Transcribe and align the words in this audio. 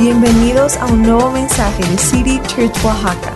Bienvenidos 0.00 0.78
a 0.78 0.86
un 0.86 1.02
nuevo 1.02 1.30
mensaje 1.30 1.84
de 1.84 1.98
City 1.98 2.40
Church 2.46 2.74
Oaxaca. 2.82 3.34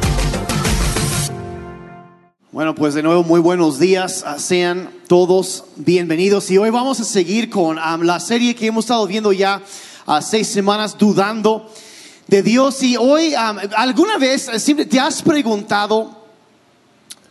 Bueno, 2.53 2.75
pues 2.75 2.95
de 2.95 3.03
nuevo 3.03 3.23
muy 3.23 3.39
buenos 3.39 3.79
días, 3.79 4.25
Ah, 4.27 4.39
sean 4.39 4.89
todos 5.07 5.67
bienvenidos. 5.77 6.51
Y 6.51 6.57
hoy 6.57 6.71
vamos 6.71 7.01
a 7.01 7.05
seguir 7.05 7.51
con 7.51 7.79
ah, 7.79 7.99
la 8.01 8.19
serie 8.19 8.55
que 8.55 8.69
hemos 8.69 8.87
estado 8.87 9.07
viendo 9.07 9.31
ya 9.35 9.61
a 10.07 10.23
seis 10.23 10.49
semanas, 10.49 10.97
dudando 10.97 11.71
de 12.29 12.43
Dios. 12.43 12.83
Y 12.83 12.97
hoy 12.97 13.35
ah, 13.35 13.55
alguna 13.77 14.17
vez 14.17 14.49
eh, 14.49 14.59
siempre 14.59 14.87
te 14.87 14.99
has 14.99 15.21
preguntado, 15.21 16.17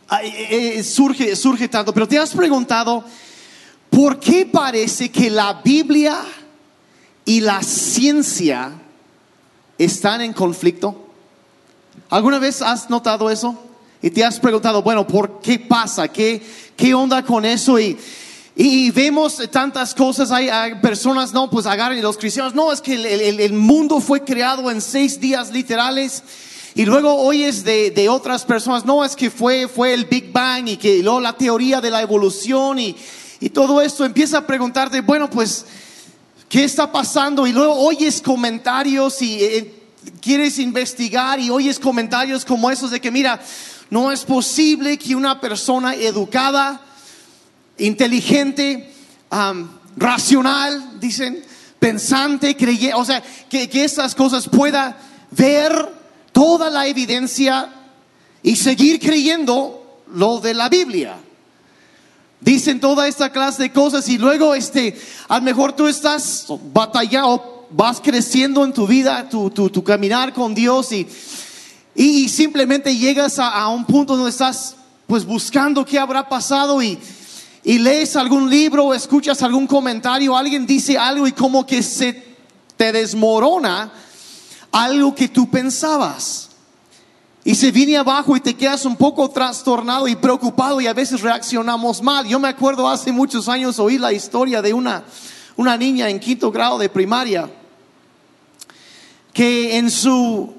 ah, 0.09 0.21
eh, 0.23 0.77
eh, 0.77 0.84
surge, 0.84 1.36
surge 1.36 1.68
tanto, 1.68 1.91
pero 1.91 2.07
te 2.07 2.20
has 2.20 2.36
preguntado, 2.36 3.04
¿por 3.89 4.20
qué 4.20 4.45
parece 4.45 5.09
que 5.09 5.31
la 5.31 5.59
Biblia 5.63 6.20
y 7.25 7.41
la 7.41 7.63
ciencia 7.63 8.82
están 9.77 10.21
en 10.21 10.33
conflicto? 10.33 10.95
¿Alguna 12.09 12.39
vez 12.39 12.61
has 12.61 12.89
notado 12.89 13.29
eso? 13.29 13.57
Y 14.01 14.09
te 14.11 14.23
has 14.23 14.39
preguntado, 14.39 14.81
bueno, 14.83 15.07
¿por 15.07 15.39
qué 15.39 15.57
pasa? 15.59 16.07
¿Qué, 16.07 16.41
qué 16.75 16.93
onda 16.93 17.23
con 17.23 17.45
eso? 17.45 17.79
Y, 17.79 17.97
y 18.55 18.91
vemos 18.91 19.41
tantas 19.50 19.95
cosas, 19.95 20.29
hay, 20.31 20.75
personas, 20.81 21.33
no, 21.33 21.50
pues 21.50 21.65
agarran 21.65 21.97
y 21.97 22.01
los 22.01 22.17
cristianos, 22.17 22.54
no, 22.54 22.71
es 22.71 22.81
que 22.81 22.93
el, 22.95 23.05
el- 23.05 23.39
el 23.39 23.54
mundo 23.54 24.00
fue 24.00 24.23
creado 24.23 24.69
en 24.69 24.81
seis 24.81 25.19
días 25.19 25.51
literales. 25.51 26.21
Y 26.75 26.86
luego 26.86 27.15
oyes 27.15 27.64
de, 27.64 27.92
de 27.92 28.09
otras 28.09 28.43
personas, 28.45 28.83
no, 28.83 29.05
es 29.05 29.15
que 29.15 29.29
fue, 29.29 29.67
fue 29.67 29.93
el 29.93 30.05
Big 30.05 30.31
Bang 30.31 30.67
y 30.67 30.78
que 30.78 31.01
luego 31.03 31.19
la 31.21 31.33
teoría 31.37 31.79
de 31.81 31.92
la 31.92 32.02
evolución 32.02 32.80
y, 32.80 32.95
y 33.39 33.50
todo 33.52 33.80
esto 33.80 34.03
empieza 34.05 34.39
a 34.39 34.47
preguntarte, 34.47 35.02
bueno, 35.02 35.30
pues, 35.30 35.66
¿Qué 36.53 36.66
está 36.66 36.92
pasando? 36.92 37.48
Y 37.48 37.52
luego 37.52 37.73
oyes 37.73 38.22
comentarios 38.22 39.23
y 39.23 39.44
eh, 39.44 39.73
quieres 40.22 40.59
investigar 40.59 41.39
y 41.39 41.50
oyes 41.50 41.80
comentarios 41.80 42.45
como 42.45 42.70
esos 42.70 42.92
de 42.92 43.02
que, 43.02 43.10
mira, 43.10 43.42
no 43.90 44.12
es 44.12 44.23
posible 44.23 45.00
que 45.00 45.16
una 45.16 45.42
persona 45.42 45.95
educada, 45.95 46.80
inteligente, 47.80 48.94
racional, 49.98 51.00
dicen, 51.00 51.44
pensante, 51.80 52.56
creyente, 52.56 52.98
o 52.98 53.04
sea, 53.04 53.23
que, 53.50 53.67
que 53.67 53.84
estas 53.84 54.14
cosas 54.14 54.48
pueda 54.48 54.95
ver 55.32 55.73
toda 56.32 56.70
la 56.70 56.86
evidencia 56.86 57.67
y 58.44 58.58
seguir 58.58 59.00
creyendo 59.00 60.04
lo 60.14 60.40
de 60.40 60.54
la 60.54 60.70
Biblia. 60.70 61.17
Dicen 62.44 62.80
toda 62.80 63.08
esta 63.08 63.31
clase 63.31 63.63
de 63.63 63.72
cosas 63.72 64.08
y 64.09 64.17
luego 64.17 64.53
este, 64.53 64.99
a 65.30 65.38
lo 65.38 65.44
mejor 65.44 65.73
tú 65.73 65.88
estás 65.88 66.45
batallando, 66.73 67.67
vas 67.69 68.02
creciendo 68.02 68.66
en 68.66 68.73
tu 68.73 68.86
vida, 68.86 69.30
tu, 69.30 69.49
tu, 69.49 69.69
tu 69.69 69.81
caminar 69.83 70.33
con 70.33 70.53
Dios 70.53 70.91
y, 70.91 71.08
y 71.95 72.27
simplemente 72.27 72.97
llegas 72.97 73.39
a, 73.39 73.49
a 73.49 73.69
un 73.69 73.86
punto 73.86 74.17
donde 74.17 74.31
estás 74.31 74.75
pues 75.08 75.25
buscando 75.25 75.86
qué 75.86 75.97
habrá 75.97 76.27
pasado 76.27 76.81
y, 76.83 76.99
y 77.64 77.80
lees 77.80 78.16
algún 78.17 78.49
libro 78.49 78.88
o 78.88 78.94
escuchas 78.94 79.41
algún 79.41 79.66
comentario, 79.66 80.36
alguien 80.36 80.66
dice 80.66 80.97
algo 80.97 81.25
y 81.27 81.31
como 81.31 81.66
que 81.66 81.81
se 81.81 82.36
te 82.75 82.91
desmorona 82.91 83.91
algo 84.71 85.16
que 85.16 85.30
tú 85.30 85.49
pensabas. 85.49 86.49
Y 87.45 87.55
se 87.55 87.72
viene 87.72 87.97
abajo 87.97 88.38
y 88.38 88.39
te 88.39 88.55
quedas 88.55 88.86
un 88.86 88.95
poco 88.95 89.30
trastornado 89.30 90.08
y 90.08 90.16
preocupado 90.16 90.80
y 90.80 90.88
a 90.88 90.94
veces 90.94 91.22
reaccionamos 91.22 92.02
mal. 92.02 92.25
Yo 92.25 92.39
me 92.39 92.47
acuerdo 92.47 92.88
hace 92.88 93.11
muchos 93.11 93.49
años 93.49 93.80
oír 93.80 93.99
la 93.99 94.13
historia 94.13 94.61
de 94.61 94.73
una, 94.73 95.03
una 95.58 95.75
niña 95.75 96.09
en 96.09 96.19
quinto 96.19 96.52
grado 96.52 96.77
de 96.77 96.88
primaria 96.88 97.49
que 99.33 99.77
en 99.77 99.89
su, 99.89 100.53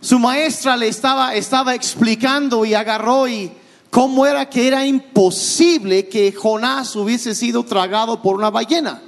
su 0.00 0.18
maestra 0.18 0.76
le 0.76 0.88
estaba, 0.88 1.34
estaba 1.34 1.74
explicando 1.74 2.64
y 2.66 2.74
agarró 2.74 3.28
y 3.28 3.52
cómo 3.88 4.26
era 4.26 4.50
que 4.50 4.66
era 4.66 4.84
imposible 4.84 6.08
que 6.08 6.32
Jonás 6.32 6.96
hubiese 6.96 7.34
sido 7.34 7.64
tragado 7.64 8.20
por 8.20 8.34
una 8.34 8.50
ballena. 8.50 9.00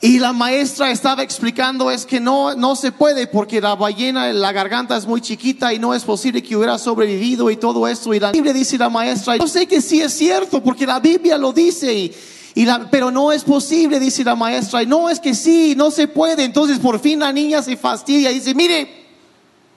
Y 0.00 0.20
la 0.20 0.32
maestra 0.32 0.92
estaba 0.92 1.24
explicando 1.24 1.90
es 1.90 2.06
que 2.06 2.20
no, 2.20 2.54
no 2.54 2.76
se 2.76 2.92
puede 2.92 3.26
porque 3.26 3.60
la 3.60 3.74
ballena, 3.74 4.32
la 4.32 4.52
garganta 4.52 4.96
es 4.96 5.06
muy 5.06 5.20
chiquita 5.20 5.74
y 5.74 5.80
no 5.80 5.92
es 5.92 6.04
posible 6.04 6.40
que 6.40 6.54
hubiera 6.56 6.78
sobrevivido 6.78 7.50
y 7.50 7.56
todo 7.56 7.88
esto. 7.88 8.14
Y 8.14 8.20
la 8.20 8.30
Biblia 8.30 8.52
dice 8.52 8.78
la 8.78 8.88
maestra, 8.88 9.36
yo 9.36 9.48
sé 9.48 9.66
que 9.66 9.80
sí 9.82 10.00
es 10.00 10.12
cierto 10.14 10.62
porque 10.62 10.86
la 10.86 11.00
Biblia 11.00 11.36
lo 11.36 11.52
dice, 11.52 11.92
y, 11.92 12.14
y 12.54 12.64
la- 12.64 12.88
pero 12.88 13.10
no 13.10 13.32
es 13.32 13.42
posible, 13.42 13.98
dice 13.98 14.22
la 14.22 14.36
maestra. 14.36 14.84
Y 14.84 14.86
no 14.86 15.10
es 15.10 15.18
que 15.18 15.34
sí, 15.34 15.74
no 15.76 15.90
se 15.90 16.06
puede. 16.06 16.44
Entonces 16.44 16.78
por 16.78 17.00
fin 17.00 17.18
la 17.18 17.32
niña 17.32 17.60
se 17.60 17.76
fastidia 17.76 18.30
y 18.30 18.34
dice, 18.34 18.54
mire, 18.54 19.04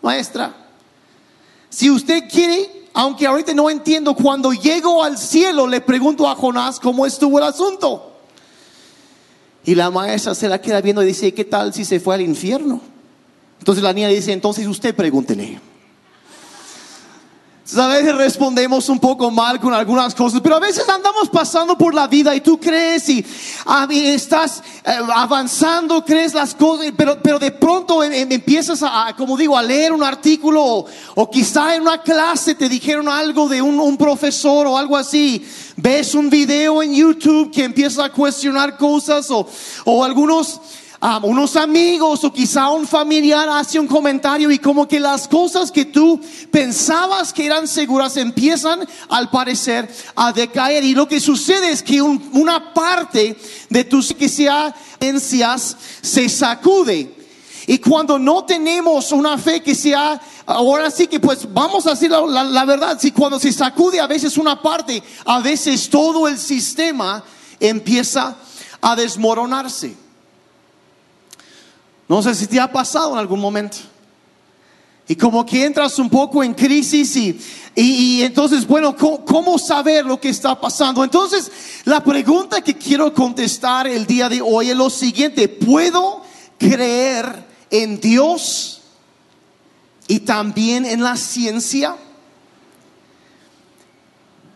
maestra, 0.04 0.56
si 1.68 1.90
usted 1.90 2.26
quiere, 2.30 2.70
aunque 2.94 3.26
ahorita 3.26 3.56
no 3.56 3.72
entiendo, 3.72 4.14
cuando 4.14 4.54
llego 4.54 5.04
al 5.04 5.18
cielo 5.18 5.66
le 5.66 5.82
pregunto 5.82 6.30
a 6.30 6.36
Jonás 6.36 6.80
cómo 6.80 7.08
estuvo 7.08 7.40
el 7.40 7.46
asunto. 7.46 8.10
Y 9.66 9.76
la 9.76 9.92
maestra 9.92 10.34
se 10.34 10.48
la 10.48 10.60
queda 10.60 10.82
viendo 10.82 11.04
y 11.04 11.08
dice, 11.08 11.34
¿qué 11.34 11.46
tal 11.46 11.74
si 11.74 11.86
se 11.86 12.00
fue 12.00 12.16
al 12.16 12.22
infierno? 12.22 12.82
Entonces 13.60 13.84
la 13.84 13.94
niña 13.94 14.08
dice, 14.08 14.32
entonces 14.32 14.66
usted 14.66 14.96
pregúntele. 14.96 15.60
A 17.78 17.88
veces 17.88 18.16
respondemos 18.16 18.90
un 18.90 19.00
poco 19.00 19.32
mal 19.32 19.60
con 19.60 19.74
algunas 19.74 20.14
cosas, 20.14 20.42
pero 20.42 20.56
a 20.56 20.60
veces 20.60 20.88
andamos 20.90 21.30
pasando 21.30 21.78
por 21.78 21.94
la 21.94 22.08
vida 22.08 22.36
y 22.36 22.42
tú 22.42 22.60
crees 22.60 23.08
y, 23.08 23.26
ah, 23.66 23.88
estás 23.90 24.62
eh, 24.84 24.92
avanzando, 25.14 26.04
crees 26.04 26.34
las 26.34 26.54
cosas, 26.54 26.88
pero, 26.98 27.40
de 27.40 27.52
pronto 27.52 28.04
em- 28.04 28.12
em- 28.12 28.32
empiezas 28.32 28.84
a, 28.84 29.16
como 29.16 29.38
digo, 29.38 29.58
a 29.58 29.64
leer 29.64 29.94
un 29.94 30.04
artículo 30.04 30.62
o, 30.64 30.86
o 31.16 31.30
quizá 31.30 31.76
en 31.76 31.84
una 31.84 32.02
clase 32.02 32.56
te 32.56 32.68
dijeron 32.68 33.08
algo 33.08 33.48
de 33.48 33.62
un, 33.62 33.96
profesor 33.96 34.68
o 34.68 34.78
algo 34.78 34.98
así. 34.98 35.46
Ves 35.78 36.14
un 36.14 36.30
video 36.30 36.84
en 36.84 36.94
YouTube 36.94 37.52
que 37.52 37.64
empieza 37.64 38.06
a 38.06 38.12
cuestionar 38.12 38.78
cosas 38.78 39.28
o 39.32 40.04
algunos 40.04 40.60
ah, 41.02 41.20
unos 41.24 41.56
amigos 41.56 42.24
o 42.24 42.32
quizá 42.32 42.70
un 42.70 42.88
familiar 42.88 43.50
hace 43.50 43.80
un 43.80 43.88
comentario 43.88 44.50
y 44.52 44.60
como 44.60 44.88
que 44.88 45.00
las 45.00 45.28
cosas 45.28 45.72
que 45.72 45.86
tú 45.86 46.22
pensabas 46.52 47.34
que 47.34 47.46
eran 47.46 47.68
seguras 47.68 48.16
empiezan 48.18 48.88
al 49.10 49.30
parecer 49.30 49.94
a 50.16 50.32
decaer 50.32 50.84
y 50.84 50.94
lo 50.94 51.08
que 51.08 51.20
sucede 51.20 51.72
es 51.72 51.82
que 51.84 52.02
un- 52.02 52.30
una 52.34 52.74
parte 52.74 53.36
de 53.70 53.84
tus 53.84 54.14
creencias 54.14 55.76
se 56.02 56.30
sacude. 56.30 57.18
Y 57.68 57.78
cuando 57.78 58.18
no 58.18 58.44
tenemos 58.44 59.12
una 59.12 59.38
fe 59.38 59.62
que 59.62 59.76
sea, 59.76 60.20
ahora 60.46 60.90
sí 60.90 61.08
que 61.08 61.20
pues 61.20 61.52
vamos 61.54 61.86
a 61.86 61.92
decir 61.92 62.10
la 62.12 62.66
verdad, 62.66 62.98
si 63.00 63.12
cuando 63.12 63.40
se 63.40 63.52
sacude 63.54 64.00
a 64.00 64.08
veces 64.08 64.38
una 64.38 64.62
parte, 64.62 65.02
a 65.26 65.40
veces 65.40 65.90
todo 65.90 66.28
el 66.28 66.38
sistema 66.38 67.24
empieza 67.60 68.36
a 68.82 68.96
desmoronarse. 68.96 69.96
No 72.12 72.22
sé 72.22 72.36
si 72.36 72.46
te 72.46 72.60
ha 72.60 72.70
pasado 72.70 73.14
en 73.14 73.20
algún 73.20 73.40
momento. 73.40 73.78
Y 75.08 75.16
como 75.16 75.46
que 75.46 75.64
entras 75.64 75.98
un 75.98 76.10
poco 76.10 76.44
en 76.44 76.54
crisis 76.54 77.16
y, 77.16 77.40
y, 77.74 78.22
entonces, 78.22 78.68
bueno, 78.68 78.94
¿cómo, 78.98 79.24
cómo 79.24 79.58
saber 79.58 80.06
lo 80.06 80.20
que 80.20 80.28
está 80.28 80.60
pasando? 80.60 81.06
Entonces, 81.06 81.50
la 81.86 82.04
pregunta 82.04 82.60
que 82.60 82.78
quiero 82.78 83.14
contestar 83.14 83.88
el 83.88 84.06
día 84.06 84.28
de 84.28 84.42
hoy 84.42 84.72
es 84.72 84.76
lo 84.76 84.90
siguiente. 84.90 85.48
¿Puedo 85.48 86.22
creer 86.58 87.46
en 87.70 87.98
Dios 88.02 88.82
y 90.10 90.20
también 90.20 90.86
en 90.86 91.02
la 91.04 91.16
ciencia? 91.16 91.96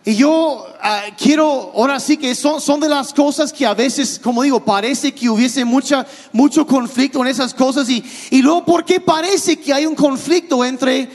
Y 0.07 0.15
yo 0.17 0.67
ah, 0.83 1.01
quiero, 1.17 1.71
ahora 1.73 1.99
sí 1.99 2.15
que 2.15 2.35
son, 2.35 2.61
son 2.61 2.79
de 2.79 2.87
las 2.87 3.11
cosas 3.11 3.51
que 3.51 3.65
a 3.65 3.73
veces, 3.73 4.19
como 4.21 4.43
digo, 4.43 4.63
parece 4.63 5.11
que 5.11 5.27
hubiese 5.27 5.65
mucha, 5.65 6.05
mucho 6.31 6.67
conflicto 6.67 7.21
en 7.21 7.27
esas 7.27 7.55
cosas. 7.55 7.89
Y, 7.89 8.03
y 8.29 8.43
luego, 8.43 8.63
¿por 8.63 8.85
qué 8.85 8.99
parece 8.99 9.59
que 9.59 9.73
hay 9.73 9.87
un 9.87 9.95
conflicto 9.95 10.63
entre 10.63 11.09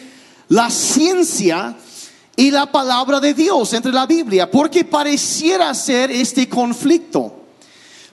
la 0.49 0.69
ciencia 0.71 1.77
y 2.35 2.51
la 2.51 2.67
palabra 2.67 3.21
de 3.21 3.33
Dios, 3.33 3.73
entre 3.75 3.93
la 3.93 4.07
Biblia? 4.07 4.51
Porque 4.51 4.85
pareciera 4.85 5.73
ser 5.73 6.11
este 6.11 6.49
conflicto. 6.49 7.45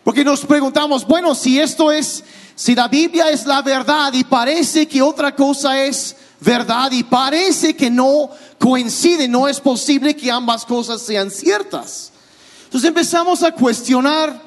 Porque 0.04 0.24
nos 0.24 0.46
preguntamos, 0.46 1.08
bueno, 1.08 1.34
si 1.34 1.60
esto 1.60 1.92
es, 1.92 2.24
si 2.54 2.76
la 2.76 2.88
Biblia 2.88 3.32
es 3.32 3.48
la 3.48 3.64
verdad 3.64 4.14
y 4.14 4.24
parece 4.24 4.88
que 4.88 5.02
otra 5.02 5.34
cosa 5.34 5.84
es 5.84 6.16
verdad 6.40 6.92
y 6.92 7.04
parece 7.04 7.76
que 7.76 7.90
no 7.90 8.30
coincide, 8.60 9.28
no 9.28 9.48
es 9.48 9.60
posible 9.60 10.16
que 10.16 10.32
ambas 10.32 10.66
cosas 10.66 11.02
sean 11.02 11.32
ciertas. 11.32 12.12
Entonces 12.66 12.88
empezamos 12.88 13.44
a 13.44 13.52
cuestionar. 13.52 14.42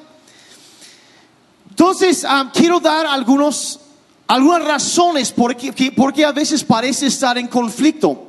Entonces 1.69 2.25
ah, 2.27 2.51
quiero 2.53 2.79
dar 2.79 3.05
algunos, 3.05 3.79
algunas 4.27 4.63
razones 4.63 5.31
por 5.31 5.55
qué, 5.55 5.71
que- 5.71 5.91
por 5.91 6.13
qué 6.13 6.25
a 6.25 6.31
veces 6.31 6.63
parece 6.63 7.07
estar 7.07 7.37
en 7.37 7.47
conflicto. 7.47 8.27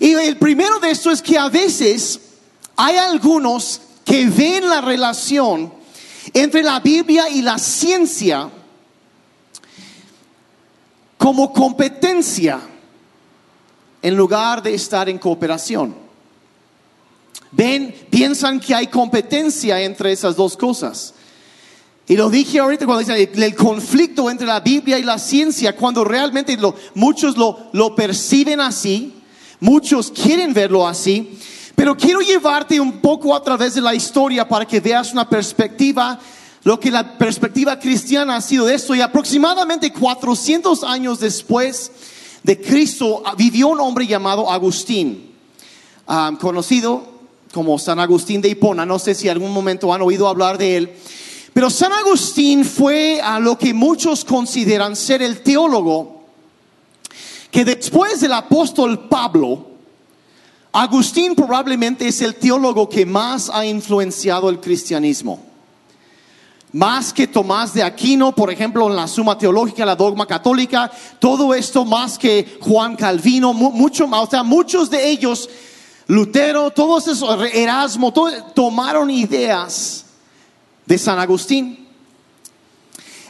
Y 0.00 0.12
el 0.14 0.36
primero 0.36 0.78
de 0.80 0.90
esto 0.90 1.10
es 1.10 1.22
que 1.22 1.38
a 1.38 1.48
veces 1.48 2.20
hay 2.76 2.96
algunos 2.96 3.80
que 4.04 4.26
ven 4.26 4.68
la 4.68 4.80
relación 4.80 5.72
entre 6.34 6.62
la 6.62 6.80
Biblia 6.80 7.28
y 7.30 7.40
la 7.42 7.58
ciencia 7.58 8.50
como 11.22 11.52
competencia 11.52 12.58
en 14.02 14.16
lugar 14.16 14.60
de 14.60 14.74
estar 14.74 15.08
en 15.08 15.18
cooperación. 15.18 15.94
Ven, 17.52 17.94
piensan 18.10 18.58
que 18.58 18.74
hay 18.74 18.88
competencia 18.88 19.80
entre 19.80 20.10
esas 20.10 20.34
dos 20.34 20.56
cosas. 20.56 21.14
Y 22.08 22.16
lo 22.16 22.28
dije 22.28 22.58
ahorita 22.58 22.86
cuando 22.86 23.04
dice 23.04 23.30
el, 23.32 23.54
conflicto 23.54 24.28
entre 24.28 24.48
la 24.48 24.58
Biblia 24.58 24.98
y 24.98 25.04
la 25.04 25.16
ciencia, 25.16 25.76
cuando 25.76 26.02
realmente 26.02 26.58
muchos 26.94 27.36
lo, 27.36 27.68
lo 27.70 27.94
perciben 27.94 28.60
así, 28.60 29.14
muchos 29.60 30.10
quieren 30.10 30.52
verlo 30.52 30.88
así, 30.88 31.38
pero 31.76 31.96
quiero 31.96 32.20
llevarte 32.20 32.80
un 32.80 32.94
poco 32.98 33.32
a 33.32 33.44
través 33.44 33.74
de 33.74 33.80
la 33.80 33.94
historia 33.94 34.48
para 34.48 34.66
que 34.66 34.80
veas 34.80 35.12
una 35.12 35.28
perspectiva, 35.28 36.18
lo 36.64 36.78
que 36.78 36.90
la 36.90 37.18
perspectiva 37.18 37.78
cristiana 37.78 38.36
ha 38.36 38.40
sido 38.40 38.68
esto. 38.68 38.94
Y 38.94 39.00
aproximadamente 39.00 39.92
400 39.92 40.84
años 40.84 41.20
después 41.20 41.90
de 42.42 42.60
Cristo 42.60 43.22
vivió 43.36 43.68
un 43.68 43.80
hombre 43.80 44.06
llamado 44.06 44.50
Agustín, 44.50 45.32
ah, 46.06 46.32
conocido 46.40 47.04
como 47.52 47.78
San 47.78 47.98
Agustín 48.00 48.40
de 48.40 48.48
Hipona. 48.48 48.86
No 48.86 48.98
sé 48.98 49.14
si 49.14 49.28
algún 49.28 49.52
momento 49.52 49.92
han 49.92 50.02
oído 50.02 50.28
hablar 50.28 50.58
de 50.58 50.76
él. 50.76 50.92
Pero 51.52 51.68
San 51.68 51.92
Agustín 51.92 52.64
fue 52.64 53.20
a 53.20 53.38
lo 53.38 53.58
que 53.58 53.74
muchos 53.74 54.24
consideran 54.24 54.96
ser 54.96 55.20
el 55.20 55.42
teólogo 55.42 56.22
que 57.50 57.66
después 57.66 58.20
del 58.20 58.32
apóstol 58.32 59.08
Pablo, 59.10 59.66
Agustín 60.72 61.34
probablemente 61.34 62.08
es 62.08 62.22
el 62.22 62.36
teólogo 62.36 62.88
que 62.88 63.04
más 63.04 63.50
ha 63.52 63.66
influenciado 63.66 64.48
el 64.48 64.58
cristianismo. 64.58 65.51
Más 66.72 67.12
que 67.12 67.26
Tomás 67.26 67.74
de 67.74 67.82
Aquino, 67.82 68.34
por 68.34 68.50
ejemplo, 68.50 68.88
en 68.88 68.96
la 68.96 69.06
Suma 69.06 69.36
Teológica, 69.36 69.84
la 69.84 69.94
dogma 69.94 70.26
católica, 70.26 70.90
todo 71.18 71.52
esto 71.52 71.84
más 71.84 72.18
que 72.18 72.58
Juan 72.60 72.96
Calvino, 72.96 73.52
mucho 73.52 74.06
más, 74.06 74.22
o 74.22 74.30
sea, 74.30 74.42
muchos 74.42 74.88
de 74.88 75.10
ellos, 75.10 75.50
Lutero, 76.06 76.70
todos 76.70 77.06
esos, 77.08 77.44
Erasmo, 77.52 78.12
tomaron 78.54 79.10
ideas 79.10 80.06
de 80.86 80.96
San 80.96 81.18
Agustín. 81.18 81.82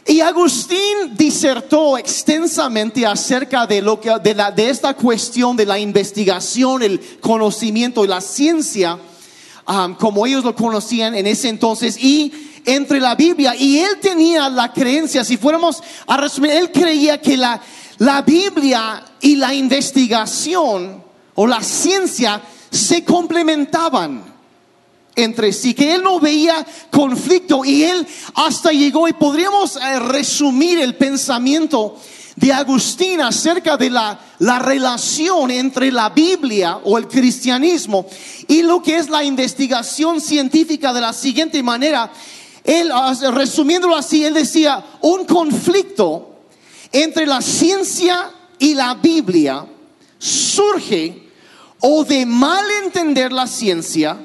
Y 0.05 0.19
Agustín 0.19 1.15
disertó 1.15 1.97
extensamente 1.97 3.05
acerca 3.05 3.65
de, 3.65 3.81
lo 3.81 3.99
que, 4.01 4.11
de, 4.21 4.35
la, 4.35 4.51
de 4.51 4.69
esta 4.69 4.93
cuestión 4.93 5.55
de 5.55 5.65
la 5.65 5.79
investigación, 5.79 6.83
el 6.83 6.99
conocimiento 7.21 8.03
y 8.03 8.07
la 8.07 8.19
ciencia, 8.19 8.99
um, 9.67 9.95
como 9.95 10.25
ellos 10.25 10.43
lo 10.43 10.55
conocían 10.55 11.15
en 11.15 11.25
ese 11.25 11.47
entonces, 11.47 11.97
y 11.97 12.33
entre 12.65 12.99
la 12.99 13.15
Biblia. 13.15 13.55
Y 13.55 13.79
él 13.79 13.99
tenía 14.01 14.49
la 14.49 14.71
creencia, 14.71 15.23
si 15.23 15.37
fuéramos 15.37 15.81
a 16.07 16.17
resumir, 16.17 16.51
él 16.51 16.71
creía 16.71 17.19
que 17.19 17.37
la, 17.37 17.61
la 17.99 18.21
Biblia 18.21 19.03
y 19.21 19.35
la 19.35 19.53
investigación 19.53 21.03
o 21.35 21.47
la 21.47 21.61
ciencia 21.61 22.41
se 22.69 23.03
complementaban 23.03 24.33
entre 25.15 25.53
sí, 25.53 25.73
que 25.73 25.93
él 25.93 26.03
no 26.03 26.19
veía 26.19 26.65
conflicto 26.89 27.63
y 27.63 27.83
él 27.83 28.05
hasta 28.33 28.71
llegó 28.71 29.07
y 29.07 29.13
podríamos 29.13 29.75
eh, 29.75 29.99
resumir 29.99 30.79
el 30.79 30.95
pensamiento 30.95 31.97
de 32.35 32.51
Agustín 32.51 33.21
acerca 33.21 33.77
de 33.77 33.91
la, 33.91 34.19
la, 34.39 34.57
relación 34.57 35.51
entre 35.51 35.91
la 35.91 36.09
Biblia 36.09 36.79
o 36.83 36.97
el 36.97 37.07
cristianismo 37.07 38.07
y 38.47 38.63
lo 38.63 38.81
que 38.81 38.97
es 38.97 39.07
la 39.07 39.23
investigación 39.23 40.19
científica 40.19 40.91
de 40.93 41.01
la 41.01 41.13
siguiente 41.13 41.61
manera. 41.61 42.11
Él, 42.63 42.89
ah, 42.93 43.13
resumiéndolo 43.31 43.95
así, 43.95 44.23
él 44.23 44.33
decía, 44.33 44.83
un 45.01 45.25
conflicto 45.25 46.35
entre 46.91 47.25
la 47.25 47.41
ciencia 47.41 48.31
y 48.59 48.73
la 48.73 48.93
Biblia 48.95 49.65
surge 50.17 51.29
o 51.81 52.05
de 52.05 52.25
mal 52.25 52.65
entender 52.83 53.33
la 53.33 53.45
ciencia, 53.45 54.17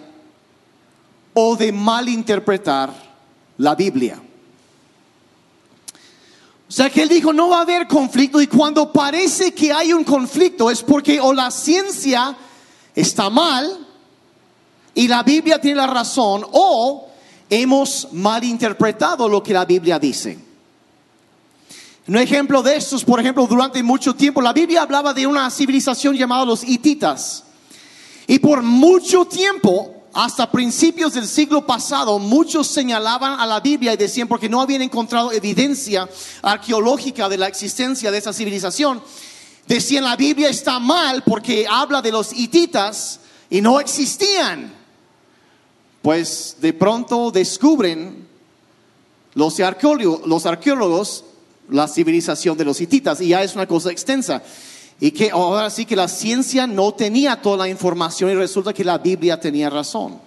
o 1.40 1.56
de 1.56 1.72
malinterpretar 1.72 2.92
la 3.58 3.74
Biblia. 3.74 4.20
O 6.68 6.72
sea 6.72 6.90
que 6.90 7.02
él 7.02 7.08
dijo, 7.08 7.32
no 7.32 7.48
va 7.48 7.58
a 7.58 7.62
haber 7.62 7.86
conflicto 7.86 8.40
y 8.40 8.46
cuando 8.46 8.92
parece 8.92 9.52
que 9.54 9.72
hay 9.72 9.92
un 9.92 10.04
conflicto 10.04 10.70
es 10.70 10.82
porque 10.82 11.20
o 11.20 11.32
la 11.32 11.50
ciencia 11.50 12.36
está 12.94 13.30
mal 13.30 13.86
y 14.94 15.08
la 15.08 15.22
Biblia 15.22 15.60
tiene 15.60 15.78
la 15.78 15.86
razón 15.86 16.44
o 16.52 17.07
hemos 17.50 18.08
malinterpretado 18.12 19.28
lo 19.28 19.42
que 19.42 19.52
la 19.52 19.64
Biblia 19.64 19.98
dice. 19.98 20.38
Un 22.06 22.16
ejemplo 22.16 22.62
de 22.62 22.76
estos, 22.76 23.04
por 23.04 23.20
ejemplo, 23.20 23.46
durante 23.46 23.82
mucho 23.82 24.14
tiempo 24.14 24.40
la 24.40 24.54
Biblia 24.54 24.82
hablaba 24.82 25.12
de 25.12 25.26
una 25.26 25.50
civilización 25.50 26.16
llamada 26.16 26.44
los 26.44 26.64
hititas. 26.64 27.44
Y 28.26 28.38
por 28.38 28.62
mucho 28.62 29.26
tiempo 29.26 29.98
hasta 30.14 30.50
principios 30.50 31.12
del 31.12 31.28
siglo 31.28 31.66
pasado, 31.66 32.18
muchos 32.18 32.66
señalaban 32.66 33.38
a 33.38 33.46
la 33.46 33.60
Biblia 33.60 33.92
y 33.92 33.96
decían, 33.96 34.26
porque 34.26 34.48
no 34.48 34.60
habían 34.60 34.82
encontrado 34.82 35.32
evidencia 35.32 36.08
arqueológica 36.42 37.28
de 37.28 37.38
la 37.38 37.46
existencia 37.46 38.10
de 38.10 38.18
esa 38.18 38.32
civilización, 38.32 39.02
decían 39.66 40.04
la 40.04 40.16
Biblia 40.16 40.48
está 40.48 40.78
mal 40.78 41.22
porque 41.22 41.66
habla 41.68 42.00
de 42.00 42.10
los 42.10 42.32
hititas 42.32 43.20
y 43.50 43.60
no 43.60 43.80
existían. 43.80 44.77
Pues 46.08 46.56
de 46.62 46.72
pronto 46.72 47.30
descubren 47.30 48.26
los 49.34 49.60
arqueólogos, 49.60 50.26
los 50.26 50.46
arqueólogos 50.46 51.22
la 51.68 51.86
civilización 51.86 52.56
de 52.56 52.64
los 52.64 52.80
hititas 52.80 53.20
y 53.20 53.28
ya 53.28 53.42
es 53.42 53.54
una 53.54 53.66
cosa 53.66 53.92
extensa. 53.92 54.42
Y 54.98 55.10
que 55.10 55.30
ahora 55.30 55.68
sí 55.68 55.84
que 55.84 55.94
la 55.94 56.08
ciencia 56.08 56.66
no 56.66 56.94
tenía 56.94 57.42
toda 57.42 57.58
la 57.58 57.68
información 57.68 58.30
y 58.30 58.36
resulta 58.36 58.72
que 58.72 58.84
la 58.84 58.96
Biblia 58.96 59.38
tenía 59.38 59.68
razón. 59.68 60.18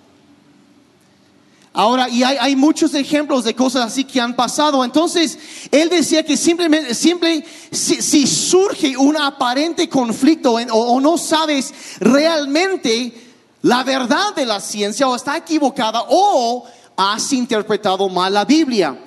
Ahora, 1.73 2.09
y 2.09 2.21
hay, 2.21 2.55
muchos 2.57 2.93
ejemplos 2.93 3.45
de 3.45 3.55
cosas 3.55 3.87
así 3.87 4.03
que 4.03 4.19
han 4.19 4.35
pasado. 4.35 4.83
Entonces, 4.83 5.39
él 5.71 5.87
decía 5.87 6.23
que 6.23 6.35
simplemente, 6.35 6.93
simple, 6.93 7.45
si, 7.71 8.27
surge 8.27 8.97
un 8.97 9.15
aparente 9.15 9.87
conflicto 9.87 10.51
o, 10.51 10.99
no 10.99 11.17
sabes 11.17 11.73
realmente 12.01 13.20
la 13.61 13.83
verdad 13.83 14.33
de 14.35 14.45
la 14.45 14.59
ciencia 14.59 15.07
o 15.07 15.15
está 15.15 15.37
equivocada 15.37 16.03
o 16.09 16.65
has 16.95 17.31
interpretado 17.33 18.09
mal 18.09 18.33
la 18.33 18.45
Biblia. 18.45 18.97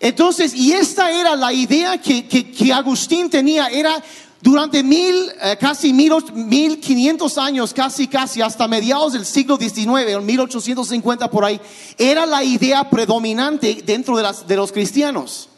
Entonces, 0.00 0.54
y 0.54 0.72
esta 0.72 1.10
era 1.10 1.34
la 1.34 1.52
idea 1.52 1.98
que, 1.98 2.26
que, 2.28 2.50
que 2.50 2.72
Agustín 2.72 3.28
tenía, 3.28 3.66
era 3.66 4.02
durante 4.40 4.82
mil, 4.84 5.32
eh, 5.42 5.56
casi 5.58 5.92
mil, 5.92 6.12
mil 6.34 6.78
quinientos 6.78 7.36
años, 7.38 7.74
casi, 7.74 8.06
casi, 8.06 8.40
hasta 8.40 8.68
mediados 8.68 9.14
del 9.14 9.26
siglo 9.26 9.56
XIX, 9.56 10.08
en 10.08 10.24
1850 10.24 11.30
por 11.30 11.44
ahí, 11.44 11.60
era 11.96 12.24
la 12.26 12.44
idea 12.44 12.88
predominante 12.88 13.82
dentro 13.84 14.16
de, 14.16 14.22
las, 14.22 14.46
de 14.46 14.56
los 14.56 14.70
cristianos. 14.70 15.48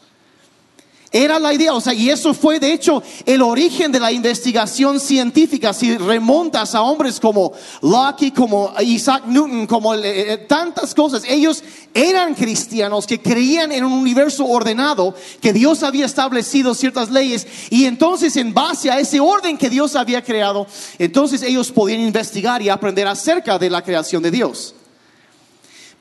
Era 1.13 1.39
la 1.39 1.53
idea, 1.53 1.73
o 1.73 1.81
sea, 1.81 1.93
y 1.93 2.09
eso 2.09 2.33
fue 2.33 2.57
de 2.57 2.71
hecho 2.71 3.03
el 3.25 3.41
origen 3.41 3.91
de 3.91 3.99
la 3.99 4.13
investigación 4.13 4.97
científica. 4.97 5.73
Si 5.73 5.97
remontas 5.97 6.73
a 6.73 6.83
hombres 6.83 7.19
como 7.19 7.51
Locke, 7.81 8.33
como 8.33 8.73
Isaac 8.79 9.25
Newton, 9.25 9.67
como 9.67 9.93
eh, 9.93 9.99
eh, 10.05 10.37
tantas 10.37 10.95
cosas, 10.95 11.23
ellos 11.27 11.65
eran 11.93 12.33
cristianos 12.33 13.05
que 13.05 13.21
creían 13.21 13.73
en 13.73 13.83
un 13.83 13.91
universo 13.91 14.45
ordenado, 14.45 15.13
que 15.41 15.51
Dios 15.51 15.83
había 15.83 16.05
establecido 16.05 16.73
ciertas 16.73 17.11
leyes, 17.11 17.45
y 17.69 17.83
entonces 17.87 18.37
en 18.37 18.53
base 18.53 18.89
a 18.89 18.97
ese 18.97 19.19
orden 19.19 19.57
que 19.57 19.69
Dios 19.69 19.97
había 19.97 20.23
creado, 20.23 20.65
entonces 20.97 21.41
ellos 21.41 21.73
podían 21.73 21.99
investigar 21.99 22.61
y 22.61 22.69
aprender 22.69 23.05
acerca 23.07 23.59
de 23.59 23.69
la 23.69 23.83
creación 23.83 24.23
de 24.23 24.31
Dios. 24.31 24.75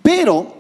Pero 0.05 0.60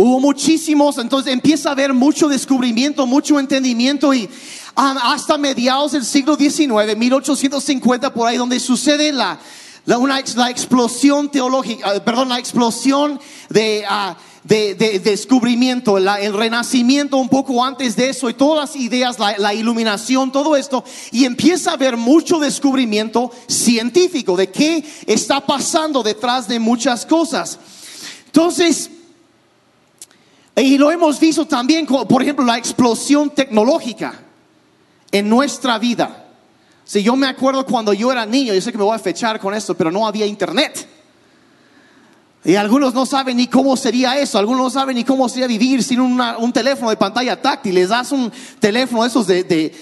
Hubo 0.00 0.20
muchísimos, 0.20 0.96
entonces 0.98 1.32
empieza 1.32 1.70
a 1.70 1.72
haber 1.72 1.92
mucho 1.92 2.28
descubrimiento, 2.28 3.04
mucho 3.04 3.40
entendimiento 3.40 4.14
y 4.14 4.30
hasta 4.76 5.36
mediados 5.36 5.90
del 5.90 6.04
siglo 6.04 6.36
XIX, 6.36 6.96
1850 6.96 8.14
por 8.14 8.28
ahí, 8.28 8.36
donde 8.36 8.60
sucede 8.60 9.10
la, 9.10 9.40
la, 9.86 9.98
una, 9.98 10.22
la 10.36 10.50
explosión 10.50 11.28
teológica, 11.28 11.96
eh, 11.96 12.00
perdón, 12.00 12.28
la 12.28 12.38
explosión 12.38 13.18
de, 13.48 13.84
ah, 13.88 14.16
de, 14.44 14.76
descubrimiento, 15.02 15.98
el 15.98 16.32
renacimiento 16.32 17.16
un 17.16 17.28
poco 17.28 17.64
antes 17.64 17.96
de 17.96 18.10
eso 18.10 18.30
y 18.30 18.34
todas 18.34 18.70
las 18.70 18.80
ideas, 18.80 19.18
la, 19.18 19.36
la, 19.36 19.52
iluminación, 19.52 20.30
todo 20.30 20.54
esto, 20.54 20.84
y 21.10 21.24
empieza 21.24 21.72
a 21.72 21.74
haber 21.74 21.96
mucho 21.96 22.38
descubrimiento 22.38 23.32
científico 23.48 24.36
de 24.36 24.48
qué 24.48 24.84
está 25.08 25.44
pasando 25.44 26.04
detrás 26.04 26.46
de 26.46 26.60
muchas 26.60 27.04
cosas. 27.04 27.58
Entonces, 28.26 28.90
y 30.62 30.78
lo 30.78 30.90
hemos 30.90 31.18
visto 31.20 31.46
también, 31.46 31.86
por 31.86 32.22
ejemplo, 32.22 32.44
la 32.44 32.56
explosión 32.58 33.30
tecnológica 33.30 34.14
en 35.12 35.28
nuestra 35.28 35.78
vida. 35.78 36.24
Si 36.84 37.02
yo 37.02 37.16
me 37.16 37.26
acuerdo 37.26 37.66
cuando 37.66 37.92
yo 37.92 38.10
era 38.10 38.24
niño, 38.24 38.54
yo 38.54 38.60
sé 38.60 38.72
que 38.72 38.78
me 38.78 38.84
voy 38.84 38.94
a 38.96 38.98
fechar 38.98 39.38
con 39.38 39.52
esto, 39.54 39.74
pero 39.76 39.90
no 39.90 40.06
había 40.06 40.24
internet. 40.26 40.88
Y 42.44 42.54
algunos 42.54 42.94
no 42.94 43.04
saben 43.04 43.36
ni 43.36 43.46
cómo 43.46 43.76
sería 43.76 44.18
eso, 44.18 44.38
algunos 44.38 44.62
no 44.62 44.70
saben 44.70 44.96
ni 44.96 45.04
cómo 45.04 45.28
sería 45.28 45.46
vivir 45.46 45.82
sin 45.82 46.00
una- 46.00 46.38
un 46.38 46.52
teléfono 46.52 46.88
de 46.90 46.96
pantalla 46.96 47.40
táctil. 47.40 47.74
Les 47.74 47.88
das 47.90 48.10
un 48.12 48.32
teléfono 48.58 49.04
esos 49.04 49.26
de, 49.26 49.44
de- 49.44 49.72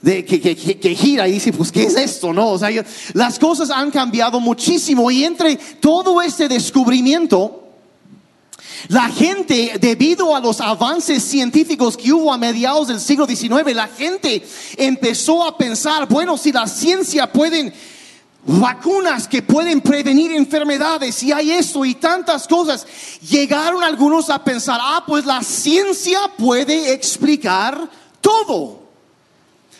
de- 0.00 0.24
que, 0.24 0.40
que- 0.40 0.54
que- 0.56 0.94
gira 0.94 1.26
y 1.28 1.32
dice, 1.32 1.52
pues, 1.52 1.70
¿qué 1.72 1.82
es 1.84 1.96
esto? 1.96 2.32
No, 2.32 2.50
o 2.50 2.58
sea, 2.58 2.70
yo- 2.70 2.82
las 3.14 3.38
cosas 3.38 3.68
han 3.70 3.90
cambiado 3.90 4.38
muchísimo 4.40 5.10
y 5.10 5.24
entre 5.24 5.56
todo 5.56 6.22
este 6.22 6.48
descubrimiento, 6.48 7.63
la 8.88 9.08
gente, 9.08 9.78
debido 9.80 10.36
a 10.36 10.40
los 10.40 10.60
avances 10.60 11.22
científicos 11.22 11.96
que 11.96 12.12
hubo 12.12 12.32
a 12.32 12.38
mediados 12.38 12.88
del 12.88 13.00
siglo 13.00 13.26
XIX, 13.26 13.74
la 13.74 13.88
gente 13.88 14.46
empezó 14.76 15.46
a 15.46 15.56
pensar, 15.56 16.06
bueno, 16.08 16.36
si 16.36 16.52
la 16.52 16.66
ciencia 16.66 17.30
pueden 17.30 17.72
vacunas 18.46 19.26
que 19.26 19.40
pueden 19.40 19.80
prevenir 19.80 20.32
enfermedades 20.32 21.22
y 21.22 21.32
hay 21.32 21.52
esto 21.52 21.84
y 21.84 21.94
tantas 21.94 22.46
cosas, 22.46 22.86
llegaron 23.22 23.82
algunos 23.82 24.28
a 24.28 24.44
pensar, 24.44 24.78
ah, 24.82 25.02
pues 25.06 25.24
la 25.24 25.42
ciencia 25.42 26.18
puede 26.36 26.92
explicar 26.92 27.88
todo. 28.20 28.82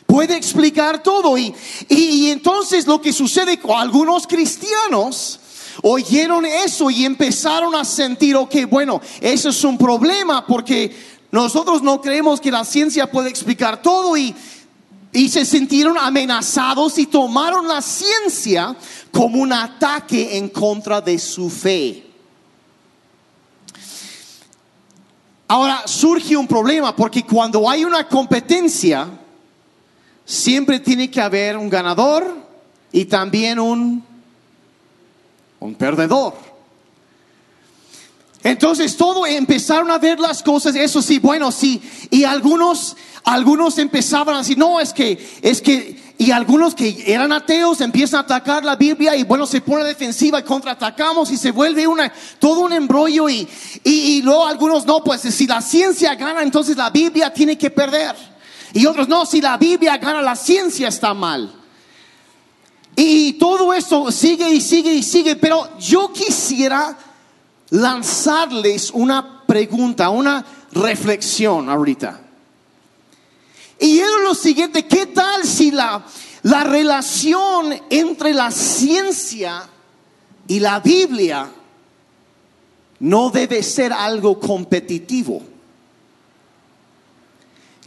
Puede 0.07 0.37
explicar 0.37 1.03
todo. 1.03 1.37
Y, 1.37 1.55
y, 1.89 1.95
y 1.97 2.31
entonces 2.31 2.87
lo 2.87 3.01
que 3.01 3.13
sucede 3.13 3.59
con 3.59 3.79
algunos 3.79 4.27
cristianos 4.27 5.41
oyeron 5.87 6.47
eso 6.47 6.89
y 6.91 7.05
empezaron 7.05 7.75
a 7.75 7.85
sentir, 7.85 8.35
ok, 8.37 8.55
bueno, 8.71 9.03
eso 9.21 9.51
es 9.51 9.65
un 9.65 9.77
problema 9.77 10.47
porque 10.47 10.97
nosotros 11.31 11.83
no 11.83 12.01
creemos 12.01 12.41
que 12.41 12.51
la 12.51 12.65
ciencia 12.65 13.11
puede 13.11 13.29
explicar 13.29 13.83
todo 13.83 14.17
y, 14.17 14.35
y 15.13 15.29
se 15.29 15.45
sintieron 15.45 15.99
amenazados 15.99 16.97
y 16.97 17.05
tomaron 17.05 17.69
la 17.69 17.83
ciencia 17.83 18.75
como 19.13 19.43
un 19.43 19.53
ataque 19.53 20.39
en 20.39 20.49
contra 20.49 21.03
de 21.03 21.19
su 21.19 21.51
fe. 21.51 22.07
Ahora 25.47 25.83
surge 25.85 26.35
un 26.35 26.49
problema 26.49 26.97
porque 26.97 27.25
cuando 27.25 27.69
hay 27.69 27.85
una 27.85 28.09
competencia, 28.09 29.07
siempre 30.25 30.81
tiene 30.81 31.11
que 31.11 31.21
haber 31.21 31.59
un 31.59 31.69
ganador 31.69 32.25
y 32.91 33.05
también 33.05 33.59
un, 33.59 34.14
un 35.61 35.75
perdedor. 35.75 36.35
Entonces 38.45 38.95
todo 38.97 39.27
empezaron 39.27 39.91
a 39.91 39.97
ver 39.97 40.21
las 40.21 40.43
cosas, 40.43 40.77
eso 40.77 41.01
sí, 41.01 41.19
bueno, 41.19 41.51
sí, 41.51 41.81
y 42.11 42.25
algunos, 42.25 42.95
algunos 43.25 43.79
empezaban 43.79 44.35
a 44.35 44.39
decir, 44.39 44.59
no, 44.59 44.81
es 44.81 44.93
que, 44.93 45.39
es 45.41 45.63
que, 45.63 46.15
y 46.19 46.31
algunos 46.31 46.75
que 46.75 47.05
eran 47.07 47.33
ateos 47.33 47.81
empiezan 47.81 48.19
a 48.19 48.23
atacar 48.25 48.63
la 48.63 48.77
Biblia 48.77 49.17
y 49.17 49.25
bueno, 49.25 49.47
se 49.47 49.63
pone 49.63 49.83
defensiva 49.83 50.41
y 50.41 50.43
contraatacamos 50.43 51.31
y 51.31 51.39
se 51.39 51.53
vuelve 51.53 51.87
una, 51.87 52.13
todo 52.39 52.61
un 52.61 52.75
embrollo 52.75 53.31
y, 53.31 53.49
y, 53.83 53.91
y 53.91 54.23
luego 54.23 54.47
algunos 54.47 54.85
no, 54.85 55.03
pues 55.03 55.23
si 55.23 55.47
la 55.47 55.63
ciencia 55.63 56.15
gana, 56.15 56.43
entonces 56.43 56.77
la 56.77 56.91
Biblia 56.91 57.33
tiene 57.33 57.57
que 57.57 57.71
perder. 57.71 58.15
Y 58.75 58.85
otros 58.85 59.09
no, 59.09 59.25
si 59.25 59.41
la 59.41 59.57
Biblia 59.57 59.97
gana, 59.97 60.21
la 60.21 60.37
ciencia 60.37 60.89
está 60.89 61.15
mal. 61.15 61.64
Y 62.97 63.35
todo 63.35 63.73
esto 63.73 64.11
sigue 64.13 64.51
y 64.51 64.61
sigue 64.61 64.93
y 64.95 65.03
sigue, 65.03 65.37
pero 65.37 65.79
yo 65.79 66.13
quisiera 66.13 66.97
lanzarles 67.71 68.91
una 68.93 69.43
pregunta, 69.47 70.11
una 70.11 70.45
reflexión 70.73 71.69
ahorita. 71.69 72.21
Y 73.81 73.99
es 73.99 74.09
lo 74.23 74.35
siguiente, 74.35 74.87
¿qué 74.87 75.07
tal 75.07 75.45
si 75.45 75.73
la, 75.73 76.05
la 76.43 76.65
relación 76.65 77.75
entre 77.91 78.33
la 78.33 78.51
ciencia 78.51 79.69
y 80.47 80.61
la 80.61 80.79
Biblia 80.79 81.51
no 83.01 83.31
debe 83.31 83.63
ser 83.63 83.93
algo 83.93 84.39
competitivo? 84.39 85.54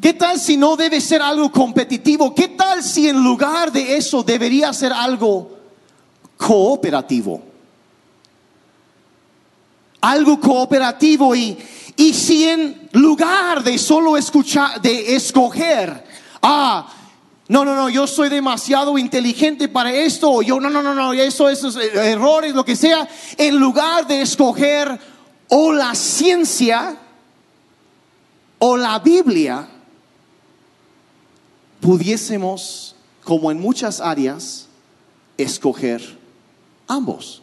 ¿Qué 0.02 0.14
tal 0.14 0.40
si 0.40 0.58
no 0.58 0.76
debe 0.76 1.02
ser 1.02 1.22
algo 1.22 1.52
competitivo? 1.52 2.34
¿Qué 2.36 2.50
tal 2.50 2.84
si 2.84 3.10
en 3.10 3.24
lugar 3.24 3.72
de 3.72 3.98
eso 3.98 4.22
debería 4.22 4.72
ser 4.72 4.94
algo 4.94 5.58
cooperativo? 6.38 7.42
Algo 10.02 10.40
cooperativo 10.40 11.36
y, 11.36 11.58
y 11.96 12.14
si 12.14 12.48
en 12.48 12.90
lugar 12.92 13.64
de 13.64 13.80
solo 13.80 14.16
escuchar, 14.18 14.80
de 14.80 15.16
escoger, 15.16 16.04
ah, 16.44 16.88
no, 17.48 17.66
no, 17.66 17.76
no, 17.76 17.90
yo 17.90 18.06
soy 18.06 18.30
demasiado 18.30 19.00
inteligente 19.00 19.68
para 19.68 19.92
esto, 19.92 20.30
o 20.32 20.42
yo, 20.44 20.60
no, 20.60 20.70
no, 20.70 20.84
no, 20.84 20.94
no, 20.94 21.14
eso, 21.14 21.50
esos 21.50 21.76
errores, 21.76 22.54
lo 22.54 22.64
que 22.64 22.76
sea, 22.76 23.08
en 23.36 23.58
lugar 23.58 24.06
de 24.06 24.22
escoger 24.22 25.00
o 25.48 25.74
la 25.74 25.96
ciencia 25.96 26.98
o 28.60 28.78
la 28.78 29.00
Biblia, 29.00 29.68
pudiésemos, 31.80 32.96
como 33.24 33.52
en 33.52 33.60
muchas 33.60 34.00
áreas, 34.02 34.68
escoger 35.38 36.18
ambos. 36.88 37.42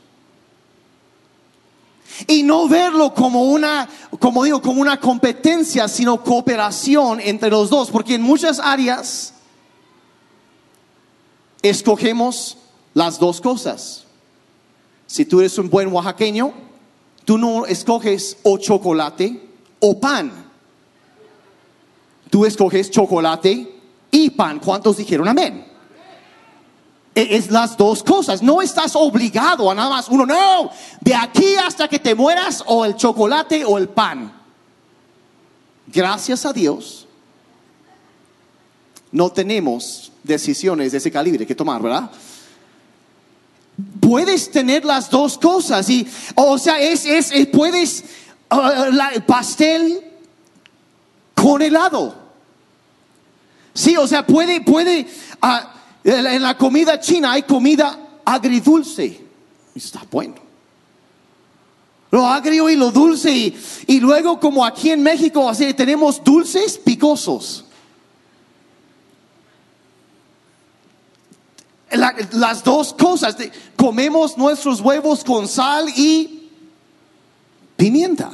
Y 2.26 2.42
no 2.42 2.68
verlo 2.68 3.12
como 3.12 3.44
una, 3.44 3.88
como 4.20 4.44
digo, 4.44 4.62
como 4.62 4.80
una 4.80 5.00
competencia, 5.00 5.88
sino 5.88 6.22
cooperación 6.22 7.20
entre 7.20 7.50
los 7.50 7.70
dos, 7.70 7.90
porque 7.90 8.14
en 8.14 8.22
muchas 8.22 8.60
áreas 8.60 9.34
escogemos 11.62 12.56
las 12.92 13.18
dos 13.18 13.40
cosas. 13.40 14.04
Si 15.06 15.24
tú 15.24 15.40
eres 15.40 15.58
un 15.58 15.68
buen 15.68 15.92
oaxaqueño, 15.92 16.52
tú 17.24 17.36
no 17.36 17.66
escoges 17.66 18.36
o 18.42 18.58
chocolate 18.58 19.48
o 19.80 19.98
pan. 19.98 20.44
Tú 22.30 22.46
escoges 22.46 22.90
chocolate 22.90 23.73
y 24.14 24.30
pan. 24.30 24.60
¿Cuántos 24.60 24.96
dijeron 24.96 25.26
amén? 25.28 25.66
E- 27.14 27.36
Es 27.36 27.50
las 27.50 27.76
dos 27.76 28.02
cosas. 28.02 28.42
No 28.42 28.62
estás 28.62 28.94
obligado 28.94 29.70
a 29.70 29.74
nada 29.74 29.90
más 29.90 30.08
uno. 30.08 30.24
No, 30.24 30.70
de 31.00 31.14
aquí 31.14 31.56
hasta 31.56 31.88
que 31.88 31.98
te 31.98 32.14
mueras 32.14 32.62
o 32.66 32.84
el 32.84 32.94
chocolate 32.96 33.64
o 33.64 33.76
el 33.78 33.88
pan. 33.88 34.32
Gracias 35.86 36.46
a 36.46 36.52
Dios, 36.52 37.06
no 39.12 39.30
tenemos 39.30 40.10
decisiones 40.22 40.92
de 40.92 40.98
ese 40.98 41.10
calibre 41.10 41.46
que 41.46 41.54
tomar, 41.54 41.82
¿verdad? 41.82 42.10
Puedes 44.00 44.50
tener 44.50 44.84
las 44.84 45.10
dos 45.10 45.36
cosas 45.38 45.88
y, 45.90 46.06
o 46.36 46.56
sea, 46.58 46.80
es, 46.80 47.04
es, 47.04 47.30
es- 47.32 47.46
puedes 47.48 48.04
uh, 48.52 49.20
pastel 49.26 50.02
con 51.34 51.60
helado. 51.62 52.23
Sí, 53.74 53.96
o 53.96 54.06
sea, 54.06 54.24
puede, 54.24 54.60
puede, 54.60 55.06
ah, 55.42 55.74
en 56.04 56.42
la- 56.42 56.56
comida 56.56 57.00
china 57.00 57.32
hay 57.32 57.42
comida 57.42 57.98
agridulce. 58.24 59.20
Está 59.74 60.02
bueno. 60.10 60.36
Lo 62.12 62.24
agrio 62.28 62.70
y 62.70 62.76
lo 62.76 62.92
dulce. 62.92 63.32
Y, 63.32 63.56
y 63.88 63.98
luego, 64.00 64.38
como 64.38 64.64
aquí 64.64 64.90
en 64.90 65.02
México, 65.02 65.48
así 65.48 65.74
tenemos 65.74 66.22
dulces 66.22 66.78
picosos. 66.78 67.64
La- 71.90 72.14
las 72.32 72.62
dos 72.62 72.92
cosas. 72.92 73.36
comemos 73.76 74.36
nuestros 74.38 74.80
huevos 74.80 75.24
con 75.24 75.46
sal 75.48 75.88
y 75.96 76.48
pimienta. 77.76 78.30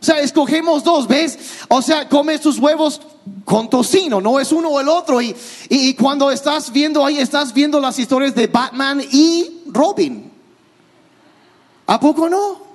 O 0.00 0.04
sea, 0.04 0.20
escogemos 0.20 0.84
dos, 0.84 1.08
¿ves? 1.08 1.38
O 1.68 1.82
sea, 1.82 2.08
comes 2.08 2.40
tus 2.40 2.58
huevos 2.58 3.00
con 3.44 3.68
tocino, 3.68 4.20
no 4.20 4.38
es 4.38 4.52
uno 4.52 4.68
o 4.68 4.80
el 4.80 4.88
otro. 4.88 5.20
Y, 5.20 5.34
y 5.68 5.94
cuando 5.94 6.30
estás 6.30 6.70
viendo 6.72 7.04
ahí, 7.04 7.18
estás 7.18 7.52
viendo 7.52 7.80
las 7.80 7.98
historias 7.98 8.34
de 8.34 8.46
Batman 8.46 9.02
y 9.10 9.62
Robin. 9.66 10.30
¿A 11.86 11.98
poco 11.98 12.28
no? 12.28 12.68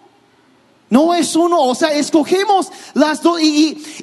No 0.89 1.13
es 1.13 1.35
uno, 1.35 1.61
o 1.61 1.73
sea, 1.73 1.93
escogemos 1.93 2.67
las 2.93 3.21
dos. 3.23 3.41
Y, 3.41 3.45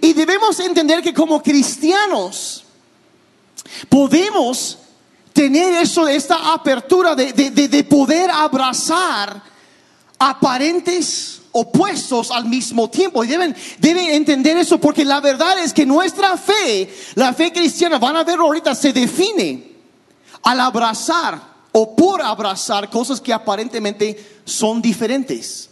y- 0.03 0.09
y 0.09 0.13
debemos 0.15 0.59
entender 0.61 1.03
que 1.03 1.13
como 1.13 1.43
cristianos 1.43 2.65
podemos 3.89 4.79
tener 5.33 5.75
eso, 5.75 6.09
esta 6.09 6.53
apertura 6.55 7.15
de, 7.15 7.33
de- 7.33 7.51
de- 7.51 7.69
de 7.69 7.85
poder 7.85 8.31
abrazar 8.31 9.43
aparentes 10.19 11.40
opuestos 11.53 12.31
al 12.31 12.47
mismo 12.47 12.89
tiempo. 12.89 13.25
Y 13.25 13.29
deben, 13.29 13.55
deben 13.79 14.11
entender 14.11 14.57
eso 14.57 14.79
porque 14.81 15.05
la 15.05 15.21
verdad 15.21 15.59
es 15.59 15.73
que 15.73 15.87
nuestra 15.87 16.37
fe, 16.37 16.93
la 17.15 17.33
fe 17.33 17.53
cristiana, 17.53 17.99
van 17.99 18.17
a 18.17 18.25
verlo 18.25 18.45
ahorita, 18.45 18.75
se 18.75 18.93
define 18.93 19.71
al 20.43 20.61
abrazar 20.61 21.41
o 21.73 21.95
por 21.95 22.23
abrazar 22.23 22.91
cosas 22.91 23.21
que 23.21 23.33
aparentemente 23.33 24.41
son 24.45 24.81
diferentes. 24.83 25.71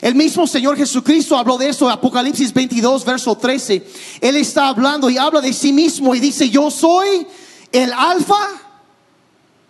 El 0.00 0.16
mismo 0.16 0.48
Señor 0.48 0.76
Jesucristo 0.76 1.36
habló 1.36 1.56
de 1.56 1.68
eso, 1.68 1.88
Apocalipsis 1.88 2.52
22, 2.52 3.04
verso 3.04 3.36
13. 3.36 3.86
Él 4.20 4.36
está 4.36 4.68
hablando 4.68 5.08
y 5.08 5.16
habla 5.16 5.40
de 5.40 5.52
sí 5.52 5.72
mismo 5.72 6.12
y 6.14 6.20
dice, 6.20 6.50
yo 6.50 6.72
soy 6.72 7.24
el 7.70 7.92
alfa 7.92 8.48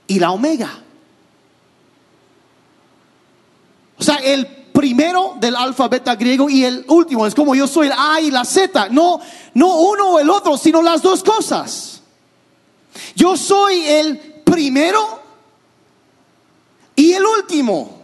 y 0.06 0.18
la 0.18 0.30
omega. 0.30 0.82
O 3.98 4.02
sea, 4.02 4.16
el 4.16 4.61
primero 4.72 5.36
del 5.38 5.54
alfabeto 5.54 6.16
griego 6.16 6.48
y 6.48 6.64
el 6.64 6.84
último. 6.88 7.26
Es 7.26 7.34
como 7.34 7.54
yo 7.54 7.66
soy 7.66 7.88
el 7.88 7.92
A 7.96 8.20
y 8.20 8.30
la 8.30 8.44
Z. 8.44 8.88
No, 8.90 9.20
no 9.54 9.76
uno 9.76 10.12
o 10.12 10.18
el 10.18 10.28
otro, 10.30 10.56
sino 10.56 10.82
las 10.82 11.02
dos 11.02 11.22
cosas. 11.22 12.00
Yo 13.14 13.36
soy 13.36 13.84
el 13.84 14.18
primero 14.44 15.20
y 16.96 17.12
el 17.12 17.24
último. 17.24 18.02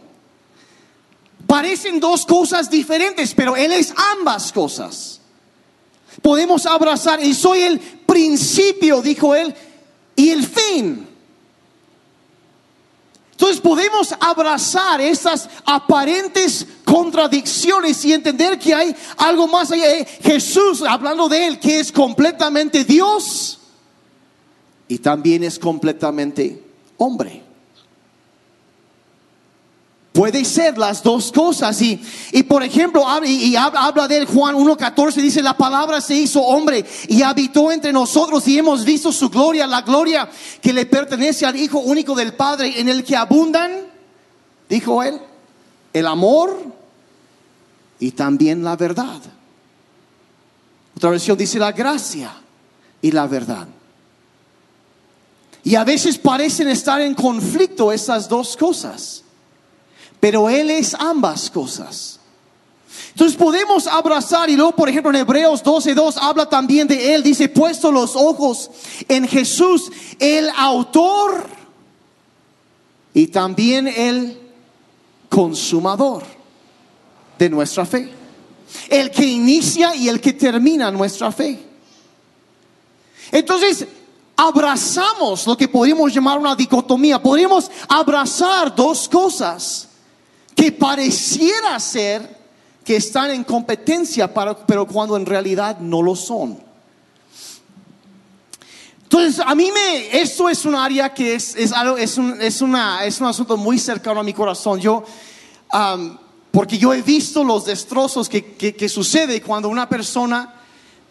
Parecen 1.47 1.99
dos 1.99 2.25
cosas 2.25 2.69
diferentes, 2.69 3.33
pero 3.33 3.55
Él 3.55 3.71
es 3.71 3.93
ambas 4.13 4.51
cosas. 4.51 5.19
Podemos 6.21 6.65
abrazar, 6.65 7.23
y 7.23 7.33
soy 7.33 7.61
el 7.61 7.79
principio, 7.79 9.01
dijo 9.01 9.33
Él, 9.33 9.55
y 10.15 10.29
el 10.29 10.45
fin. 10.45 11.08
Entonces 13.39 13.61
podemos 13.61 14.13
abrazar 14.19 14.99
esas 14.99 15.49
aparentes 15.65 16.67
contradicciones 16.83 18.03
y 18.03 18.11
entender 18.11 18.59
que 18.59 18.73
hay 18.73 18.93
algo 19.15 19.47
más 19.47 19.71
allá. 19.71 19.87
de 19.87 20.05
Jesús, 20.21 20.81
hablando 20.81 21.29
de 21.29 21.47
Él, 21.47 21.57
que 21.57 21.79
es 21.79 21.89
completamente 21.89 22.83
Dios 22.83 23.61
y 24.89 24.97
también 24.97 25.45
es 25.45 25.57
completamente 25.57 26.61
hombre. 26.97 27.48
Puede 30.19 30.43
ser 30.43 30.77
las 30.77 31.01
dos 31.01 31.31
cosas. 31.31 31.81
Y, 31.81 31.97
y 32.33 32.43
por 32.43 32.61
ejemplo, 32.61 33.05
y, 33.23 33.55
habla 33.55 34.05
de 34.05 34.25
Juan 34.25 34.53
1.14, 34.53 35.13
dice, 35.13 35.41
la 35.41 35.55
palabra 35.55 36.01
se 36.01 36.13
hizo 36.13 36.41
hombre 36.41 36.83
y 37.07 37.21
habitó 37.21 37.71
entre 37.71 37.93
nosotros 37.93 38.45
y 38.49 38.57
hemos 38.57 38.83
visto 38.83 39.13
su 39.13 39.29
gloria, 39.29 39.65
la 39.65 39.81
gloria 39.81 40.29
que 40.61 40.73
le 40.73 40.85
pertenece 40.85 41.45
al 41.45 41.55
Hijo 41.55 41.79
único 41.79 42.15
del 42.15 42.33
Padre, 42.33 42.81
en 42.81 42.89
el 42.89 43.05
que 43.05 43.15
abundan, 43.15 43.71
dijo 44.67 45.01
él, 45.03 45.21
el 45.93 46.05
amor 46.05 46.65
y 47.97 48.11
también 48.11 48.61
la 48.61 48.75
verdad. 48.75 49.21
Otra 50.97 51.11
versión 51.11 51.37
dice 51.37 51.59
la 51.59 51.71
gracia 51.71 52.33
y 53.01 53.11
la 53.11 53.25
verdad. 53.25 53.69
Y 55.63 55.75
a 55.75 55.85
veces 55.85 56.17
parecen 56.17 56.67
estar 56.67 56.99
en 56.99 57.13
conflicto 57.13 57.93
esas 57.93 58.27
dos 58.27 58.57
cosas. 58.57 59.23
Pero 60.19 60.49
Él 60.49 60.69
es 60.69 60.93
ambas 60.93 61.49
cosas. 61.49 62.19
Entonces 63.11 63.37
podemos 63.37 63.87
abrazar 63.87 64.49
y 64.49 64.55
luego, 64.55 64.71
por 64.73 64.89
ejemplo, 64.89 65.11
en 65.11 65.17
Hebreos 65.17 65.63
12.2 65.63 66.15
habla 66.21 66.47
también 66.47 66.87
de 66.87 67.13
Él. 67.13 67.23
Dice, 67.23 67.49
puesto 67.49 67.91
los 67.91 68.15
ojos 68.15 68.69
en 69.07 69.27
Jesús, 69.27 69.91
el 70.19 70.49
autor 70.55 71.47
y 73.13 73.27
también 73.27 73.87
el 73.87 74.39
consumador 75.27 76.23
de 77.37 77.49
nuestra 77.49 77.85
fe. 77.85 78.11
El 78.87 79.11
que 79.11 79.25
inicia 79.25 79.95
y 79.95 80.07
el 80.07 80.21
que 80.21 80.33
termina 80.33 80.91
nuestra 80.91 81.31
fe. 81.31 81.59
Entonces, 83.31 83.85
abrazamos 84.35 85.45
lo 85.45 85.57
que 85.57 85.67
podríamos 85.67 86.13
llamar 86.13 86.39
una 86.39 86.55
dicotomía. 86.55 87.21
Podríamos 87.21 87.69
abrazar 87.89 88.73
dos 88.73 89.09
cosas 89.09 89.88
que 90.59 90.73
pareciera 90.73 91.79
ser 91.79 92.37
que 92.83 92.97
están 92.97 93.31
en 93.31 93.45
competencia, 93.45 94.29
pero 94.67 94.85
cuando 94.85 95.15
en 95.15 95.25
realidad 95.25 95.79
no 95.79 96.01
lo 96.01 96.17
son. 96.17 96.59
Entonces, 99.03 99.39
a 99.39 99.55
mí 99.55 99.71
me, 99.71 100.19
esto 100.19 100.49
es 100.49 100.65
un 100.65 100.75
área 100.75 101.13
que 101.13 101.35
es, 101.35 101.55
es, 101.55 101.71
algo, 101.71 101.95
es, 101.95 102.17
un, 102.17 102.41
es, 102.41 102.61
una, 102.61 103.05
es 103.05 103.21
un 103.21 103.27
asunto 103.27 103.55
muy 103.55 103.79
cercano 103.79 104.19
a 104.19 104.23
mi 104.23 104.33
corazón. 104.33 104.81
Yo, 104.81 105.05
porque 106.51 106.77
yo 106.77 106.93
he 106.93 107.03
visto 107.03 107.41
los 107.41 107.63
destrozos 107.63 108.27
que, 108.27 108.55
que, 108.55 108.75
que, 108.75 108.89
sucede 108.89 109.41
cuando 109.41 109.69
una 109.69 109.87
persona 109.87 110.55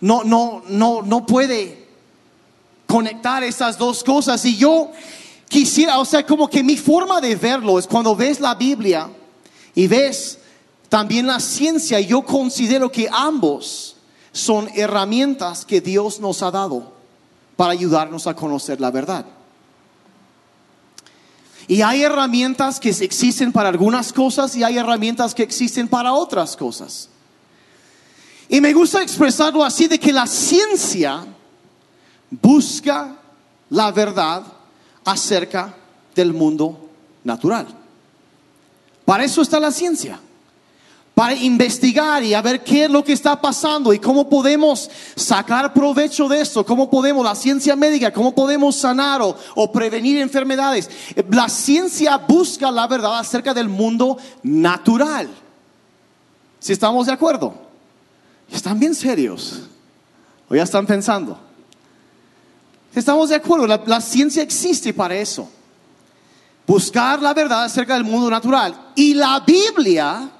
no, 0.02 0.25
no, 0.25 0.62
no, 0.69 1.00
no 1.00 1.25
puede 1.25 1.88
conectar 2.87 3.43
esas 3.45 3.78
dos 3.78 4.04
cosas. 4.04 4.45
Y 4.45 4.58
yo 4.58 4.93
quisiera, 5.49 5.99
o 6.00 6.04
sea, 6.04 6.26
como 6.26 6.50
que 6.50 6.63
mi 6.63 6.76
forma 6.76 7.19
de 7.23 7.34
verlo 7.34 7.78
es 7.78 7.87
cuando 7.87 8.15
ves 8.15 8.41
la 8.41 8.54
Biblia, 8.54 9.08
y 9.78 9.86
ves 9.86 10.41
también 10.88 11.28
la 11.28 11.38
ciencia, 11.38 12.00
yo 12.00 12.23
considero 12.23 12.91
que 12.91 13.08
ambos 13.12 13.95
son 14.32 14.69
herramientas 14.75 15.64
que 15.64 15.80
Dios 15.80 16.19
nos 16.19 16.43
ha 16.43 16.50
dado 16.50 16.95
para 17.54 17.75
ayudarnos 17.75 18.26
a 18.26 18.34
conocer 18.34 18.80
la 18.80 18.91
verdad. 18.91 19.25
Y 21.69 21.82
hay 21.82 22.02
herramientas 22.02 22.80
que 22.80 22.88
existen 22.88 23.52
para 23.52 23.69
algunas 23.69 24.12
cosas 24.12 24.56
y 24.56 24.64
hay 24.64 24.78
herramientas 24.78 25.32
que 25.32 25.45
existen 25.45 25.86
para 25.86 26.12
otras 26.12 26.56
cosas. 26.56 27.08
Y 28.49 28.60
me 28.60 28.73
gusta 28.73 29.00
expresarlo 29.00 29.62
así 29.62 29.86
de 29.86 30.00
que 30.00 30.12
la 30.12 30.26
ciencia 30.26 31.25
busca 32.32 33.17
la 33.71 33.93
verdad 33.93 34.43
acerca 35.04 35.73
del 36.17 36.32
mundo 36.32 36.91
natural. 37.23 37.77
Para 39.08 39.25
eso 39.25 39.40
está 39.40 39.58
la 39.58 39.71
ciencia. 39.71 40.21
Para 41.14 41.32
investigar 41.32 42.23
y 42.23 42.34
a 42.34 42.42
ver 42.42 42.62
qué 42.62 42.84
es 42.84 42.90
lo 42.90 43.02
que 43.02 43.14
está 43.14 43.40
pasando 43.40 43.94
y 43.94 43.99
cómo 43.99 44.28
podemos 44.28 44.90
sacar 45.16 45.73
provecho 45.73 46.28
de 46.28 46.42
esto, 46.42 46.62
cómo 46.66 46.90
podemos, 46.90 47.25
la 47.25 47.34
ciencia 47.34 47.75
médica, 47.75 48.12
cómo 48.12 48.34
podemos 48.34 48.76
sanar 48.76 49.23
o, 49.23 49.73
prevenir 49.73 50.18
enfermedades. 50.18 50.90
La 51.30 51.49
ciencia 51.49 52.18
busca 52.18 52.71
la 52.71 52.86
verdad 52.86 53.18
acerca 53.18 53.54
del 53.54 53.71
mundo 53.71 54.18
natural. 54.42 55.30
Si 56.60 56.75
estamos 56.75 57.06
de 57.06 57.14
acuerdo, 57.14 57.54
están 58.52 58.78
bien 58.78 58.94
serios. 58.94 59.62
O 60.50 60.54
ya 60.54 60.64
están 60.64 60.86
pensando. 60.86 61.38
Si 62.92 62.99
estamos 62.99 63.30
de 63.30 63.36
acuerdo, 63.36 63.66
la 63.66 64.00
ciencia 64.02 64.42
existe 64.42 64.92
para 64.92 65.16
eso 65.16 65.49
buscar 66.69 67.23
la 67.23 67.33
verdad 67.33 67.65
acerca 67.65 67.95
del 67.95 68.04
mundo 68.04 68.31
natural. 68.31 68.93
Y 68.95 69.15
la 69.15 69.41
Biblia 69.41 70.31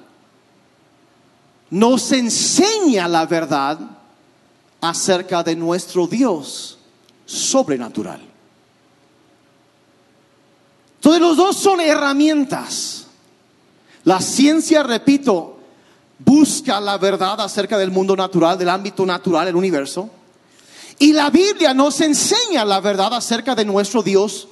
nos 1.71 2.11
enseña 2.11 3.07
la 3.07 3.25
verdad 3.25 3.79
acerca 4.79 5.41
de 5.41 5.55
nuestro 5.55 6.05
Dios 6.05 6.77
sobrenatural. 7.25 8.21
Entonces 10.95 11.21
los 11.21 11.35
dos 11.35 11.57
son 11.57 11.81
herramientas. 11.81 13.07
La 14.03 14.21
ciencia, 14.21 14.83
repito, 14.83 15.59
busca 16.19 16.79
la 16.79 16.97
verdad 16.99 17.41
acerca 17.41 17.77
del 17.77 17.89
mundo 17.89 18.15
natural, 18.15 18.57
del 18.57 18.69
ámbito 18.69 19.03
natural, 19.03 19.47
el 19.47 19.55
universo. 19.55 20.09
Y 20.99 21.13
la 21.13 21.31
Biblia 21.31 21.73
nos 21.73 21.99
enseña 22.01 22.63
la 22.65 22.81
verdad 22.81 23.15
acerca 23.15 23.55
de 23.55 23.65
nuestro 23.65 24.03
Dios 24.03 24.47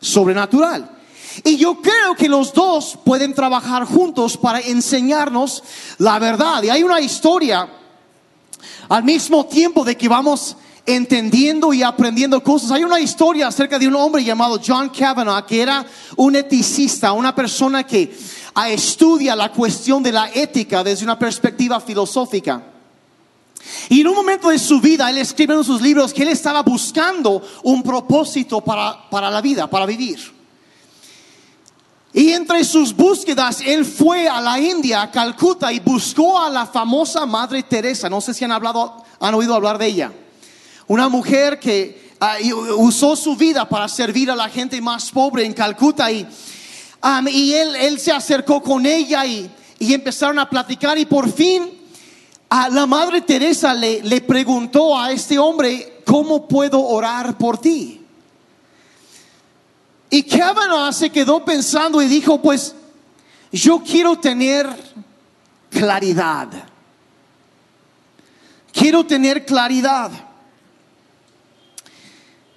sobrenatural. 0.00 0.99
Y 1.44 1.56
yo 1.56 1.80
creo 1.80 2.14
que 2.16 2.28
los 2.28 2.52
dos 2.52 2.98
pueden 3.04 3.34
trabajar 3.34 3.84
juntos 3.84 4.36
para 4.36 4.60
enseñarnos 4.60 5.62
la 5.98 6.18
verdad. 6.18 6.62
Y 6.62 6.70
hay 6.70 6.82
una 6.82 7.00
historia 7.00 7.68
al 8.88 9.04
mismo 9.04 9.46
tiempo 9.46 9.84
de 9.84 9.96
que 9.96 10.08
vamos 10.08 10.56
entendiendo 10.86 11.72
y 11.72 11.82
aprendiendo 11.82 12.42
cosas. 12.42 12.72
Hay 12.72 12.84
una 12.84 13.00
historia 13.00 13.48
acerca 13.48 13.78
de 13.78 13.86
un 13.86 13.94
hombre 13.94 14.24
llamado 14.24 14.60
John 14.64 14.88
Kavanaugh, 14.88 15.46
que 15.46 15.62
era 15.62 15.86
un 16.16 16.34
eticista, 16.36 17.12
una 17.12 17.34
persona 17.34 17.86
que 17.86 18.12
estudia 18.68 19.36
la 19.36 19.52
cuestión 19.52 20.02
de 20.02 20.12
la 20.12 20.30
ética 20.34 20.82
desde 20.82 21.04
una 21.04 21.18
perspectiva 21.18 21.80
filosófica. 21.80 22.62
Y 23.88 24.00
en 24.00 24.08
un 24.08 24.14
momento 24.14 24.48
de 24.48 24.58
su 24.58 24.80
vida, 24.80 25.10
él 25.10 25.18
escribe 25.18 25.54
en 25.54 25.64
sus 25.64 25.80
libros 25.80 26.12
que 26.12 26.22
él 26.22 26.28
estaba 26.28 26.62
buscando 26.62 27.42
un 27.62 27.82
propósito 27.82 28.60
para, 28.60 29.08
para 29.10 29.30
la 29.30 29.40
vida, 29.40 29.68
para 29.68 29.86
vivir. 29.86 30.39
Y 32.12 32.32
entre 32.32 32.64
sus 32.64 32.94
búsquedas, 32.94 33.60
él 33.64 33.84
fue 33.84 34.28
a 34.28 34.40
la 34.40 34.58
India, 34.58 35.02
a 35.02 35.10
Calcuta, 35.10 35.72
y 35.72 35.78
buscó 35.78 36.40
a 36.40 36.50
la 36.50 36.66
famosa 36.66 37.24
Madre 37.24 37.62
Teresa. 37.62 38.08
No 38.08 38.20
sé 38.20 38.34
si 38.34 38.44
han 38.44 38.50
hablado, 38.50 39.04
han 39.20 39.34
oído 39.34 39.54
hablar 39.54 39.78
de 39.78 39.86
ella. 39.86 40.12
Una 40.88 41.08
mujer 41.08 41.60
que 41.60 42.10
ah, 42.18 42.34
usó 42.76 43.14
su 43.14 43.36
vida 43.36 43.68
para 43.68 43.86
servir 43.86 44.28
a 44.28 44.34
la 44.34 44.48
gente 44.48 44.80
más 44.80 45.10
pobre 45.12 45.44
en 45.44 45.52
Calcuta. 45.52 46.10
Y, 46.10 46.26
él, 47.54 47.76
él, 47.76 48.00
se 48.00 48.10
acercó 48.10 48.60
con 48.60 48.84
ella 48.86 49.24
y, 49.24 49.48
y, 49.78 49.94
empezaron 49.94 50.40
a 50.40 50.50
platicar. 50.50 50.98
Y 50.98 51.04
por 51.04 51.30
fin, 51.32 51.70
a 52.48 52.68
la 52.70 52.86
Madre 52.86 53.20
Teresa 53.20 53.72
le, 53.72 54.02
le 54.02 54.20
preguntó 54.20 54.98
a 54.98 55.12
este 55.12 55.38
hombre, 55.38 56.02
¿cómo 56.04 56.48
puedo 56.48 56.84
orar 56.84 57.38
por 57.38 57.58
ti? 57.58 57.99
Y 60.10 60.24
Kavanaugh 60.24 60.92
se 60.92 61.10
quedó 61.10 61.44
pensando 61.44 62.02
y 62.02 62.08
dijo, 62.08 62.42
pues 62.42 62.74
yo 63.52 63.82
quiero 63.82 64.18
tener 64.18 64.68
claridad. 65.70 66.48
Quiero 68.72 69.06
tener 69.06 69.46
claridad. 69.46 70.10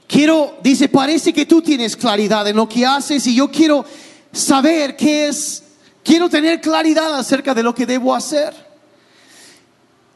Quiero, 0.07 0.57
dice, 0.61 0.89
parece 0.89 1.31
que 1.31 1.45
tú 1.45 1.61
tienes 1.61 1.95
claridad 1.95 2.47
en 2.47 2.55
lo 2.55 2.67
que 2.67 2.85
haces 2.85 3.25
y 3.27 3.35
yo 3.35 3.49
quiero 3.49 3.85
saber 4.31 4.95
qué 4.95 5.27
es 5.27 5.63
Quiero 6.03 6.29
tener 6.29 6.59
claridad 6.59 7.17
acerca 7.17 7.53
de 7.53 7.63
lo 7.63 7.73
que 7.73 7.85
debo 7.85 8.13
hacer. 8.13 8.53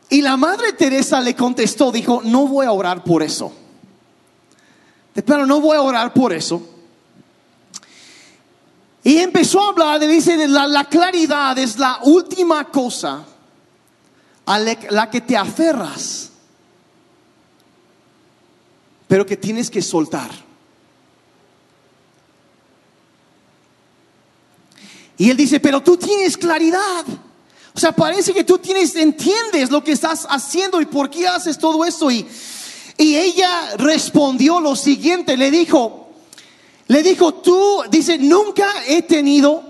Y 0.10 0.22
la 0.22 0.36
Madre 0.36 0.74
Teresa 0.74 1.22
le 1.22 1.36
contestó, 1.36 1.92
dijo, 1.92 2.22
no 2.24 2.48
voy 2.48 2.66
a 2.66 2.72
orar 2.72 3.04
por 3.04 3.24
eso. 3.24 3.54
Pero 5.14 5.46
no 5.46 5.62
voy 5.62 5.78
a 5.78 5.82
orar 5.82 6.14
por 6.14 6.34
eso. 6.34 6.62
Y 9.08 9.20
empezó 9.20 9.62
a 9.64 9.70
hablar, 9.70 10.02
dice, 10.02 10.50
la, 10.50 10.68
la 10.68 10.84
claridad 10.84 11.58
es 11.58 11.80
la 11.80 12.00
última 12.04 12.66
cosa 12.66 13.24
a 14.46 14.60
la 14.60 15.10
que 15.10 15.22
te 15.22 15.38
aferras, 15.38 16.30
pero 19.08 19.26
que 19.26 19.38
tienes 19.38 19.70
que 19.70 19.82
soltar. 19.82 20.30
Y 25.18 25.30
él 25.30 25.38
dice, 25.38 25.62
pero 25.62 25.82
tú 25.82 25.96
tienes 25.96 26.36
claridad. 26.36 27.06
O 27.74 27.80
sea, 27.80 27.94
parece 27.94 28.34
que 28.34 28.44
tú 28.44 28.58
tienes, 28.58 28.94
entiendes 28.98 29.72
lo 29.72 29.82
que 29.86 29.94
estás 29.94 30.28
haciendo 30.30 30.82
y 30.82 30.86
por 30.86 31.10
qué 31.10 31.26
haces 31.26 31.58
todo 31.58 31.86
esto. 31.86 32.12
Y, 32.12 32.28
y 32.98 33.16
ella 33.16 33.78
respondió 33.78 34.60
lo 34.60 34.76
siguiente, 34.76 35.38
le 35.38 35.50
dijo, 35.50 36.07
le 36.88 37.04
dijo, 37.04 37.34
tú, 37.36 37.84
dice, 37.90 38.18
nunca 38.18 38.68
he 38.88 39.02
tenido 39.02 39.64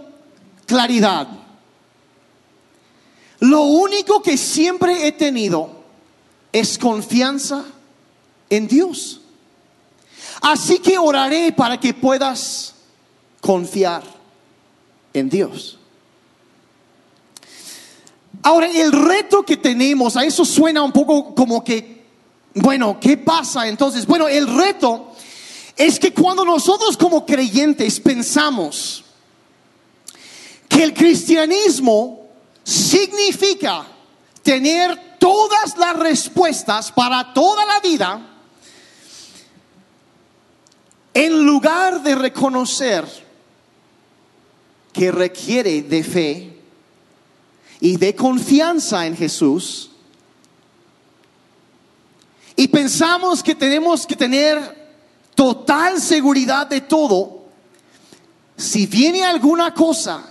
claridad. 0.66 1.28
Lo 3.40 3.64
único 3.64 4.22
que 4.22 4.38
siempre 4.38 5.08
he 5.08 5.12
tenido 5.12 5.84
es 6.52 6.78
confianza 6.78 7.66
en 8.50 8.68
Dios. 8.68 9.22
Así 10.42 10.80
que 10.80 10.98
oraré 10.98 11.52
para 11.52 11.80
que 11.80 11.94
puedas 11.94 12.76
confiar 13.42 14.04
en 15.14 15.30
Dios. 15.30 15.80
Ahora, 18.44 18.68
el 18.68 18.92
reto 18.92 19.44
que 19.44 19.58
tenemos, 19.58 20.16
a 20.16 20.24
eso 20.24 20.46
suena 20.46 20.84
un 20.84 20.92
poco 20.92 21.34
como 21.34 21.64
que, 21.64 22.06
bueno, 22.54 23.00
¿qué 23.00 23.18
pasa 23.18 23.68
entonces? 23.68 24.06
Bueno, 24.06 24.28
el 24.28 24.48
reto 24.48 25.14
es 25.78 26.00
que 26.00 26.12
cuando 26.12 26.44
nosotros 26.44 26.98
como 26.98 27.24
creyentes 27.24 28.00
pensamos 28.00 29.04
que 30.68 30.84
el 30.84 30.94
cristianismo 30.94 32.28
significa 32.64 33.86
tener 34.42 35.18
todas 35.20 35.78
las 35.78 35.96
respuestas 35.96 36.92
para 36.92 37.34
toda 37.34 37.66
la 37.66 37.80
vida, 37.80 38.34
en 41.14 41.46
lugar 41.46 42.02
de 42.04 42.16
reconocer 42.16 43.06
que 44.92 45.12
requiere 45.12 45.84
de 45.84 46.04
fe 46.04 46.60
y 47.80 47.98
de 47.98 48.16
confianza 48.16 49.06
en 49.06 49.16
Jesús, 49.16 49.92
y 52.56 52.68
pensamos 52.68 53.44
que 53.44 53.54
tenemos 53.54 54.06
que 54.08 54.16
tener 54.16 54.77
total 55.38 56.02
seguridad 56.02 56.66
de 56.66 56.82
todo, 56.82 57.44
si 58.58 58.88
viene 58.88 59.24
alguna 59.24 59.72
cosa 59.72 60.24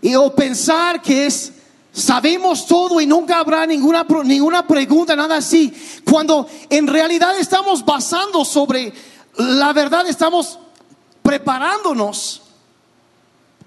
y 0.00 0.14
o 0.14 0.32
pensar 0.32 1.02
que 1.02 1.26
es 1.26 1.52
sabemos 1.92 2.64
todo 2.64 3.00
y 3.00 3.06
nunca 3.06 3.40
habrá 3.40 3.66
ninguna 3.66 4.06
ninguna 4.22 4.64
pregunta 4.64 5.16
nada 5.16 5.38
así, 5.38 5.74
cuando 6.08 6.46
en 6.70 6.86
realidad 6.86 7.36
estamos 7.36 7.84
basando 7.84 8.44
sobre 8.44 8.92
la 9.36 9.72
verdad, 9.72 10.06
estamos 10.06 10.60
preparándonos 11.20 12.42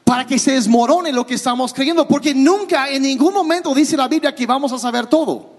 para 0.05 0.25
que 0.25 0.39
se 0.39 0.53
desmorone 0.53 1.11
lo 1.11 1.27
que 1.27 1.33
estamos 1.33 1.73
creyendo, 1.73 2.07
porque 2.07 2.33
nunca 2.33 2.89
en 2.89 3.01
ningún 3.01 3.33
momento 3.33 3.75
dice 3.75 3.97
la 3.97 4.07
Biblia 4.07 4.33
que 4.33 4.45
vamos 4.45 4.71
a 4.71 4.79
saber 4.79 5.07
todo. 5.07 5.50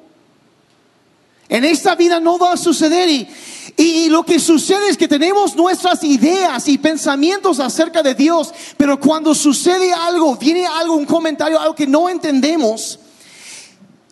En 1.53 1.67
esta 1.67 1.95
vida 1.95 2.19
no 2.19 2.39
va 2.39 2.55
a 2.55 2.57
suceder 2.57 3.11
y, 3.11 3.29
y, 3.77 4.09
lo 4.09 4.25
que 4.25 4.39
sucede 4.39 4.89
es 4.89 4.97
que 4.97 5.07
tenemos 5.07 5.55
nuestras 5.55 6.03
ideas 6.03 6.67
y 6.67 6.79
pensamientos 6.79 7.61
acerca 7.61 8.03
de 8.03 8.15
Dios, 8.15 8.55
pero 8.79 8.99
cuando 8.99 9.35
sucede 9.35 9.93
algo, 9.93 10.35
viene 10.37 10.67
algo, 10.67 10.95
un 10.95 11.05
comentario, 11.05 11.61
algo 11.61 11.75
que 11.75 11.87
no 11.87 12.09
entendemos, 12.09 12.99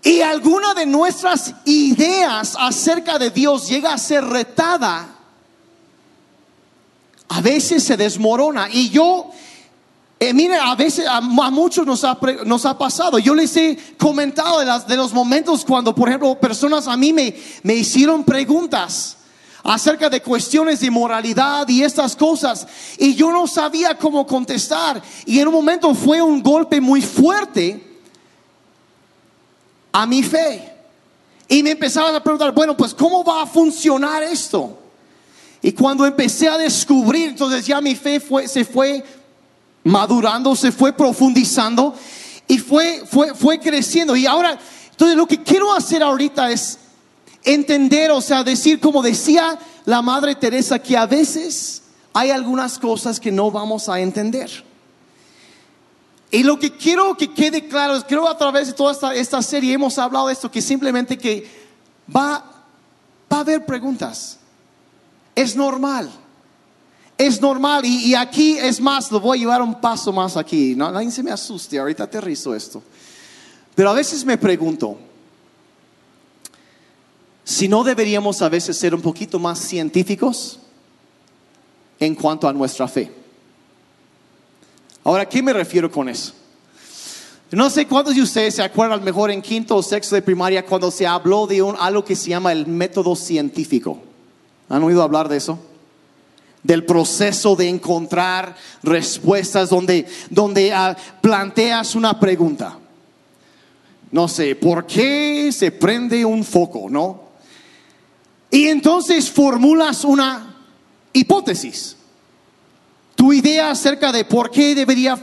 y 0.02 0.20
alguna 0.20 0.74
de 0.74 0.84
nuestras 0.84 1.54
ideas 1.64 2.54
acerca 2.60 3.18
de 3.18 3.30
Dios 3.30 3.66
llega 3.70 3.94
a 3.94 3.98
ser 3.98 4.22
retada, 4.22 5.08
a 7.26 7.40
veces 7.40 7.82
se 7.84 7.96
desmorona. 7.96 8.68
Y 8.70 8.90
yo 8.90 9.30
eh, 10.22 10.34
mire, 10.34 10.56
a 10.56 10.74
veces 10.74 11.06
a, 11.08 11.22
muchos 11.22 11.86
nos 11.86 12.04
ha, 12.04 12.78
pasado. 12.78 13.18
Yo 13.18 13.34
les 13.34 13.56
he 13.56 13.78
comentado 13.96 14.60
de, 14.86 14.96
los 14.96 15.14
momentos 15.14 15.64
cuando, 15.64 15.94
por 15.94 16.10
ejemplo, 16.10 16.38
personas 16.38 16.86
a 16.88 16.94
mí 16.94 17.10
me, 17.10 17.74
hicieron 17.74 18.22
preguntas 18.22 19.16
acerca 19.64 20.10
de 20.10 20.20
cuestiones 20.20 20.80
de 20.80 20.90
moralidad 20.90 21.66
y 21.70 21.82
estas 21.82 22.14
cosas. 22.14 22.66
Y 22.98 23.14
yo 23.14 23.32
no 23.32 23.46
sabía 23.46 23.96
cómo 23.96 24.26
contestar. 24.26 25.00
Y 25.24 25.38
en 25.38 25.48
un 25.48 25.54
momento 25.54 25.94
fue 25.94 26.20
un 26.20 26.42
golpe 26.42 26.82
muy 26.82 27.00
fuerte 27.00 27.98
a 29.90 30.04
mi 30.04 30.22
fe. 30.22 30.70
Y 31.48 31.62
me 31.62 31.70
empezaban 31.70 32.14
a 32.14 32.22
preguntar, 32.22 32.52
bueno, 32.52 32.76
pues 32.76 32.92
¿cómo 32.92 33.24
va 33.24 33.44
a 33.44 33.46
funcionar 33.46 34.22
esto? 34.22 34.78
Y 35.62 35.72
cuando 35.72 36.04
empecé 36.04 36.46
a 36.46 36.58
descubrir, 36.58 37.30
entonces 37.30 37.66
ya 37.66 37.80
mi 37.80 37.94
fe 37.94 38.20
se 38.46 38.66
fue 38.66 39.02
madurando, 39.84 40.54
se 40.54 40.72
fue 40.72 40.92
profundizando 40.92 41.94
y 42.46 42.58
fue, 42.58 43.02
fue, 43.06 43.34
fue 43.34 43.58
creciendo. 43.58 44.16
Y 44.16 44.26
ahora, 44.26 44.58
entonces 44.90 45.16
lo 45.16 45.26
que 45.26 45.42
quiero 45.42 45.72
hacer 45.72 46.02
ahorita 46.02 46.50
es 46.50 46.78
entender, 47.44 48.10
o 48.10 48.20
sea, 48.20 48.44
decir 48.44 48.80
como 48.80 49.02
decía 49.02 49.58
la 49.84 50.02
Madre 50.02 50.34
Teresa, 50.34 50.78
que 50.78 50.96
a 50.96 51.06
veces 51.06 51.82
hay 52.12 52.30
algunas 52.30 52.78
cosas 52.78 53.18
que 53.20 53.32
no 53.32 53.50
vamos 53.50 53.88
a 53.88 54.00
entender. 54.00 54.64
Y 56.30 56.42
lo 56.44 56.58
que 56.58 56.76
quiero 56.76 57.16
que 57.16 57.32
quede 57.32 57.66
claro 57.66 57.96
es, 57.96 58.04
creo 58.04 58.28
a 58.28 58.38
través 58.38 58.68
de 58.68 58.72
toda 58.72 58.92
esta, 58.92 59.14
esta 59.14 59.42
serie 59.42 59.74
hemos 59.74 59.98
hablado 59.98 60.28
de 60.28 60.34
esto, 60.34 60.50
que 60.50 60.62
simplemente 60.62 61.18
que 61.18 61.48
va, 62.14 62.44
va 63.32 63.36
a 63.36 63.40
haber 63.40 63.66
preguntas. 63.66 64.38
Es 65.34 65.56
normal. 65.56 66.10
Es 67.20 67.38
normal 67.38 67.84
y, 67.84 68.14
aquí 68.14 68.56
es 68.56 68.80
más, 68.80 69.12
lo 69.12 69.20
voy 69.20 69.36
a 69.36 69.40
llevar 69.42 69.60
un 69.60 69.78
paso 69.78 70.10
más 70.10 70.38
aquí. 70.38 70.74
No, 70.74 70.90
nadie 70.90 71.10
se 71.10 71.22
me 71.22 71.30
asuste, 71.30 71.78
ahorita 71.78 72.04
aterrizo 72.04 72.54
esto. 72.54 72.82
Pero 73.74 73.90
a 73.90 73.92
veces 73.92 74.24
me 74.24 74.38
pregunto, 74.38 74.96
si 77.44 77.68
no 77.68 77.84
deberíamos 77.84 78.40
a 78.40 78.48
veces 78.48 78.78
ser 78.78 78.94
un 78.94 79.02
poquito 79.02 79.38
más 79.38 79.58
científicos 79.58 80.60
en 81.98 82.14
cuanto 82.14 82.48
a 82.48 82.54
nuestra 82.54 82.88
fe. 82.88 83.12
Ahora, 85.04 85.28
¿qué 85.28 85.42
me 85.42 85.52
refiero 85.52 85.92
con 85.92 86.08
eso? 86.08 86.32
No 87.50 87.68
sé 87.68 87.86
cuántos 87.86 88.14
de 88.14 88.22
ustedes 88.22 88.54
se 88.54 88.62
acuerdan 88.62 89.04
mejor 89.04 89.30
en 89.30 89.42
quinto 89.42 89.76
o 89.76 89.82
sexto 89.82 90.14
de 90.14 90.22
primaria 90.22 90.64
cuando 90.64 90.90
se 90.90 91.06
habló 91.06 91.46
de 91.46 91.60
un, 91.60 91.76
algo 91.78 92.02
que 92.02 92.16
se 92.16 92.30
llama 92.30 92.50
el 92.50 92.66
método 92.66 93.14
científico. 93.14 93.98
¿Han 94.70 94.82
oído 94.82 95.02
hablar 95.02 95.28
de 95.28 95.36
eso? 95.36 95.58
Del 96.62 96.84
proceso 96.84 97.56
de 97.56 97.68
encontrar 97.68 98.54
respuestas 98.82 99.70
donde, 99.70 100.06
donde 100.28 100.72
ah, 100.72 100.96
planteas 101.20 101.94
una 101.94 102.18
pregunta. 102.18 102.78
No 104.10 104.28
sé, 104.28 104.56
¿por 104.56 104.86
qué 104.86 105.50
se 105.52 105.70
prende 105.70 106.24
un 106.24 106.44
foco? 106.44 106.88
¿No? 106.90 107.30
Y 108.50 108.66
entonces 108.66 109.30
formulas 109.30 110.04
una 110.04 110.56
hipótesis. 111.12 111.96
Tu 113.14 113.32
idea 113.32 113.70
acerca 113.70 114.10
de 114.12 114.24
por 114.24 114.50
qué 114.50 114.74
debería 114.74 115.18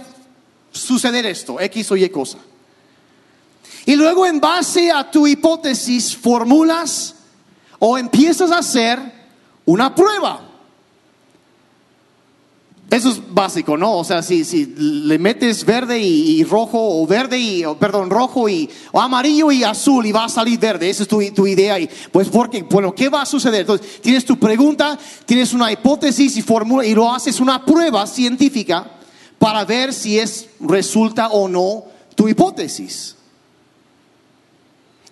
suceder 0.72 1.26
esto, 1.26 1.60
X 1.60 1.92
o 1.92 1.98
Y 1.98 2.10
cosa. 2.10 2.38
Y 3.86 3.96
luego 3.96 4.26
en 4.26 4.40
base 4.40 4.92
a 4.92 5.10
tu 5.10 5.28
hipótesis 5.28 6.16
formulas 6.16 7.16
o 7.80 7.98
empiezas 7.98 8.52
a 8.52 8.60
hacer 8.60 9.00
una 9.66 9.94
prueba. 9.94 10.47
Eso 12.90 13.10
es 13.10 13.22
básico, 13.34 13.76
¿no? 13.76 13.98
O 13.98 14.04
sea, 14.06 14.24
si, 14.24 14.46
si 14.46 14.66
le 14.66 15.20
metes 15.20 15.66
verde 15.66 16.00
y, 16.00 16.42
rojo 16.46 17.02
o 17.02 17.06
verde 17.06 17.38
y, 17.38 17.64
perdón, 17.78 18.10
rojo 18.10 18.48
y 18.48 18.70
o 18.94 19.02
amarillo 19.02 19.52
y 19.52 19.66
azul 19.66 20.06
y 20.06 20.14
va 20.14 20.24
a 20.24 20.30
salir 20.30 20.58
verde, 20.58 20.90
esa 20.90 21.04
es 21.04 21.10
tu, 21.10 21.22
tu, 21.32 21.46
idea. 21.46 21.78
Y 21.78 21.90
pues 22.14 22.30
porque, 22.30 22.64
bueno, 22.64 22.96
¿qué 22.96 23.10
va 23.10 23.24
a 23.24 23.26
suceder? 23.26 23.62
Entonces, 23.62 24.02
tienes 24.02 24.24
tu 24.24 24.40
pregunta, 24.40 24.98
tienes 25.26 25.52
una 25.52 25.70
hipótesis 25.70 26.38
y 26.38 26.42
fórmula 26.42 26.86
y 26.86 26.96
lo 26.96 27.14
haces 27.14 27.42
una 27.42 27.66
prueba 27.66 28.08
científica 28.08 28.90
para 29.38 29.66
ver 29.66 29.94
si 29.94 30.18
es 30.18 30.48
resulta 30.62 31.28
o 31.28 31.50
no 31.50 31.84
tu 32.16 32.30
hipótesis. 32.30 33.18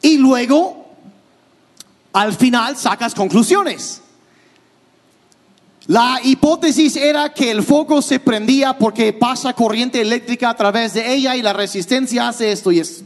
Y 0.02 0.18
luego, 0.18 0.86
al 2.14 2.34
final, 2.34 2.78
sacas 2.78 3.14
conclusiones. 3.14 4.02
La 5.88 6.20
hipótesis 6.24 6.96
era 6.96 7.32
que 7.34 7.52
el 7.52 7.62
foco 7.62 8.02
se 8.02 8.20
prendía 8.20 8.78
porque 8.78 9.14
pasa 9.14 9.54
corriente 9.54 10.02
eléctrica 10.02 10.50
a 10.50 10.56
través 10.56 10.94
de 10.94 11.14
ella 11.14 11.36
y 11.36 11.44
la 11.44 11.54
resistencia 11.54 12.28
hace 12.28 12.52
esto 12.52 12.72
y 12.72 12.80
es. 12.80 13.04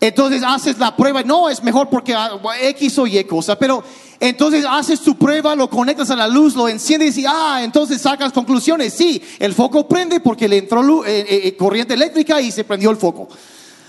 Entonces 0.00 0.42
haces 0.44 0.78
la 0.78 0.96
prueba, 0.96 1.22
no 1.22 1.48
es 1.48 1.62
mejor 1.62 1.88
porque 1.88 2.16
X 2.62 2.98
o 2.98 3.06
Y 3.06 3.22
cosa, 3.24 3.56
pero 3.58 3.84
entonces 4.18 4.64
haces 4.68 5.02
tu 5.02 5.16
prueba, 5.16 5.54
lo 5.54 5.70
conectas 5.70 6.10
a 6.10 6.16
la 6.16 6.26
luz, 6.26 6.56
lo 6.56 6.68
enciendes 6.68 7.16
y 7.18 7.26
ah, 7.28 7.60
entonces 7.62 8.00
sacas 8.00 8.32
conclusiones. 8.32 8.94
Sí, 8.94 9.22
el 9.38 9.54
foco 9.54 9.86
prende 9.86 10.18
porque 10.20 10.48
le 10.48 10.58
entró 10.58 11.04
eh, 11.04 11.20
eh, 11.20 11.40
eh, 11.44 11.56
corriente 11.56 11.94
eléctrica 11.94 12.40
y 12.40 12.50
se 12.50 12.64
prendió 12.64 12.90
el 12.90 12.96
foco. 12.96 13.28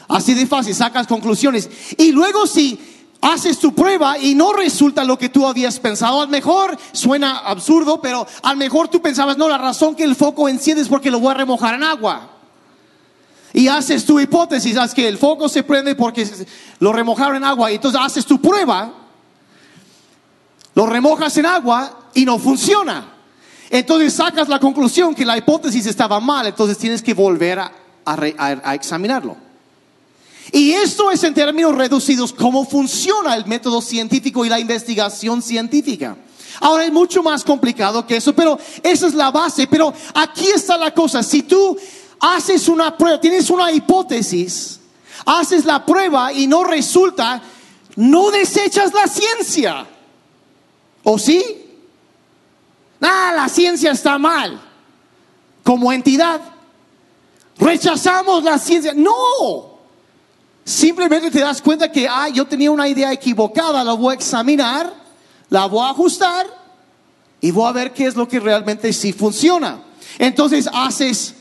Así 0.10 0.34
de 0.34 0.46
fácil, 0.46 0.76
sacas 0.76 1.08
conclusiones. 1.08 1.70
Y 1.98 2.12
luego 2.12 2.46
si 2.46 2.78
haces 3.22 3.60
tu 3.60 3.74
prueba 3.74 4.18
y 4.18 4.34
no 4.34 4.52
resulta 4.52 5.04
lo 5.04 5.18
que 5.18 5.30
tú 5.30 5.46
habías 5.46 5.80
pensado, 5.80 6.22
a 6.22 6.26
lo 6.26 6.32
mejor 6.32 6.78
suena 6.92 7.38
absurdo, 7.38 8.02
pero 8.02 8.26
a 8.42 8.52
lo 8.52 8.58
mejor 8.58 8.88
tú 8.88 9.02
pensabas, 9.02 9.38
no, 9.38 9.48
la 9.48 9.60
razón 9.60 9.96
que 9.96 10.04
el 10.04 10.16
foco 10.16 10.50
enciende 10.50 10.82
es 10.82 10.90
porque 10.90 11.12
lo 11.12 11.20
voy 11.20 11.32
a 11.32 11.36
remojar 11.36 11.76
en 11.76 11.84
agua. 11.84 12.30
Y 13.54 13.68
haces 13.68 14.06
tu 14.06 14.20
hipótesis, 14.20 14.76
haz 14.78 14.94
que 14.94 15.08
el 15.08 15.18
foco 15.18 15.48
se 15.50 15.62
prende 15.62 15.94
porque 15.94 16.28
lo 16.80 16.92
remojaron 16.94 17.36
en 17.36 17.44
agua. 17.44 17.72
Y 17.72 17.76
entonces 17.76 18.00
haces 18.02 18.26
tu 18.26 18.42
prueba, 18.42 18.94
lo 20.74 20.86
remojas 20.86 21.36
en 21.38 21.46
agua 21.46 22.08
y 22.14 22.26
no 22.26 22.40
funciona. 22.40 23.14
Entonces 23.70 24.14
sacas 24.14 24.48
la 24.48 24.60
conclusión 24.60 25.14
que 25.14 25.26
la 25.26 25.38
hipótesis 25.38 25.86
estaba 25.86 26.20
mal, 26.20 26.48
entonces 26.48 26.78
tienes 26.78 27.02
que 27.02 27.14
volver 27.14 27.60
a, 27.60 27.72
a 28.06 28.76
examinarlo. 28.76 29.51
Y 30.52 30.74
esto 30.74 31.12
es 31.12 31.24
en 31.24 31.34
términos 31.34 31.76
reducidos 31.76 32.34
cómo 32.34 32.66
funciona 32.66 33.36
el 33.36 33.46
método 33.46 33.82
científico 33.82 34.46
y 34.46 34.50
la 34.50 34.60
investigación 34.60 35.42
científica. 35.42 36.18
Ahora 36.60 36.84
es 36.84 36.92
mucho 36.92 37.24
más 37.24 37.44
complicado 37.44 38.06
que 38.06 38.18
eso, 38.18 38.34
pero 38.34 38.60
esa 38.84 39.08
es 39.08 39.14
la 39.14 39.32
base. 39.32 39.68
Pero 39.68 39.94
aquí 40.14 40.48
está 40.50 40.78
la 40.78 40.94
cosa. 40.94 41.24
Si 41.24 41.44
tú 41.44 41.78
haces 42.20 42.68
una 42.68 42.98
prueba, 42.98 43.20
tienes 43.20 43.50
una 43.50 43.72
hipótesis, 43.72 44.80
haces 45.26 45.64
la 45.64 45.86
prueba 45.86 46.34
y 46.34 46.48
no 46.48 46.66
resulta, 46.66 47.42
no 47.96 48.30
desechas 48.30 48.94
la 48.94 49.08
ciencia. 49.08 49.88
¿O 51.04 51.18
sí? 51.18 51.44
Ah, 53.00 53.32
la 53.36 53.48
ciencia 53.48 53.92
está 53.92 54.18
mal. 54.18 54.62
Como 55.64 55.94
entidad, 55.94 56.42
rechazamos 57.58 58.44
la 58.44 58.60
ciencia. 58.60 58.94
No. 58.94 59.71
Simplemente 60.64 61.32
te 61.32 61.40
das 61.40 61.62
cuenta 61.62 61.92
que, 61.92 62.08
ah, 62.08 62.30
yo 62.30 62.46
tenía 62.46 62.72
una 62.72 62.88
idea 62.88 63.12
equivocada, 63.12 63.84
la 63.84 63.94
voy 63.94 64.12
a 64.12 64.16
examinar, 64.16 64.94
la 65.50 65.66
voy 65.66 65.86
a 65.86 65.90
ajustar 65.90 66.46
y 67.42 67.52
voy 67.52 67.68
a 67.68 67.72
ver 67.72 67.94
qué 67.94 68.06
es 68.06 68.16
lo 68.16 68.28
que 68.28 68.40
realmente 68.40 68.94
sí 68.94 69.12
funciona. 69.12 69.82
Entonces 70.20 70.70
haces, 70.72 71.34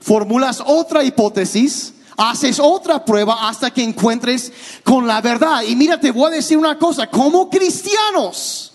formulas 0.00 0.62
otra 0.64 1.04
hipótesis, 1.04 1.92
haces 2.16 2.58
otra 2.58 3.04
prueba 3.04 3.48
hasta 3.48 3.70
que 3.70 3.82
encuentres 3.82 4.52
con 4.84 5.06
la 5.06 5.20
verdad. 5.20 5.62
Y 5.62 5.76
mira, 5.76 6.00
te 6.00 6.10
voy 6.10 6.26
a 6.26 6.36
decir 6.36 6.56
una 6.56 6.78
cosa, 6.78 7.08
como 7.08 7.50
cristianos, 7.50 8.72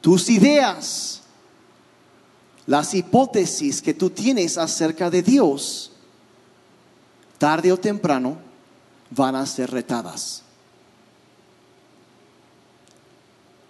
tus 0.00 0.28
ideas, 0.28 1.22
las 2.66 2.94
hipótesis 2.94 3.80
que 3.80 3.94
tú 3.94 4.10
tienes 4.10 4.58
acerca 4.58 5.08
de 5.10 5.22
Dios, 5.22 5.92
tarde 7.38 7.72
o 7.72 7.76
temprano 7.76 8.38
van 9.10 9.36
a 9.36 9.46
ser 9.46 9.70
retadas. 9.70 10.42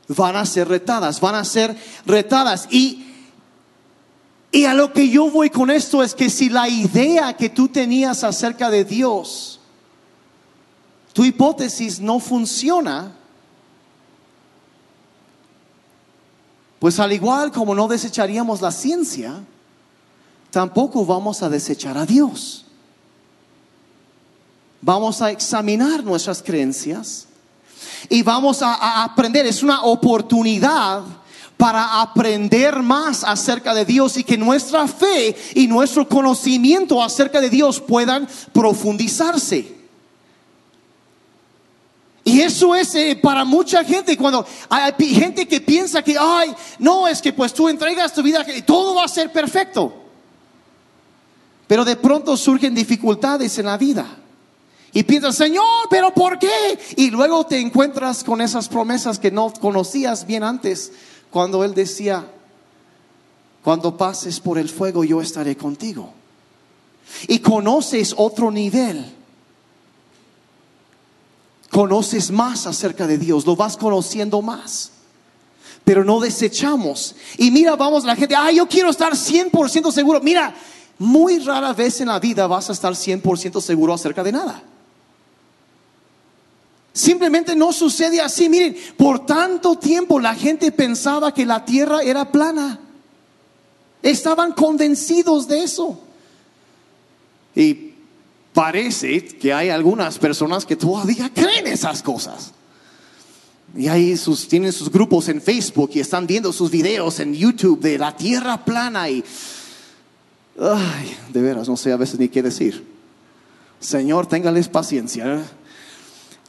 Van 0.09 0.37
a 0.37 0.47
ser 0.47 0.69
retadas, 0.69 1.21
van 1.21 1.35
a 1.35 1.45
ser 1.45 1.77
retadas. 2.05 2.69
Y, 2.71 3.05
y 4.53 4.65
a 4.65 4.75
lo 4.75 4.93
que 4.93 5.09
yo 5.09 5.31
voy 5.31 5.51
con 5.51 5.71
esto 5.71 6.03
es 6.03 6.15
que 6.15 6.31
si 6.31 6.49
la 6.49 6.69
idea 6.69 7.37
que 7.37 7.51
tú 7.51 7.69
tenías 7.69 8.23
acerca 8.23 8.71
de 8.71 8.85
Dios, 8.85 9.61
tu 11.13 11.25
hipótesis 11.25 11.99
no 11.99 12.21
funciona, 12.21 13.17
pues 16.79 17.01
al 17.01 17.13
igual 17.13 17.51
como 17.51 17.75
no 17.75 17.89
desecharíamos 17.89 18.61
la 18.61 18.71
ciencia, 18.71 19.43
tampoco 20.51 21.05
vamos 21.05 21.43
a 21.43 21.49
desechar 21.49 21.99
a 21.99 22.07
Dios 22.07 22.66
vamos 24.81 25.23
a 25.23 25.31
examinar 25.31 26.05
nuestras 26.05 26.43
creencias 26.43 27.27
y 28.09 28.23
vamos 28.23 28.62
a, 28.62 29.05
aprender. 29.05 29.47
Es 29.47 29.62
una 29.62 29.83
oportunidad 29.83 31.03
para 31.57 32.03
aprender 32.03 32.83
más 32.83 33.25
acerca 33.25 33.75
de 33.75 33.85
Dios 33.85 34.17
y 34.17 34.25
que 34.25 34.37
nuestra 34.37 34.87
fe 34.87 35.35
y 35.55 35.67
nuestro 35.67 36.09
conocimiento 36.09 37.03
acerca 37.03 37.41
de 37.41 37.51
Dios 37.51 37.81
puedan 37.81 38.29
profundizarse. 38.53 39.75
Y 42.25 42.41
eso 42.41 42.75
es 42.75 42.93
eh, 42.97 43.19
para 43.23 43.45
mucha 43.45 43.85
gente, 43.85 44.17
cuando 44.17 44.45
hay 44.69 44.93
gente 45.15 45.47
que 45.47 45.61
piensa 45.61 46.03
que, 46.03 46.17
ay, 46.19 46.53
no, 46.81 47.07
es 47.07 47.23
que 47.23 47.33
pues 47.33 47.55
tú 47.55 47.69
entregas 47.69 48.12
tu 48.12 48.21
vida, 48.21 48.45
y 48.55 48.62
todo 48.62 48.97
va 48.97 49.05
a 49.05 49.09
ser 49.09 49.31
perfecto. 49.33 49.95
Pero 51.69 51.85
de 51.85 51.95
pronto 51.95 52.37
surgen 52.37 52.75
dificultades 52.75 53.57
en 53.59 53.67
la 53.67 53.79
vida. 53.79 54.07
Y 54.97 55.03
piensas, 55.03 55.37
Señor, 55.37 55.89
pero 55.91 56.11
¿por 56.15 56.39
qué? 56.39 56.79
Y 56.97 57.11
luego 57.11 57.45
te 57.45 57.61
encuentras 57.61 58.25
con 58.25 58.41
esas 58.41 58.67
promesas 58.67 59.19
que 59.19 59.31
no 59.31 59.53
conocías 59.53 60.27
bien 60.27 60.43
antes, 60.43 60.91
cuando 61.29 61.65
Él 61.65 61.75
decía, 61.75 62.27
cuando 63.63 63.99
pases 63.99 64.41
por 64.41 64.57
el 64.57 64.71
fuego 64.71 65.05
yo 65.05 65.21
estaré 65.21 65.55
contigo. 65.55 66.15
Y 67.29 67.41
conoces 67.41 68.15
otro 68.17 68.51
nivel. 68.51 69.05
Conoces 71.69 72.31
más 72.31 72.67
acerca 72.67 73.07
de 73.07 73.19
Dios, 73.19 73.45
lo 73.45 73.55
vas 73.55 73.77
conociendo 73.77 74.41
más. 74.41 74.93
Pero 75.85 76.05
no 76.05 76.21
desechamos. 76.21 77.15
Y 77.37 77.51
mira, 77.51 77.77
vamos, 77.77 78.05
la 78.05 78.17
gente, 78.17 78.35
ah, 78.35 78.51
yo 78.51 78.67
quiero 78.67 78.89
estar 78.89 79.13
100% 79.13 79.93
seguro. 79.93 80.23
Mira, 80.23 80.55
muy 80.99 81.39
rara 81.41 81.75
vez 81.75 82.01
en 82.01 82.09
la 82.09 82.19
vida 82.19 82.47
vas 82.47 82.71
a 82.71 82.73
estar 82.73 82.95
100% 82.95 83.61
seguro 83.61 83.93
acerca 83.93 84.25
de 84.25 84.33
nada. 84.33 84.63
Simplemente 86.97 87.55
no 87.55 87.75
sucede 87.75 88.23
así. 88.23 88.49
Miren, 88.49 88.75
por 88.97 89.27
tanto 89.27 89.77
tiempo 89.77 90.19
la 90.19 90.35
gente 90.35 90.73
pensaba 90.73 91.35
que 91.35 91.45
la 91.45 91.63
tierra 91.63 92.01
era 92.01 92.33
plana. 92.33 92.81
Estaban 94.03 94.53
convencidos 94.53 95.47
de 95.47 95.63
eso. 95.63 96.01
Y 97.55 97.93
parece 98.55 99.23
que 99.27 99.53
hay 99.53 99.69
algunas 99.69 100.19
personas 100.19 100.65
que 100.65 100.75
todavía 100.75 101.31
creen 101.35 101.67
esas 101.67 102.03
cosas. 102.03 102.55
Y 103.77 103.89
ahí 103.89 104.17
sus, 104.17 104.49
tienen 104.49 104.73
sus 104.73 104.91
grupos 104.91 105.29
en 105.29 105.43
Facebook 105.43 105.91
y 105.93 106.01
están 106.01 106.27
viendo 106.27 106.51
sus 106.51 106.71
videos 106.71 107.21
en 107.21 107.35
YouTube 107.35 107.79
de 107.79 107.99
la 107.99 108.17
tierra 108.17 108.65
plana 108.65 109.11
y... 109.11 109.23
Ay, 110.59 111.15
de 111.31 111.43
veras, 111.43 111.69
no 111.69 111.77
sé 111.77 111.93
a 111.93 111.99
veces 111.99 112.19
ni 112.19 112.31
qué 112.31 112.43
decir. 112.43 112.87
Señor, 113.81 114.27
téngales 114.27 114.71
paciencia. 114.71 115.45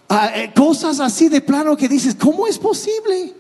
Eh, 0.10 0.52
cosas 0.56 1.00
así 1.00 1.30
de 1.30 1.42
plano 1.42 1.76
que 1.76 1.88
dices, 1.88 2.16
¿cómo 2.16 2.48
es 2.48 2.58
posible? 2.58 3.34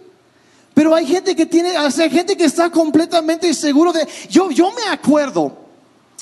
Pero 0.73 0.93
hay 0.93 1.05
gente 1.07 1.35
que 1.35 1.45
tiene, 1.45 1.77
o 1.79 1.89
sea, 1.89 2.09
gente 2.09 2.35
que 2.35 2.45
está 2.45 2.69
completamente 2.69 3.53
seguro 3.53 3.91
de. 3.91 4.07
Yo, 4.29 4.51
yo 4.51 4.71
me 4.71 4.83
acuerdo 4.91 5.57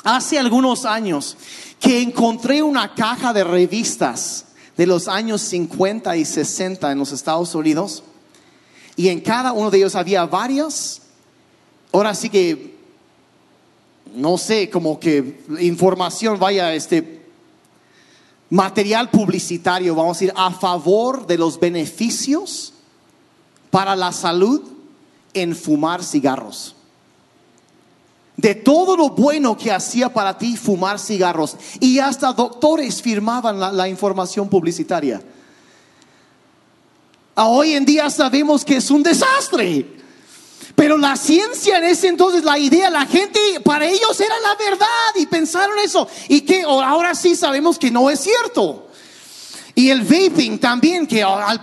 hace 0.03 0.39
algunos 0.39 0.85
años 0.85 1.35
que 1.79 2.01
encontré 2.01 2.61
una 2.61 2.93
caja 2.93 3.33
de 3.33 3.43
revistas 3.43 4.45
de 4.77 4.85
los 4.85 5.07
años 5.07 5.41
50 5.41 6.15
y 6.15 6.25
60 6.25 6.91
en 6.91 6.99
los 6.99 7.11
Estados 7.11 7.55
Unidos 7.55 8.03
y 8.95 9.09
en 9.09 9.19
cada 9.19 9.51
uno 9.51 9.71
de 9.71 9.77
ellos 9.79 9.95
había 9.95 10.25
varias. 10.25 11.01
Ahora 11.91 12.13
sí 12.13 12.29
que 12.29 12.75
no 14.13 14.37
sé, 14.37 14.69
como 14.69 14.99
que 14.99 15.41
información 15.59 16.39
vaya 16.39 16.73
este 16.73 17.14
material 18.49 19.09
publicitario, 19.09 19.95
vamos 19.95 20.17
a 20.17 20.19
decir, 20.19 20.33
a 20.35 20.51
favor 20.51 21.25
de 21.25 21.37
los 21.37 21.59
beneficios 21.59 22.73
para 23.71 23.95
la 23.95 24.11
salud 24.11 24.61
en 25.33 25.55
fumar 25.55 26.03
cigarros. 26.03 26.75
De 28.37 28.53
todo 28.53 28.97
lo 28.97 29.09
bueno 29.09 29.57
que 29.57 29.71
hacía 29.71 30.13
para 30.13 30.37
ti 30.37 30.57
fumar 30.57 30.99
cigarros. 30.99 31.55
Y 31.79 31.99
hasta 31.99 32.33
doctores 32.33 33.01
firmaban 33.01 33.59
la, 33.77 33.87
información 33.87 34.49
publicitaria. 34.49 35.21
hoy 37.35 37.73
en 37.73 37.85
día 37.85 38.09
sabemos 38.09 38.65
que 38.65 38.77
es 38.77 38.91
un 38.91 39.03
desastre. 39.03 40.04
Pero 40.75 40.97
la 40.97 41.15
ciencia 41.15 41.77
en 41.77 41.85
ese 41.85 42.09
entonces, 42.09 42.43
la 42.43 42.57
idea, 42.57 42.89
la 42.89 43.05
gente, 43.05 43.39
para 43.63 43.85
ellos 43.85 44.19
era 44.19 44.35
la 44.41 44.55
verdad 44.55 44.87
y 45.15 45.25
pensaron 45.25 45.77
eso. 45.79 46.07
Y 46.27 46.41
que 46.41 46.63
ahora 46.63 47.15
sí 47.15 47.35
sabemos 47.35 47.79
que 47.79 47.91
no 47.91 48.09
es 48.09 48.19
cierto. 48.19 48.87
Y 49.73 49.89
el 49.89 50.01
vaping 50.01 50.57
también, 50.57 51.05
que 51.05 51.21
al 51.21 51.61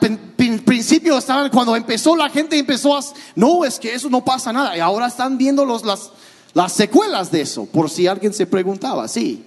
principio 0.64 1.16
estaban, 1.16 1.50
cuando 1.50 1.74
empezó 1.74 2.14
la 2.14 2.28
gente 2.28 2.58
empezó 2.58 2.96
a, 2.96 3.00
no, 3.34 3.64
es 3.64 3.78
que 3.78 3.94
eso 3.94 4.10
no 4.10 4.24
pasa 4.24 4.52
nada. 4.52 4.76
Y 4.76 4.80
ahora 4.80 5.06
están 5.06 5.38
viendo 5.38 5.64
los, 5.64 5.84
las, 5.84 6.10
las 6.52 6.72
secuelas 6.72 7.30
de 7.30 7.40
eso, 7.40 7.64
por 7.66 7.88
si 7.88 8.06
alguien 8.06 8.34
se 8.34 8.46
preguntaba, 8.46 9.08
sí, 9.08 9.46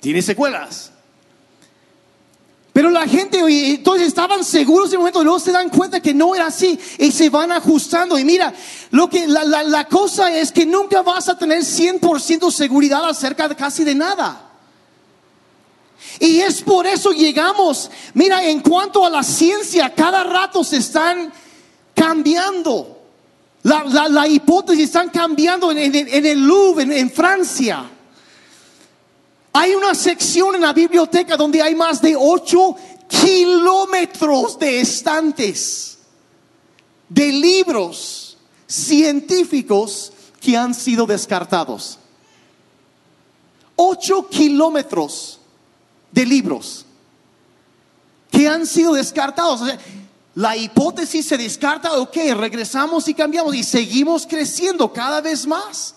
tiene 0.00 0.22
secuelas. 0.22 0.89
Pero 2.72 2.90
la 2.90 3.06
gente, 3.06 3.40
entonces 3.72 4.08
estaban 4.08 4.44
seguros 4.44 4.88
en 4.88 4.94
el 4.94 4.98
momento, 4.98 5.24
luego 5.24 5.40
se 5.40 5.50
dan 5.50 5.70
cuenta 5.70 6.00
que 6.00 6.14
no 6.14 6.34
era 6.34 6.46
así 6.46 6.78
y 6.98 7.10
se 7.10 7.28
van 7.28 7.50
ajustando. 7.50 8.16
Y 8.18 8.24
mira, 8.24 8.54
lo 8.90 9.10
que 9.10 9.26
la, 9.26 9.44
la, 9.44 9.64
la 9.64 9.84
cosa 9.86 10.32
es 10.32 10.52
que 10.52 10.64
nunca 10.64 11.02
vas 11.02 11.28
a 11.28 11.36
tener 11.36 11.62
100% 11.62 12.50
seguridad 12.52 13.08
acerca 13.08 13.48
de 13.48 13.56
casi 13.56 13.82
de 13.82 13.94
nada. 13.94 14.50
Y 16.20 16.40
es 16.40 16.62
por 16.62 16.86
eso 16.86 17.12
llegamos, 17.12 17.90
mira, 18.14 18.44
en 18.44 18.60
cuanto 18.60 19.04
a 19.04 19.10
la 19.10 19.22
ciencia, 19.22 19.92
cada 19.94 20.22
rato 20.22 20.62
se 20.62 20.76
están 20.76 21.32
cambiando. 21.94 22.98
La, 23.62 24.08
la, 24.08 24.26
hipótesis 24.26 24.84
están 24.84 25.10
cambiando 25.10 25.70
en, 25.70 25.94
en, 25.94 26.26
el 26.26 26.46
Louvre, 26.46 26.84
en, 26.84 26.92
en 26.92 27.10
Francia. 27.10 27.90
Hay 29.52 29.74
una 29.74 29.94
sección 29.94 30.54
en 30.54 30.60
la 30.60 30.72
biblioteca 30.72 31.36
donde 31.36 31.60
hay 31.60 31.74
más 31.74 32.00
de 32.00 32.14
8 32.16 32.76
kilómetros 33.08 34.58
de 34.58 34.80
estantes 34.80 35.98
de 37.08 37.32
libros 37.32 38.38
científicos 38.66 40.12
que 40.40 40.56
han 40.56 40.72
sido 40.72 41.04
descartados. 41.04 41.98
8 43.74 44.28
kilómetros 44.28 45.40
de 46.12 46.26
libros 46.26 46.86
que 48.30 48.46
han 48.46 48.66
sido 48.66 48.94
descartados. 48.94 49.62
la 50.36 50.56
hipótesis 50.56 51.26
se 51.26 51.36
descarta, 51.36 51.98
ok, 51.98 52.16
regresamos 52.36 53.08
y 53.08 53.14
cambiamos 53.14 53.54
y 53.56 53.64
seguimos 53.64 54.26
creciendo 54.26 54.92
cada 54.92 55.20
vez 55.20 55.44
más. 55.46 55.96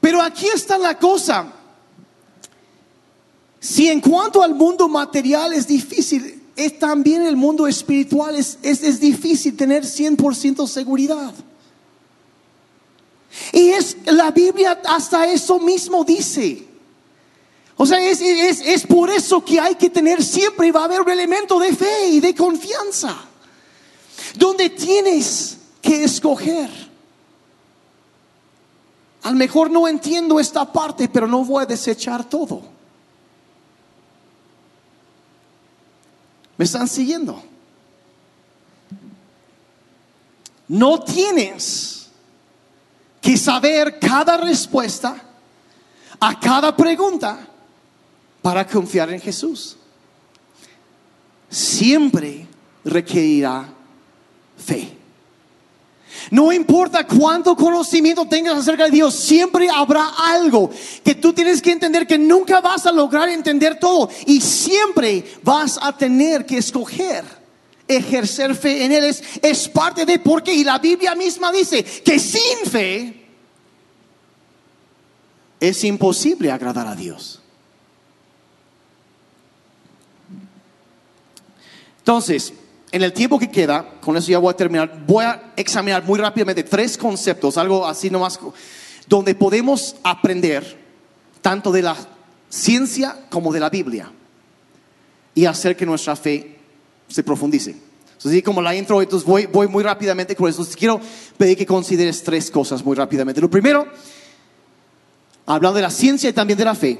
Pero 0.00 0.22
aquí 0.22 0.46
está 0.46 0.78
la 0.78 0.96
cosa. 0.96 1.52
Si 3.60 3.88
en 3.88 4.00
cuanto 4.00 4.42
al 4.42 4.54
mundo 4.54 4.88
material 4.88 5.52
es 5.52 5.68
difícil, 5.68 6.42
es 6.56 6.78
también 6.78 7.26
el 7.26 7.36
mundo 7.36 7.66
espiritual 7.66 8.34
es, 8.34 8.58
es, 8.62 9.00
difícil 9.00 9.54
tener 9.54 9.84
100% 9.84 10.66
seguridad. 10.66 11.34
Y 13.52 13.68
es 13.68 13.98
la 14.06 14.30
Biblia 14.30 14.80
hasta 14.88 15.26
eso 15.26 15.58
mismo 15.60 16.04
dice. 16.04 16.66
O 17.76 17.84
sea, 17.84 18.00
es, 18.00 18.20
es, 18.22 18.60
es, 18.62 18.86
por 18.86 19.10
eso 19.10 19.44
que 19.44 19.60
hay 19.60 19.74
que 19.74 19.90
tener 19.90 20.22
siempre, 20.22 20.72
va 20.72 20.82
a 20.82 20.84
haber 20.84 21.02
un 21.02 21.10
elemento 21.10 21.58
de 21.58 21.74
fe 21.74 22.08
y 22.08 22.20
de 22.20 22.34
confianza, 22.34 23.14
donde 24.36 24.70
tienes 24.70 25.58
que 25.80 26.04
escoger. 26.04 26.68
A 29.22 29.30
lo 29.30 29.36
mejor 29.36 29.70
no 29.70 29.86
entiendo 29.86 30.40
esta 30.40 30.70
parte, 30.70 31.08
pero 31.08 31.26
no 31.26 31.44
voy 31.44 31.62
a 31.62 31.66
desechar 31.66 32.28
todo. 32.28 32.69
¿Me 36.60 36.64
están 36.64 36.86
siguiendo? 36.86 37.42
No 40.68 41.02
tienes 41.02 42.10
que 43.18 43.38
saber 43.38 43.98
cada 43.98 44.36
respuesta 44.36 45.22
a 46.20 46.38
cada 46.38 46.76
pregunta 46.76 47.48
para 48.42 48.66
confiar 48.66 49.08
en 49.08 49.22
Jesús. 49.22 49.78
Siempre 51.48 52.46
requerirá 52.84 53.66
fe. 54.58 54.98
No 56.30 56.52
importa 56.52 57.06
cuánto 57.06 57.56
conocimiento 57.56 58.26
tengas 58.26 58.58
acerca 58.58 58.84
de 58.84 58.90
Dios, 58.90 59.14
siempre 59.14 59.68
habrá 59.68 60.08
algo 60.18 60.70
que 61.04 61.14
tú 61.14 61.32
tienes 61.32 61.62
que 61.62 61.72
entender 61.72 62.06
que 62.06 62.18
nunca 62.18 62.60
vas 62.60 62.86
a 62.86 62.92
lograr 62.92 63.28
entender 63.28 63.78
todo 63.78 64.08
y 64.26 64.40
siempre 64.40 65.24
vas 65.42 65.78
a 65.80 65.96
tener 65.96 66.46
que 66.46 66.58
escoger 66.58 67.24
ejercer 67.88 68.54
fe 68.54 68.84
en 68.84 68.92
Él. 68.92 69.04
Es, 69.04 69.22
es 69.42 69.68
parte 69.68 70.06
de 70.06 70.18
por 70.18 70.42
qué. 70.42 70.54
Y 70.54 70.64
la 70.64 70.78
Biblia 70.78 71.14
misma 71.14 71.50
dice 71.50 71.82
que 71.82 72.18
sin 72.18 72.70
fe 72.70 73.26
es 75.58 75.84
imposible 75.84 76.50
agradar 76.50 76.86
a 76.86 76.94
Dios. 76.94 77.40
Entonces, 81.98 82.52
en 82.92 83.02
el 83.02 83.12
tiempo 83.12 83.38
que 83.38 83.50
queda, 83.50 83.88
con 84.00 84.16
eso 84.16 84.30
ya 84.30 84.38
voy 84.38 84.50
a 84.50 84.56
terminar, 84.56 85.04
voy 85.06 85.24
a 85.24 85.52
examinar 85.56 86.04
muy 86.04 86.18
rápidamente 86.18 86.64
tres 86.64 86.98
conceptos, 86.98 87.56
algo 87.56 87.86
así 87.86 88.10
nomás, 88.10 88.38
donde 89.06 89.34
podemos 89.34 89.96
aprender 90.02 90.78
tanto 91.40 91.70
de 91.70 91.82
la 91.82 91.96
ciencia 92.48 93.26
como 93.30 93.52
de 93.52 93.60
la 93.60 93.70
Biblia 93.70 94.10
y 95.34 95.44
hacer 95.44 95.76
que 95.76 95.86
nuestra 95.86 96.16
fe 96.16 96.58
se 97.08 97.22
profundice. 97.22 97.76
Así 98.18 98.42
como 98.42 98.60
la 98.60 98.74
intro, 98.74 99.00
entonces 99.00 99.26
voy, 99.26 99.46
voy 99.46 99.68
muy 99.68 99.82
rápidamente 99.82 100.34
con 100.34 100.50
eso. 100.50 100.66
Quiero 100.76 101.00
pedir 101.38 101.56
que 101.56 101.64
consideres 101.64 102.22
tres 102.22 102.50
cosas 102.50 102.84
muy 102.84 102.96
rápidamente. 102.96 103.40
Lo 103.40 103.48
primero, 103.48 103.86
hablando 105.46 105.76
de 105.76 105.82
la 105.82 105.90
ciencia 105.90 106.28
y 106.28 106.32
también 106.32 106.58
de 106.58 106.64
la 106.64 106.74
fe, 106.74 106.98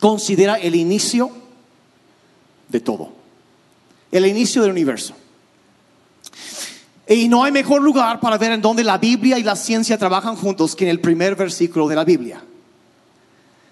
considera 0.00 0.54
el 0.56 0.74
inicio 0.74 1.30
de 2.68 2.80
todo 2.80 3.25
el 4.10 4.26
inicio 4.26 4.62
del 4.62 4.70
universo. 4.70 5.14
Y 7.08 7.28
no 7.28 7.44
hay 7.44 7.52
mejor 7.52 7.82
lugar 7.82 8.18
para 8.18 8.36
ver 8.36 8.52
en 8.52 8.60
dónde 8.60 8.82
la 8.82 8.98
Biblia 8.98 9.38
y 9.38 9.42
la 9.42 9.54
ciencia 9.54 9.96
trabajan 9.96 10.36
juntos 10.36 10.74
que 10.74 10.84
en 10.84 10.90
el 10.90 11.00
primer 11.00 11.36
versículo 11.36 11.86
de 11.86 11.94
la 11.94 12.04
Biblia, 12.04 12.42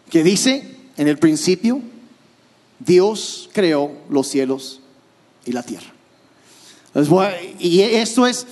que 0.09 0.23
dice, 0.23 0.77
en 0.97 1.09
el 1.09 1.19
principio, 1.19 1.81
Dios 2.79 3.51
creó 3.53 3.93
los 4.09 4.29
cielos 4.29 4.81
y 5.45 5.53
la 5.53 5.63
tierra. 5.63 5.93
Y 7.59 7.81
esto 7.81 8.27
es, 8.27 8.47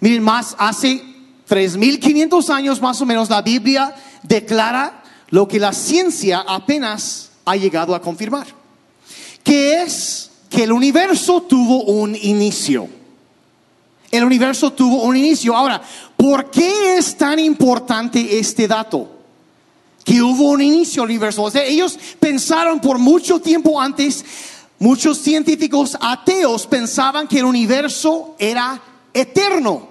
miren, 0.00 0.22
más 0.22 0.54
hace 0.58 1.02
3.500 1.48 2.50
años 2.50 2.80
más 2.80 3.00
o 3.00 3.06
menos 3.06 3.28
la 3.28 3.42
Biblia 3.42 3.94
declara 4.22 5.02
lo 5.30 5.48
que 5.48 5.58
la 5.58 5.72
ciencia 5.72 6.44
apenas 6.46 7.30
ha 7.44 7.56
llegado 7.56 7.94
a 7.94 8.00
confirmar, 8.00 8.46
que 9.42 9.82
es 9.82 10.27
que 10.48 10.64
el 10.64 10.72
universo 10.72 11.42
tuvo 11.42 11.84
un 11.84 12.16
inicio. 12.16 12.88
El 14.10 14.24
universo 14.24 14.72
tuvo 14.72 15.02
un 15.02 15.16
inicio. 15.16 15.54
Ahora, 15.54 15.82
¿por 16.16 16.50
qué 16.50 16.96
es 16.96 17.16
tan 17.16 17.38
importante 17.38 18.38
este 18.38 18.66
dato? 18.66 19.10
Que 20.04 20.22
hubo 20.22 20.50
un 20.50 20.62
inicio 20.62 21.02
al 21.02 21.10
universo. 21.10 21.42
O 21.42 21.50
sea, 21.50 21.64
ellos 21.64 21.98
pensaron 22.18 22.80
por 22.80 22.98
mucho 22.98 23.40
tiempo 23.40 23.80
antes, 23.80 24.24
muchos 24.78 25.18
científicos 25.18 25.96
ateos 26.00 26.66
pensaban 26.66 27.28
que 27.28 27.40
el 27.40 27.44
universo 27.44 28.34
era 28.38 28.80
eterno, 29.12 29.88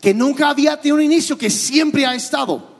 que 0.00 0.14
nunca 0.14 0.50
había 0.50 0.76
tenido 0.76 0.96
un 0.96 1.02
inicio, 1.02 1.36
que 1.36 1.50
siempre 1.50 2.06
ha 2.06 2.14
estado. 2.14 2.75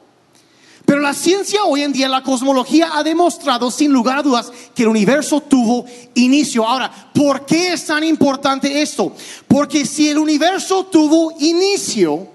Pero 0.87 1.01
la 1.01 1.13
ciencia 1.13 1.65
hoy 1.65 1.83
en 1.83 1.93
día, 1.93 2.09
la 2.09 2.23
cosmología 2.23 2.97
ha 2.97 3.03
demostrado 3.03 3.73
sin 3.73 3.93
lugar 3.93 4.19
a 4.19 4.23
dudas 4.23 4.53
que 4.73 4.85
el 4.85 4.89
universo 4.89 5.41
tuvo 5.41 5.85
inicio. 6.15 6.65
Ahora, 6.65 7.11
¿por 7.13 7.45
qué 7.45 7.73
es 7.73 7.85
tan 7.87 8.05
importante 8.05 8.81
esto? 8.81 9.13
Porque 9.49 9.85
si 9.85 10.09
el 10.09 10.17
universo 10.17 10.87
tuvo 10.87 11.35
inicio, 11.41 12.29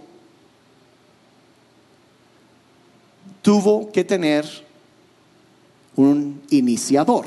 tuvo 3.41 3.89
que 3.89 4.03
tener 4.03 4.45
un 5.95 6.41
iniciador. 6.49 7.25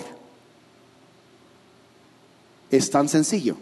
Es 2.71 2.91
tan 2.91 3.09
sencillo. 3.09 3.57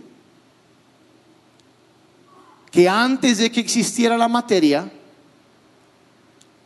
Que 2.72 2.88
antes 2.88 3.38
de 3.38 3.53
que 3.53 3.61
existiera 3.61 4.18
la 4.18 4.27
materia, 4.27 4.90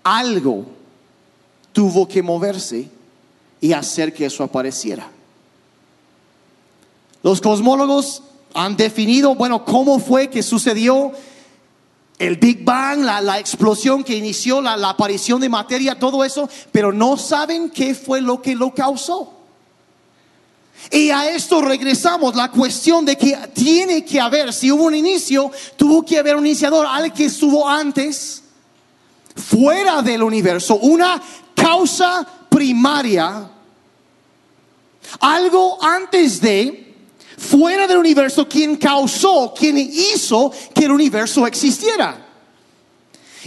algo 0.02 0.75
tuvo 1.76 2.08
que 2.08 2.22
moverse 2.22 2.88
y 3.60 3.74
hacer 3.74 4.14
que 4.14 4.24
eso 4.24 4.42
apareciera. 4.42 5.10
Los 7.22 7.42
cosmólogos 7.42 8.22
han 8.54 8.78
definido, 8.78 9.34
bueno, 9.34 9.62
cómo 9.62 9.98
fue 9.98 10.30
que 10.30 10.42
sucedió 10.42 11.12
el 12.18 12.36
Big 12.36 12.64
Bang, 12.64 13.00
la, 13.00 13.38
explosión 13.38 14.02
que 14.02 14.16
inició 14.16 14.62
la, 14.62 14.74
la 14.78 14.88
aparición 14.88 15.38
de 15.38 15.50
materia, 15.50 15.98
todo 15.98 16.24
eso, 16.24 16.48
pero 16.72 16.94
no 16.94 17.18
saben 17.18 17.68
qué 17.68 17.94
fue 17.94 18.22
lo 18.22 18.40
que 18.40 18.54
lo 18.54 18.72
causó. 18.72 19.34
Y 20.90 21.10
a 21.10 21.28
esto 21.28 21.60
regresamos, 21.60 22.34
la 22.34 22.50
cuestión 22.50 23.04
de 23.04 23.18
que 23.18 23.36
tiene 23.52 24.02
que 24.02 24.18
haber, 24.18 24.54
si 24.54 24.72
hubo 24.72 24.84
un 24.84 24.94
inicio, 24.94 25.52
tuvo 25.76 26.02
que 26.02 26.18
haber 26.18 26.36
un 26.36 26.46
iniciador, 26.46 26.86
alguien 26.86 27.12
que 27.12 27.26
estuvo 27.26 27.68
antes, 27.68 28.44
fuera 29.34 30.00
del 30.00 30.22
universo, 30.22 30.76
una 30.76 31.20
causa 31.56 32.24
primaria, 32.48 33.50
algo 35.18 35.82
antes 35.82 36.40
de, 36.40 36.94
fuera 37.36 37.86
del 37.86 37.98
universo, 37.98 38.48
quien 38.48 38.76
causó, 38.76 39.52
quien 39.58 39.76
hizo 39.78 40.52
que 40.74 40.84
el 40.84 40.92
universo 40.92 41.46
existiera. 41.46 42.24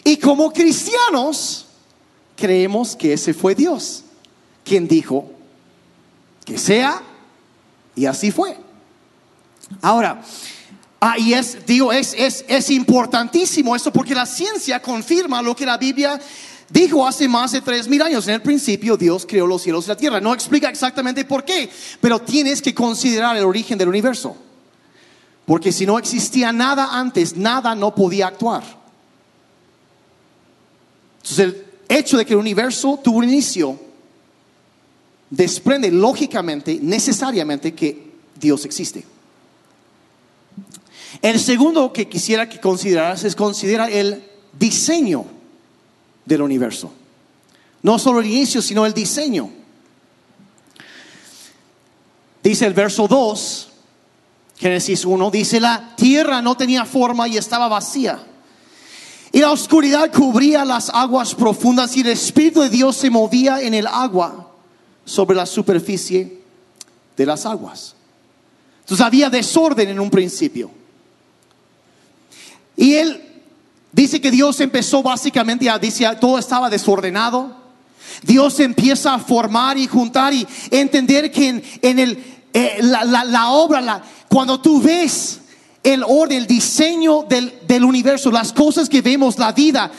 Y 0.04 0.18
como 0.18 0.52
cristianos, 0.52 1.66
creemos 2.36 2.96
que 2.96 3.14
ese 3.14 3.34
fue 3.34 3.56
Dios, 3.56 4.04
quien 4.64 4.88
dijo 4.88 5.30
que 6.46 6.58
sea, 6.58 7.02
y 7.96 8.06
así 8.06 8.32
fue. 8.32 8.58
Ahora, 9.82 10.22
ah, 11.00 11.18
y 11.18 11.34
es, 11.34 11.66
digo, 11.66 11.92
es, 11.92 12.16
es, 12.18 12.46
es 12.48 12.70
importantísimo 12.72 13.76
esto 13.76 13.92
porque 13.92 14.16
la 14.16 14.26
ciencia 14.26 14.82
confirma 14.82 15.42
lo 15.42 15.56
que 15.56 15.66
la 15.66 15.78
Biblia 15.78 16.20
dijo 16.70 17.06
hace 17.06 17.28
más 17.28 17.52
de 17.52 17.62
tres 17.62 17.88
mil 17.88 18.02
años. 18.02 18.28
En 18.28 18.36
el 18.36 18.42
principio 18.42 18.98
Dios 18.98 19.26
creó 19.28 19.48
los 19.48 19.62
cielos 19.62 19.86
y 19.86 19.90
la 19.90 19.98
tierra. 19.98 20.22
No 20.22 20.34
explica 20.34 20.70
exactamente 20.70 21.26
por 21.26 21.44
qué, 21.44 21.70
pero 22.00 22.20
tienes 22.20 22.62
que 22.62 22.74
considerar 22.74 23.36
el 23.38 23.46
origen 23.46 23.78
del 23.78 23.90
universo. 23.90 24.36
Porque 25.46 25.72
si 25.72 25.86
no 25.86 25.98
existía 25.98 26.52
nada 26.52 26.90
antes, 26.92 27.36
nada 27.36 27.74
no 27.74 27.96
podía 27.96 28.28
actuar. 28.28 28.64
Entonces 31.18 31.40
el 31.40 31.66
hecho 31.90 32.18
de 32.18 32.26
que 32.26 32.34
el 32.34 32.40
universo 32.40 33.00
tuvo 33.04 33.18
un 33.18 33.24
inicio 33.26 33.80
desprende 35.30 35.92
lógicamente, 35.92 36.80
necesariamente 36.82 37.74
que 37.74 38.12
Dios 38.40 38.66
existe. 38.66 39.04
El 41.22 41.40
segundo 41.40 41.92
que 41.92 42.08
quisiera 42.08 42.48
que 42.48 42.60
consideraras 42.60 43.24
es 43.24 43.36
considerar 43.36 43.92
el 43.92 44.24
diseño 44.58 45.39
del 46.30 46.44
universo. 46.44 46.92
No 47.82 48.00
solo 48.00 48.20
el 48.20 48.28
inicio, 48.28 48.62
sino 48.62 48.86
el 48.86 48.94
diseño. 48.94 49.50
Dice 52.42 52.66
el 52.66 52.74
verso 52.74 53.08
2, 53.08 53.70
Génesis 54.58 55.04
1, 55.04 55.32
dice, 55.32 55.60
la 55.60 55.96
tierra 55.96 56.42
no 56.42 56.56
tenía 56.56 56.86
forma 56.86 57.28
y 57.28 57.38
estaba 57.38 57.68
vacía. 57.68 58.24
Y 59.32 59.40
la 59.40 59.52
oscuridad 59.52 60.12
cubría 60.12 60.66
las 60.66 60.90
aguas 60.90 61.36
profundas 61.36 61.96
y 61.98 62.02
el 62.02 62.08
Espíritu 62.08 62.62
de 62.62 62.70
Dios 62.70 62.96
se 62.96 63.10
movía 63.10 63.62
en 63.62 63.74
el 63.74 63.88
agua 63.88 64.52
sobre 65.06 65.36
la 65.36 65.46
superficie 65.46 66.42
de 67.18 67.26
las 67.26 67.46
aguas. 67.46 67.96
Entonces 68.82 69.06
había 69.06 69.30
desorden 69.30 69.90
en 69.90 70.00
un 70.00 70.10
principio. 70.10 70.72
Y 72.76 72.96
él 72.96 73.29
dice 74.10 74.22
que 74.22 74.32
Dios 74.32 74.60
empezó 74.60 75.04
básicamente 75.04 75.70
a 75.70 75.78
decir, 75.78 76.08
todo 76.20 76.40
estaba 76.40 76.68
desordenado. 76.68 77.56
Dios 78.24 78.60
empieza 78.60 79.14
a 79.14 79.20
formar 79.20 79.78
y 79.78 79.86
juntar 79.86 80.34
y 80.34 80.48
entender 80.72 81.32
que 81.32 81.62
en, 81.82 82.00
el, 82.00 82.24
eh, 82.52 82.80
la, 82.82 83.50
obra, 83.50 84.02
cuando 84.28 84.60
tú 84.60 84.82
ves 84.82 85.42
el 85.84 86.04
orden, 86.04 86.40
el 86.40 86.48
diseño 86.48 87.24
del, 87.30 87.84
universo, 87.84 88.32
las 88.32 88.52
cosas 88.52 88.90
que 88.90 89.04
vemos, 89.04 89.38
la 89.38 89.52
vida, 89.52 89.92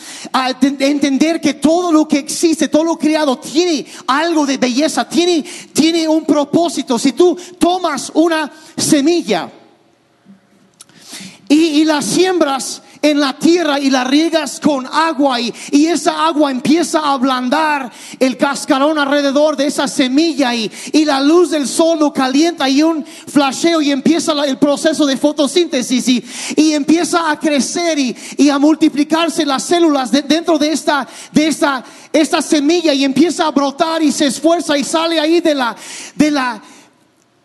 entender 0.81 1.41
que 1.41 1.55
todo 1.55 1.93
lo 1.93 2.09
que 2.09 2.19
existe, 2.19 2.67
todo 2.67 2.83
lo 2.83 2.99
creado 2.99 3.39
tiene 3.39 3.87
algo 4.09 4.45
de 4.45 4.59
belleza, 4.59 5.09
tiene, 5.09 5.45
tiene 5.73 6.09
un 6.09 6.25
propósito. 6.25 6.99
Si 6.99 7.13
tú 7.13 7.39
tomas 7.61 8.11
una 8.13 8.51
semilla 8.77 9.51
y, 11.49 11.55
y 11.55 11.85
la 11.85 12.03
siembras, 12.03 12.83
en 13.03 13.21
la 13.21 13.39
tierra 13.39 13.79
y 13.81 13.91
la 13.91 14.05
riegas 14.05 14.61
con 14.61 14.87
agua 14.87 15.41
y, 15.41 15.53
y, 15.71 15.87
esa 15.87 16.27
agua 16.27 16.51
empieza 16.51 17.01
a 17.01 17.15
ablandar 17.15 17.91
el 18.19 18.37
cascarón 18.37 18.99
alrededor 18.99 19.57
de 19.57 19.67
esa 19.67 19.89
semilla 19.89 20.55
y, 20.55 20.71
y 20.93 21.05
la 21.05 21.21
luz 21.21 21.51
del 21.51 21.67
sol 21.67 21.99
lo 21.99 22.13
calienta 22.13 22.69
y 22.69 22.83
un 22.83 23.05
flasheo 23.05 23.81
y 23.81 23.91
empieza 23.91 24.33
el 24.45 24.59
proceso 24.59 25.07
de 25.07 25.17
fotosíntesis 25.17 26.09
y, 26.09 26.25
y 26.57 26.73
empieza 26.73 27.31
a 27.31 27.39
crecer 27.39 27.99
y, 27.99 28.51
a 28.51 28.59
multiplicarse 28.59 29.47
las 29.47 29.63
células 29.63 30.11
dentro 30.11 30.59
de 30.59 30.73
esta, 30.73 31.07
de 31.33 31.47
esta, 31.47 31.85
esta 32.13 32.43
semilla 32.43 32.93
y 32.93 33.05
empieza 33.05 33.47
a 33.47 33.51
brotar 33.51 34.03
y 34.03 34.11
se 34.11 34.27
esfuerza 34.27 34.77
y 34.77 34.85
sale 34.85 35.21
ahí 35.21 35.41
de 35.41 35.55
la, 35.55 35.77
de 36.17 36.31
la, 36.31 36.61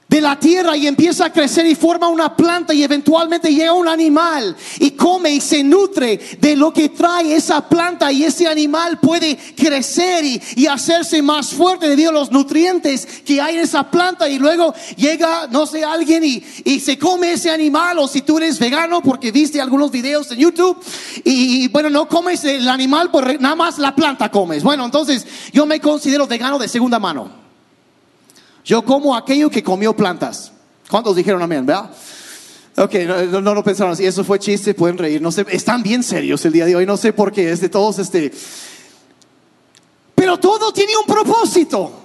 de 0.07 0.21
la 0.21 0.39
tierra 0.39 0.77
y 0.77 0.87
empieza 0.87 1.25
a 1.25 1.33
crecer 1.33 1.65
y 1.65 1.75
forma 1.75 2.07
una 2.07 2.35
planta 2.35 2.73
y 2.73 2.83
eventualmente 2.83 3.53
llega 3.53 3.73
un 3.73 3.87
animal 3.87 4.55
y 4.79 4.91
come 4.91 5.31
y 5.31 5.41
se 5.41 5.63
nutre 5.63 6.19
de 6.39 6.55
lo 6.55 6.71
que 6.71 6.89
trae 6.89 7.35
esa 7.35 7.67
planta 7.67 8.11
y 8.11 8.23
ese 8.23 8.47
animal 8.47 8.99
puede 8.99 9.35
crecer 9.55 10.23
y, 10.23 10.65
hacerse 10.75 11.21
más 11.21 11.51
fuerte 11.53 11.87
debido 11.87 12.09
a 12.09 12.13
los 12.13 12.31
nutrientes 12.31 13.05
que 13.23 13.39
hay 13.39 13.55
en 13.55 13.61
esa 13.61 13.89
planta 13.89 14.27
y 14.27 14.39
luego 14.39 14.73
llega, 14.97 15.47
no 15.47 15.65
sé, 15.65 15.85
alguien 15.85 16.23
y, 16.23 16.43
y 16.65 16.79
se 16.79 16.97
come 16.97 17.33
ese 17.33 17.49
animal 17.49 17.99
o 17.99 18.07
si 18.07 18.21
tú 18.21 18.37
eres 18.37 18.59
vegano 18.59 19.01
porque 19.01 19.31
viste 19.31 19.61
algunos 19.61 19.91
videos 19.91 20.31
en 20.31 20.39
YouTube 20.39 20.77
y, 21.23 21.67
bueno, 21.69 21.89
no 21.89 22.09
comes 22.09 22.43
el 22.43 22.67
animal, 22.67 23.09
pues 23.11 23.39
nada 23.39 23.55
más 23.55 23.77
la 23.77 23.95
planta 23.95 24.29
comes. 24.29 24.63
Bueno, 24.63 24.83
entonces 24.85 25.25
yo 25.53 25.65
me 25.65 25.79
considero 25.79 26.27
vegano 26.27 26.59
de 26.59 26.67
segunda 26.67 26.99
mano. 26.99 27.44
Yo 28.65 28.83
como 28.83 29.15
aquello 29.15 29.49
que 29.49 29.63
comió 29.63 29.95
plantas. 29.95 30.51
¿Cuántos 30.89 31.15
dijeron 31.15 31.41
amén, 31.41 31.65
verdad? 31.65 31.91
Ok, 32.77 32.95
no, 33.29 33.41
no, 33.41 33.53
lo 33.53 33.63
pensaron 33.63 33.93
así. 33.93 34.05
Eso 34.05 34.23
fue 34.23 34.39
chiste, 34.39 34.73
pueden 34.73 34.97
reír. 34.97 35.21
No 35.21 35.31
sé, 35.31 35.45
están 35.51 35.83
bien 35.83 36.03
serios 36.03 36.43
el 36.45 36.51
día 36.51 36.65
de 36.65 36.75
hoy. 36.75 36.85
No 36.85 36.97
sé 36.97 37.13
por 37.13 37.31
qué. 37.31 37.51
Es 37.51 37.61
de 37.61 37.69
todos 37.69 37.99
este. 37.99 38.33
Pero 40.15 40.37
todo 40.37 40.73
tiene 40.73 40.97
un 40.97 41.05
propósito. 41.05 42.01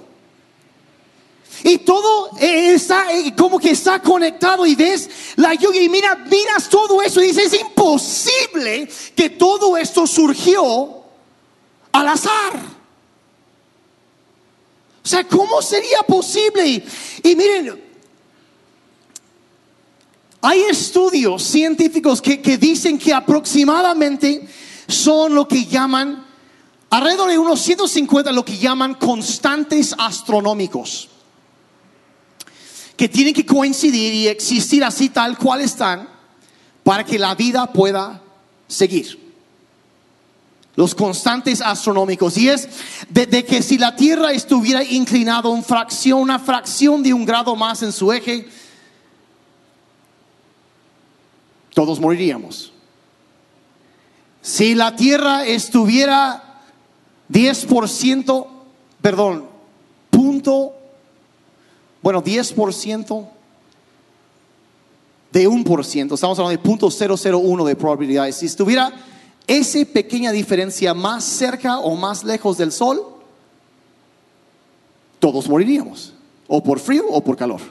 Y 1.63 1.79
todo 1.79 2.31
está 2.39 3.11
eh, 3.11 3.33
como 3.35 3.59
que 3.59 3.71
está 3.71 4.01
conectado 4.01 4.65
y 4.65 4.75
ves 4.75 5.09
la 5.35 5.53
lluvia 5.53 5.83
y 5.83 5.89
mira, 5.89 6.15
miras 6.15 6.69
todo 6.69 7.01
eso 7.01 7.21
y 7.21 7.27
dices, 7.27 7.53
es 7.53 7.61
imposible 7.61 8.89
que 9.15 9.31
todo 9.31 9.77
esto 9.77 10.07
surgió 10.07 11.03
al 11.91 12.07
azar. 12.07 12.80
O 15.03 15.07
sea, 15.07 15.23
¿cómo 15.27 15.61
sería 15.61 15.99
posible? 16.07 16.83
Y, 17.23 17.35
miren, 17.35 17.81
hay 20.41 20.61
estudios 20.61 21.41
científicos 21.43 22.21
que, 22.21 22.41
que, 22.41 22.57
dicen 22.57 22.99
que 22.99 23.13
aproximadamente 23.13 24.47
son 24.87 25.33
lo 25.33 25.47
que 25.47 25.65
llaman, 25.65 26.25
alrededor 26.89 27.31
de 27.31 27.37
unos 27.39 27.61
150, 27.61 28.31
lo 28.31 28.45
que 28.45 28.57
llaman 28.57 28.95
constantes 28.95 29.95
astronómicos, 29.97 31.09
que 32.95 33.09
tienen 33.09 33.33
que 33.33 33.45
coincidir 33.45 34.13
y 34.13 34.27
existir 34.27 34.83
así 34.83 35.09
tal 35.09 35.37
cual 35.37 35.61
están 35.61 36.07
para 36.83 37.03
que 37.03 37.17
la 37.17 37.33
vida 37.33 37.71
pueda 37.71 38.21
seguir 38.67 39.30
los 40.75 40.95
constantes 40.95 41.61
astronómicos. 41.61 42.37
Y 42.37 42.49
es 42.49 42.67
de, 43.09 43.45
que 43.45 43.61
si 43.61 43.77
la 43.77 43.95
Tierra 43.95 44.31
estuviera 44.31 44.83
inclinada 44.83 45.49
una 45.49 45.63
fracción, 45.63 46.19
una 46.19 46.39
fracción 46.39 47.03
de 47.03 47.13
un 47.13 47.25
grado 47.25 47.55
más 47.55 47.83
en 47.83 47.91
su 47.91 48.11
eje, 48.11 48.47
todos 51.73 51.99
moriríamos. 51.99 52.71
Si 54.41 54.73
la 54.73 54.95
Tierra 54.95 55.45
estuviera 55.45 56.61
10%, 57.31 58.47
perdón, 59.01 59.45
punto, 60.09 60.73
bueno, 62.01 62.23
10% 62.23 63.27
de 65.31 65.47
un 65.47 65.63
por 65.63 65.85
ciento, 65.85 66.15
estamos 66.15 66.37
hablando 66.39 66.61
de 66.61 66.67
punto 66.67 66.89
001 66.89 67.65
de 67.65 67.75
probabilidades. 67.75 68.37
Si 68.37 68.47
estuviera 68.47 68.91
esa 69.57 69.79
pequeña 69.85 70.31
diferencia 70.31 70.93
más 70.93 71.23
cerca 71.25 71.79
o 71.79 71.95
más 71.95 72.23
lejos 72.23 72.57
del 72.57 72.71
sol, 72.71 73.05
todos 75.19 75.49
moriríamos, 75.49 76.13
o 76.47 76.63
por 76.63 76.79
frío 76.79 77.05
o 77.09 77.21
por 77.21 77.35
calor. 77.35 77.61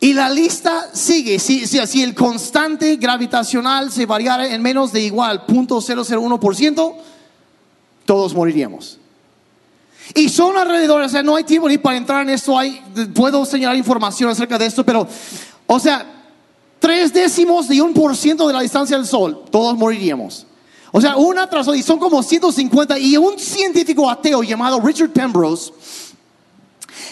Y 0.00 0.12
la 0.12 0.28
lista 0.28 0.90
sigue, 0.92 1.38
si, 1.38 2.02
el 2.02 2.14
constante 2.14 2.96
gravitacional 2.96 3.90
se 3.90 4.04
variara 4.04 4.46
en 4.46 4.60
menos 4.60 4.92
de 4.92 5.00
igual 5.00 5.46
0.001%, 5.46 6.94
todos 8.04 8.34
moriríamos. 8.34 8.98
Y 10.14 10.28
son 10.28 10.58
alrededor, 10.58 11.00
o 11.00 11.08
sea, 11.08 11.22
no 11.22 11.36
hay 11.36 11.44
tiempo 11.44 11.66
ni 11.70 11.78
para 11.78 11.96
entrar 11.96 12.20
en 12.20 12.28
esto, 12.28 12.58
puedo 13.14 13.46
señalar 13.46 13.76
información 13.76 14.28
acerca 14.28 14.58
de 14.58 14.66
esto, 14.66 14.84
pero, 14.84 15.08
o 15.66 15.80
sea, 15.80 16.13
tres 16.78 17.12
décimos 17.12 17.68
de 17.68 17.80
un 17.80 17.92
por 17.94 18.16
ciento 18.16 18.46
de 18.46 18.52
la 18.54 18.60
distancia 18.60 18.96
del 18.96 19.06
Sol, 19.06 19.44
todos 19.50 19.76
moriríamos. 19.76 20.46
O 20.92 21.00
sea, 21.00 21.16
una 21.16 21.48
tras 21.48 21.66
otra, 21.66 21.78
y 21.78 21.82
son 21.82 21.98
como 21.98 22.22
150, 22.22 22.98
y 22.98 23.16
un 23.16 23.38
científico 23.38 24.08
ateo 24.08 24.42
llamado 24.42 24.80
Richard 24.80 25.10
Pembrose 25.10 25.72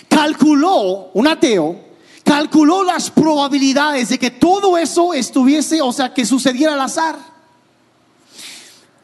calculó, 0.08 1.10
un 1.14 1.26
ateo, 1.26 1.80
calculó 2.22 2.84
las 2.84 3.10
probabilidades 3.10 4.10
de 4.10 4.18
que 4.18 4.30
todo 4.30 4.76
eso 4.76 5.14
estuviese, 5.14 5.80
o 5.80 5.92
sea, 5.92 6.12
que 6.12 6.24
sucediera 6.24 6.74
al 6.74 6.80
azar. 6.80 7.18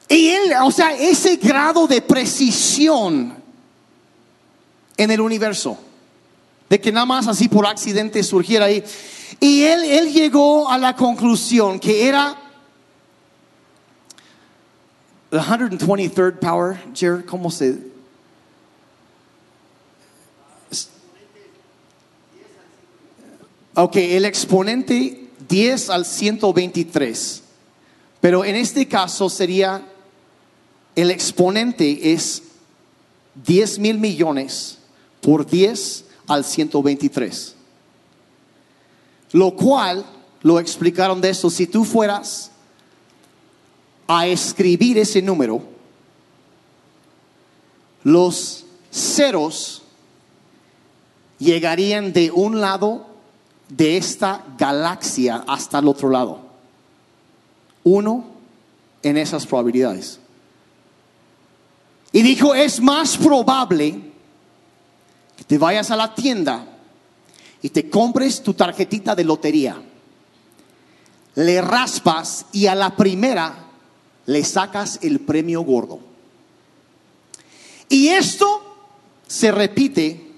Y 0.08 0.28
él, 0.28 0.52
o 0.62 0.70
sea, 0.70 0.92
ese 0.92 1.36
grado 1.36 1.86
de 1.86 2.00
precisión 2.00 3.34
en 4.96 5.10
el 5.10 5.20
universo. 5.20 5.78
De 6.68 6.80
que 6.80 6.92
nada 6.92 7.06
más 7.06 7.26
así 7.26 7.48
por 7.48 7.66
accidente 7.66 8.22
surgiera 8.22 8.66
ahí. 8.66 8.84
Y 9.40 9.62
él, 9.62 9.84
él 9.84 10.12
llegó 10.12 10.68
a 10.68 10.78
la 10.78 10.96
conclusión 10.96 11.78
que 11.78 12.08
era 12.08 12.36
the 15.30 15.38
123rd 15.38 16.40
power, 16.40 16.78
Jared, 16.94 17.24
¿cómo 17.26 17.50
se? 17.50 17.78
Ok, 23.74 23.96
el 23.96 24.24
exponente 24.24 25.28
10 25.48 25.90
al 25.90 26.04
123. 26.04 27.42
Pero 28.20 28.44
en 28.44 28.56
este 28.56 28.88
caso 28.88 29.28
sería, 29.28 29.86
el 30.96 31.10
exponente 31.12 32.12
es 32.12 32.42
10 33.46 33.78
mil 33.78 33.98
millones 33.98 34.78
por 35.20 35.46
10 35.46 36.06
al 36.26 36.44
123. 36.44 37.54
Lo 39.32 39.54
cual 39.54 40.04
lo 40.42 40.58
explicaron 40.58 41.20
de 41.20 41.30
esto. 41.30 41.50
Si 41.50 41.66
tú 41.66 41.84
fueras 41.84 42.50
a 44.06 44.26
escribir 44.26 44.98
ese 44.98 45.20
número, 45.20 45.62
los 48.04 48.64
ceros 48.90 49.82
llegarían 51.38 52.12
de 52.12 52.30
un 52.30 52.60
lado 52.60 53.06
de 53.68 53.96
esta 53.96 54.44
galaxia 54.56 55.44
hasta 55.46 55.78
el 55.78 55.88
otro 55.88 56.08
lado. 56.08 56.40
Uno 57.84 58.24
en 59.02 59.16
esas 59.16 59.46
probabilidades. 59.46 60.20
Y 62.12 62.22
dijo, 62.22 62.54
es 62.54 62.80
más 62.80 63.16
probable 63.16 64.00
que 65.36 65.44
te 65.44 65.58
vayas 65.58 65.90
a 65.90 65.96
la 65.96 66.14
tienda 66.14 66.77
y 67.62 67.70
te 67.70 67.90
compres 67.90 68.42
tu 68.42 68.54
tarjetita 68.54 69.14
de 69.14 69.24
lotería. 69.24 69.82
Le 71.34 71.60
raspas 71.60 72.46
y 72.52 72.66
a 72.66 72.74
la 72.74 72.96
primera 72.96 73.66
le 74.26 74.44
sacas 74.44 74.98
el 75.02 75.20
premio 75.20 75.62
gordo. 75.62 76.00
Y 77.88 78.08
esto 78.08 78.62
se 79.26 79.50
repite 79.50 80.32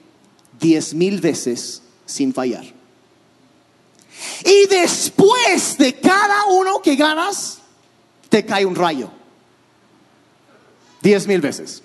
diez 0.61 0.95
mil 0.95 1.21
veces 1.21 1.83
sin 2.07 2.33
fallar. 2.33 2.65
Y 4.45 4.67
después 4.67 5.77
de 5.79 5.95
cada 5.99 6.45
uno 6.47 6.81
que 6.83 6.97
ganas, 6.97 7.59
te 8.29 8.45
cae 8.45 8.65
un 8.65 8.75
rayo. 8.75 9.11
Diez 11.03 11.27
mil 11.27 11.41
veces. 11.41 11.83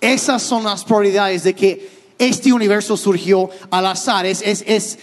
Esas 0.00 0.42
son 0.42 0.64
las 0.64 0.84
probabilidades 0.84 1.42
de 1.42 1.54
que 1.54 1.97
este 2.18 2.52
universo 2.52 2.96
surgió 2.96 3.50
al 3.70 3.86
azar. 3.86 4.26
Es, 4.26 4.42
es, 4.42 4.64
es, 4.66 4.98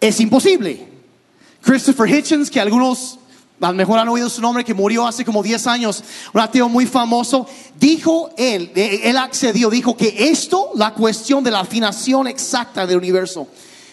es 0.00 0.20
imposible. 0.20 0.86
Christopher 1.62 2.08
Hitchens, 2.08 2.50
que 2.50 2.60
algunos 2.60 3.18
a 3.60 3.68
lo 3.68 3.74
mejor 3.74 3.98
han 3.98 4.08
oído 4.08 4.28
su 4.30 4.40
nombre, 4.40 4.64
que 4.64 4.74
murió 4.74 5.06
hace 5.06 5.24
como 5.24 5.42
10 5.42 5.66
años, 5.66 6.04
un 6.32 6.40
ateo 6.40 6.68
muy 6.68 6.86
famoso, 6.86 7.46
dijo 7.78 8.30
él, 8.36 8.70
eh, 8.74 9.00
él 9.04 9.16
accedió, 9.16 9.68
dijo 9.68 9.96
que 9.96 10.14
esto, 10.30 10.70
la 10.76 10.94
cuestión 10.94 11.42
de 11.42 11.50
la 11.50 11.60
afinación 11.60 12.28
exacta 12.28 12.86
del 12.86 12.98
universo, 12.98 13.48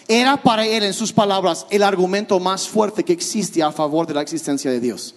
era 0.08 0.36
para 0.36 0.64
él, 0.66 0.84
en 0.84 0.94
sus 0.94 1.12
palabras, 1.12 1.66
el 1.70 1.82
argumento 1.82 2.38
más 2.38 2.68
fuerte 2.68 3.04
que 3.04 3.12
existe 3.12 3.62
a 3.62 3.72
favor 3.72 4.06
de 4.06 4.14
la 4.14 4.22
existencia 4.22 4.70
de 4.70 4.78
Dios. 4.78 5.16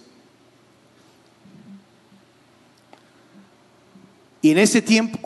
Y 4.42 4.50
en 4.50 4.58
ese 4.58 4.80
tiempo, 4.80 5.18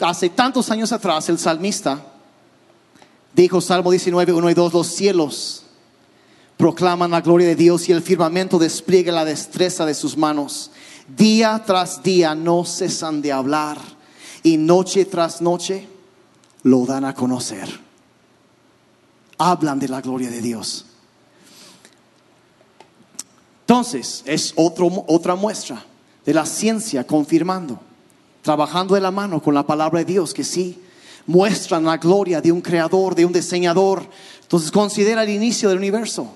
hace 0.00 0.28
tantos 0.28 0.70
años 0.70 0.92
atrás, 0.92 1.28
el 1.28 1.38
salmista 1.38 2.04
dijo, 3.34 3.60
Salmo 3.60 3.90
19, 3.90 4.32
1 4.32 4.50
y 4.50 4.54
2, 4.54 4.72
los 4.72 4.86
cielos 4.86 5.64
proclaman 6.58 7.12
la 7.12 7.20
gloria 7.20 7.46
de 7.46 7.56
Dios 7.56 7.88
y 7.88 7.92
el 7.92 8.02
firmamento 8.02 8.58
despliega 8.58 9.12
la 9.12 9.24
destreza 9.24 9.86
de 9.86 9.94
sus 9.94 10.16
manos. 10.16 10.72
Día 11.16 11.62
tras 11.64 12.02
día 12.02 12.34
no 12.34 12.64
cesan 12.64 13.22
de 13.22 13.32
hablar 13.32 13.78
y 14.42 14.56
noche 14.56 15.04
tras 15.06 15.40
noche 15.40 15.88
lo 16.64 16.84
dan 16.84 17.04
a 17.04 17.14
conocer. 17.14 17.80
Hablan 19.38 19.78
de 19.78 19.88
la 19.88 20.00
gloria 20.00 20.30
de 20.30 20.42
Dios. 20.42 20.84
Entonces, 23.60 24.22
es 24.26 24.52
otro, 24.56 25.04
otra 25.06 25.34
muestra 25.36 25.84
de 26.26 26.34
la 26.34 26.44
ciencia 26.44 27.06
confirmando, 27.06 27.80
trabajando 28.48 28.94
de 28.94 29.02
la 29.02 29.10
mano 29.10 29.42
con 29.42 29.52
la 29.54 29.62
palabra 29.62 29.98
de 29.98 30.06
Dios, 30.06 30.32
que 30.32 30.42
sí 30.42 30.78
muestran 31.26 31.84
la 31.84 31.98
gloria 31.98 32.40
de 32.40 32.50
un 32.50 32.62
creador, 32.62 33.14
de 33.14 33.26
un 33.26 33.32
diseñador. 33.34 34.08
Entonces, 34.40 34.70
considera 34.70 35.22
el 35.22 35.28
inicio 35.28 35.68
del 35.68 35.76
universo. 35.76 36.34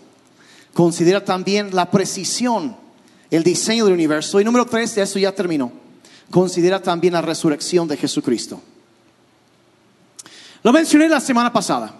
Considera 0.75 1.25
también 1.25 1.75
la 1.75 1.91
precisión, 1.91 2.77
el 3.31 3.43
diseño 3.43 3.87
del 3.87 3.95
universo. 3.95 4.39
Y 4.39 4.45
número 4.45 4.67
tres, 4.67 4.95
de 4.95 5.01
eso 5.01 5.19
ya 5.19 5.35
terminó. 5.35 5.73
Considera 6.31 6.83
también 6.83 7.15
la 7.15 7.23
resurrección 7.23 7.89
de 7.89 7.97
Jesucristo. 7.97 8.61
Lo 10.63 10.71
mencioné 10.71 11.09
la 11.09 11.21
semana 11.21 11.51
pasada. 11.51 11.95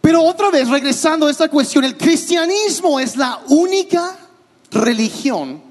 Pero 0.00 0.22
otra 0.22 0.50
vez, 0.50 0.68
regresando 0.68 1.26
a 1.26 1.30
esta 1.32 1.48
cuestión, 1.48 1.82
el 1.82 1.96
cristianismo 1.96 3.00
es 3.00 3.16
la 3.16 3.40
única 3.48 4.16
religión 4.70 5.65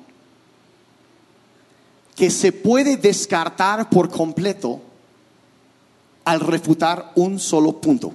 que 2.15 2.31
se 2.31 2.51
puede 2.51 2.97
descartar 2.97 3.89
por 3.89 4.09
completo 4.09 4.81
al 6.23 6.39
refutar 6.39 7.11
un 7.15 7.39
solo 7.39 7.79
punto. 7.79 8.13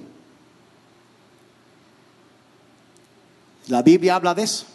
La 3.67 3.81
Biblia 3.81 4.15
habla 4.15 4.33
de 4.33 4.43
eso. 4.43 4.65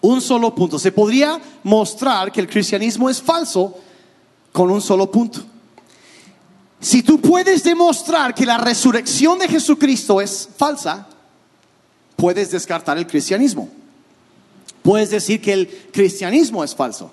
Un 0.00 0.20
solo 0.20 0.54
punto. 0.54 0.78
Se 0.78 0.92
podría 0.92 1.40
mostrar 1.62 2.32
que 2.32 2.40
el 2.40 2.48
cristianismo 2.48 3.10
es 3.10 3.20
falso 3.20 3.76
con 4.52 4.70
un 4.70 4.80
solo 4.80 5.10
punto. 5.10 5.40
Si 6.80 7.02
tú 7.02 7.20
puedes 7.20 7.62
demostrar 7.62 8.34
que 8.34 8.46
la 8.46 8.58
resurrección 8.58 9.38
de 9.38 9.48
Jesucristo 9.48 10.20
es 10.20 10.48
falsa, 10.56 11.06
puedes 12.16 12.50
descartar 12.50 12.98
el 12.98 13.06
cristianismo. 13.06 13.68
Puedes 14.82 15.10
decir 15.10 15.40
que 15.40 15.52
el 15.52 15.68
cristianismo 15.92 16.64
es 16.64 16.74
falso. 16.74 17.12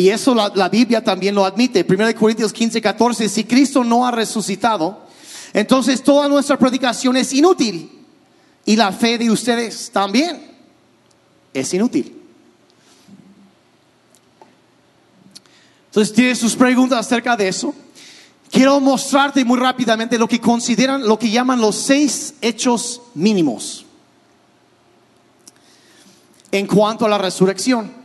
Y 0.00 0.08
eso 0.08 0.34
la, 0.34 0.68
Biblia 0.70 1.04
también 1.04 1.34
lo 1.34 1.44
admite. 1.44 1.84
1 1.86 2.14
Corintios 2.14 2.54
15, 2.54 2.80
14, 2.80 3.28
si 3.28 3.44
Cristo 3.44 3.84
no 3.84 4.06
ha 4.06 4.10
resucitado, 4.10 5.02
entonces 5.52 6.02
toda 6.02 6.26
nuestra 6.26 6.58
predicación 6.58 7.18
es 7.18 7.34
inútil 7.34 7.90
y 8.64 8.76
la 8.76 8.92
fe 8.92 9.18
de 9.18 9.30
ustedes 9.30 9.90
también 9.92 10.56
es 11.52 11.74
inútil. 11.74 12.16
Entonces, 15.88 16.14
tienes 16.14 16.38
sus 16.38 16.56
preguntas 16.56 17.00
acerca 17.00 17.36
de 17.36 17.48
eso. 17.48 17.74
Quiero 18.50 18.80
mostrarte 18.80 19.44
muy 19.44 19.58
rápidamente 19.58 20.18
lo 20.18 20.26
que 20.26 20.40
consideran, 20.40 21.06
lo 21.06 21.18
que 21.18 21.28
llaman 21.28 21.60
los 21.60 21.76
seis 21.76 22.36
hechos 22.40 23.02
mínimos 23.12 23.84
en 26.50 26.66
cuanto 26.66 27.04
a 27.04 27.08
la 27.10 27.18
resurrección. 27.18 27.99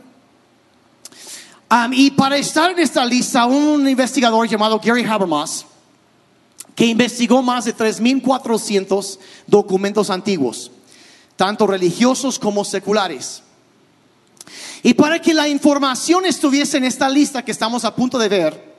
Y 1.92 2.10
para 2.12 2.36
estar 2.36 2.70
en 2.70 2.78
esta 2.78 3.04
lista, 3.04 3.44
un 3.46 3.88
investigador 3.88 4.48
llamado 4.48 4.80
Gary 4.82 5.04
Habermas 5.04 5.66
que 6.76 6.84
investigó 6.84 7.42
más 7.42 7.64
de 7.64 7.74
3.400 7.74 9.18
documentos 9.46 10.10
antiguos, 10.10 10.70
tanto 11.34 11.66
religiosos 11.66 12.38
como 12.38 12.64
seculares. 12.64 13.42
Y 14.82 14.92
para 14.92 15.20
que 15.20 15.32
la 15.32 15.48
información 15.48 16.26
estuviese 16.26 16.76
en 16.76 16.84
esta 16.84 17.08
lista 17.08 17.42
que 17.42 17.50
estamos 17.50 17.84
a 17.86 17.94
punto 17.94 18.18
de 18.18 18.28
ver, 18.28 18.76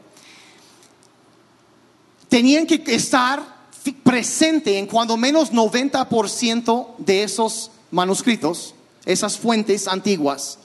tenían 2.29 2.67
que 2.67 2.83
estar 2.85 3.57
presente 4.03 4.77
en 4.77 4.85
cuando 4.85 5.17
menos 5.17 5.51
90% 5.51 6.97
de 6.99 7.23
esos 7.23 7.71
manuscritos, 7.89 8.75
esas 9.05 9.39
fuentes 9.39 9.87
antiguas, 9.87 10.59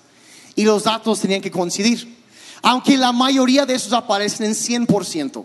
y 0.55 0.65
los 0.65 0.85
datos 0.85 1.21
tenían 1.21 1.41
que 1.41 1.51
coincidir, 1.51 2.17
aunque 2.63 2.97
la 2.97 3.13
mayoría 3.13 3.67
de 3.67 3.75
esos 3.75 3.93
aparecen 3.93 4.47
en 4.47 4.53
100%. 4.53 5.45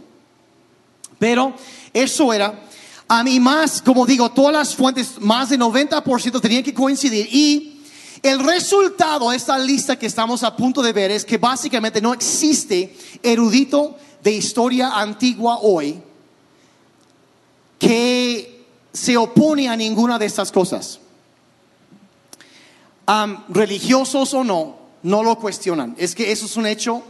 Pero 1.20 1.54
eso 1.94 2.34
era, 2.34 2.64
a 3.08 3.24
mí 3.24 3.40
más, 3.40 3.82
como 3.82 4.06
digo, 4.06 4.30
todas 4.32 4.54
las 4.54 4.76
fuentes, 4.76 5.20
más 5.20 5.50
de 5.50 5.58
90% 5.58 6.42
tenían 6.42 6.64
que 6.64 6.74
coincidir. 6.74 7.28
Y 7.32 7.82
el 8.22 8.40
resultado 8.40 9.30
de 9.30 9.38
esta 9.38 9.58
lista 9.58 9.98
que 9.98 10.06
estamos 10.06 10.44
a 10.44 10.56
punto 10.56 10.82
de 10.82 10.94
ver 10.94 11.12
es 11.12 11.24
que 11.24 11.38
básicamente 11.38 12.02
no 12.02 12.14
existe 12.14 12.96
erudito 13.24 13.98
de 14.24 14.32
historia 14.32 15.00
antigua 15.00 15.60
hoy 15.62 16.02
que 17.80 18.66
se 18.92 19.16
opone 19.16 19.70
a 19.70 19.76
ninguna 19.76 20.18
de 20.20 20.26
estas 20.26 20.52
cosas. 20.52 21.00
religiosos 23.48 24.34
o 24.34 24.44
no, 24.44 24.87
no 25.04 25.24
lo 25.24 25.38
cuestionan. 25.38 25.96
Es 25.98 26.16
que 26.16 26.32
eso 26.32 26.46
es 26.46 26.58
un 26.58 26.66
hecho 26.66 27.04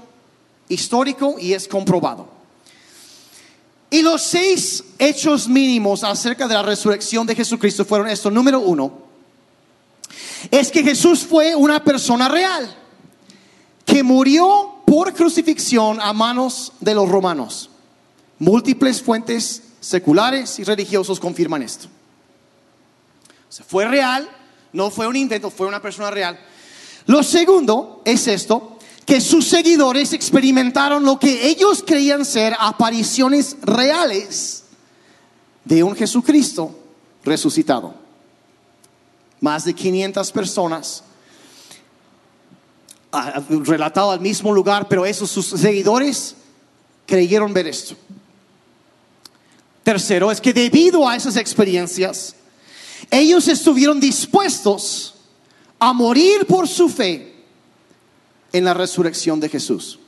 histórico 0.69 1.35
y 1.39 1.53
es 1.53 1.67
comprobado. 1.67 2.27
Y 3.89 4.01
los 4.01 4.21
seis 4.21 4.83
hechos 4.99 5.47
mínimos 5.47 6.03
acerca 6.03 6.47
de 6.47 6.53
la 6.53 6.61
resurrección 6.61 7.25
de 7.25 7.35
Jesucristo 7.35 7.85
fueron 7.85 8.09
esto. 8.09 8.29
Número 8.29 8.59
uno, 8.59 8.91
es 10.51 10.71
que 10.71 10.83
Jesús 10.83 11.25
fue 11.25 11.55
una 11.55 11.83
persona 11.83 12.27
real 12.27 12.75
que 13.85 14.03
murió 14.03 14.75
por 14.85 15.13
crucifixión 15.13 15.99
a 16.01 16.11
manos 16.11 16.73
de 16.81 16.93
los 16.93 17.07
romanos. 17.07 17.69
Múltiples 18.39 19.01
fuentes 19.01 19.63
seculares 19.79 20.59
y 20.59 20.63
religiosos 20.63 21.19
confirman 21.19 21.63
esto. 21.63 21.88
Fue 23.67 23.85
real, 23.88 24.29
no 24.73 24.91
fue 24.91 25.07
un 25.07 25.15
invento, 25.15 25.49
fue 25.49 25.67
una 25.67 25.81
persona 25.81 26.11
real. 26.11 26.38
Lo 27.08 27.24
segundo 27.24 28.01
es 28.05 28.28
esto, 28.28 28.78
que 29.05 29.22
sus 29.22 29.47
seguidores 29.47 30.12
experimentaron 30.12 31.05
lo 31.05 31.18
que 31.18 31.47
ellos 31.47 31.82
creían 31.86 32.26
ser 32.26 32.53
apariciones 32.60 33.55
reales 33.62 34.66
de 35.64 35.82
un 35.82 35.95
Jesucristo 35.95 36.78
resucitado. 37.24 37.95
Más 39.39 39.64
de 39.64 39.74
500 39.74 40.32
personas 40.34 41.03
ah, 43.14 43.41
relatado 43.49 44.12
al 44.12 44.20
mismo 44.20 44.53
lugar, 44.53 44.89
pero 44.89 45.05
esos 45.05 45.32
sus 45.32 45.45
seguidores 45.47 46.36
creyeron 47.05 47.53
ver 47.53 47.68
esto. 47.68 47.95
Tercero, 49.84 50.30
es 50.30 50.41
que 50.41 50.51
debido 50.51 51.08
a 51.08 51.16
esas 51.16 51.38
experiencias, 51.38 52.36
ellos 53.10 53.47
estuvieron 53.47 54.01
dispuestos 54.01 55.14
a 55.80 55.93
morir 55.93 56.45
por 56.45 56.67
su 56.67 56.89
fe 56.89 57.36
en 58.51 58.65
la 58.65 58.73
resurrección 58.73 59.39
de 59.39 59.49
Jesús. 59.49 59.99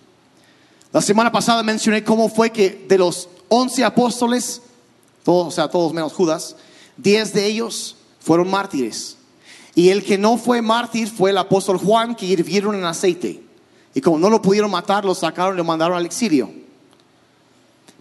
La 0.91 1.01
semana 1.01 1.31
pasada 1.31 1.61
mencioné 1.61 2.03
cómo 2.03 2.29
fue 2.29 2.51
que 2.51 2.85
de 2.87 2.97
los 2.97 3.29
once 3.47 3.83
apóstoles, 3.83 4.61
todos, 5.23 5.47
o 5.47 5.51
sea, 5.51 5.69
todos 5.69 5.93
menos 5.93 6.13
Judas, 6.13 6.55
diez 6.97 7.33
de 7.33 7.45
ellos 7.45 7.95
fueron 8.19 8.49
mártires. 8.49 9.17
Y 9.75 9.89
el 9.89 10.03
que 10.03 10.17
no 10.17 10.37
fue 10.37 10.61
mártir 10.61 11.09
fue 11.09 11.29
el 11.29 11.37
apóstol 11.37 11.77
Juan 11.77 12.15
que 12.15 12.25
hirvieron 12.25 12.75
en 12.75 12.85
aceite. 12.85 13.43
Y 13.93 14.01
como 14.01 14.17
no 14.17 14.29
lo 14.29 14.41
pudieron 14.41 14.71
matar, 14.71 15.05
lo 15.05 15.13
sacaron 15.13 15.55
y 15.55 15.57
lo 15.57 15.63
mandaron 15.63 15.97
al 15.97 16.05
exilio. 16.05 16.51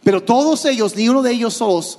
Pero 0.03 0.23
todos 0.23 0.65
ellos, 0.65 0.97
ni 0.97 1.09
uno 1.09 1.23
de 1.23 1.33
ellos 1.33 1.55
solos, 1.55 1.99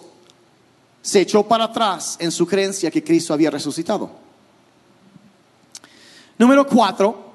se 1.01 1.22
echó 1.22 1.43
para 1.43 1.65
atrás 1.65 2.17
en 2.20 2.32
su 2.32 2.47
creencia 2.47 2.91
que 2.91 3.03
Cristo 3.03 3.34
había 3.34 3.51
resucitado. 3.51 4.28
Número 6.40 6.66
cuatro, 6.66 7.34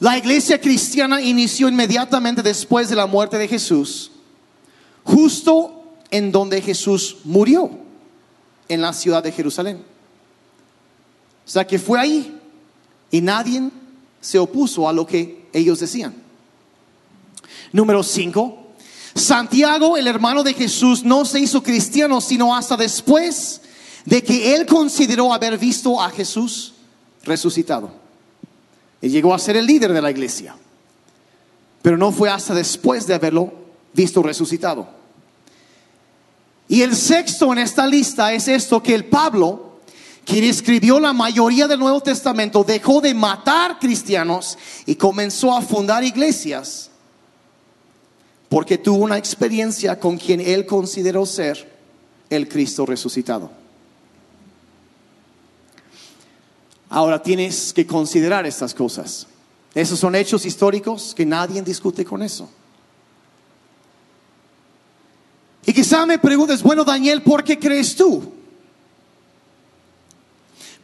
la 0.00 0.18
iglesia 0.18 0.60
cristiana 0.60 1.22
inició 1.22 1.68
inmediatamente 1.68 2.42
después 2.42 2.88
de 2.88 2.96
la 2.96 3.06
muerte 3.06 3.38
de 3.38 3.46
Jesús, 3.46 4.10
justo 5.04 5.84
en 6.10 6.32
donde 6.32 6.60
Jesús 6.60 7.18
murió, 7.22 7.70
en 8.68 8.80
la 8.80 8.92
ciudad 8.92 9.22
de 9.22 9.30
Jerusalén. 9.30 9.84
O 11.46 11.48
sea 11.48 11.64
que 11.64 11.78
fue 11.78 12.00
ahí 12.00 12.36
y 13.12 13.20
nadie 13.20 13.70
se 14.20 14.40
opuso 14.40 14.88
a 14.88 14.92
lo 14.92 15.06
que 15.06 15.46
ellos 15.52 15.78
decían. 15.78 16.12
Número 17.70 18.02
5. 18.02 18.66
Santiago, 19.14 19.96
el 19.96 20.08
hermano 20.08 20.42
de 20.42 20.54
Jesús, 20.54 21.04
no 21.04 21.24
se 21.24 21.38
hizo 21.38 21.62
cristiano 21.62 22.20
sino 22.20 22.54
hasta 22.54 22.76
después 22.76 23.60
de 24.04 24.24
que 24.24 24.56
él 24.56 24.66
consideró 24.66 25.32
haber 25.32 25.56
visto 25.56 26.02
a 26.02 26.10
Jesús 26.10 26.72
resucitado. 27.26 27.90
Él 29.02 29.10
llegó 29.10 29.34
a 29.34 29.38
ser 29.38 29.56
el 29.56 29.66
líder 29.66 29.92
de 29.92 30.02
la 30.02 30.10
iglesia, 30.10 30.56
pero 31.82 31.96
no 31.96 32.12
fue 32.12 32.30
hasta 32.30 32.54
después 32.54 33.06
de 33.06 33.14
haberlo 33.14 33.52
visto 33.92 34.22
resucitado. 34.22 34.88
Y 36.68 36.82
el 36.82 36.96
sexto 36.96 37.52
en 37.52 37.58
esta 37.58 37.86
lista 37.86 38.32
es 38.32 38.48
esto 38.48 38.82
que 38.82 38.94
el 38.94 39.04
Pablo, 39.04 39.78
quien 40.24 40.44
escribió 40.44 40.98
la 40.98 41.12
mayoría 41.12 41.68
del 41.68 41.78
Nuevo 41.78 42.00
Testamento, 42.00 42.64
dejó 42.64 43.00
de 43.00 43.14
matar 43.14 43.78
cristianos 43.78 44.58
y 44.84 44.96
comenzó 44.96 45.54
a 45.54 45.62
fundar 45.62 46.02
iglesias 46.02 46.90
porque 48.48 48.78
tuvo 48.78 49.04
una 49.04 49.18
experiencia 49.18 49.98
con 49.98 50.18
quien 50.18 50.40
él 50.40 50.66
consideró 50.66 51.26
ser 51.26 51.76
el 52.30 52.48
Cristo 52.48 52.86
resucitado. 52.86 53.65
Ahora 56.96 57.22
tienes 57.22 57.74
que 57.74 57.86
considerar 57.86 58.46
estas 58.46 58.72
cosas. 58.72 59.26
Esos 59.74 59.98
son 59.98 60.14
hechos 60.14 60.46
históricos 60.46 61.12
que 61.14 61.26
nadie 61.26 61.60
discute 61.60 62.06
con 62.06 62.22
eso. 62.22 62.48
Y 65.66 65.74
quizá 65.74 66.06
me 66.06 66.18
preguntes, 66.18 66.62
bueno 66.62 66.84
Daniel, 66.84 67.20
¿por 67.22 67.44
qué 67.44 67.58
crees 67.58 67.94
tú? 67.94 68.32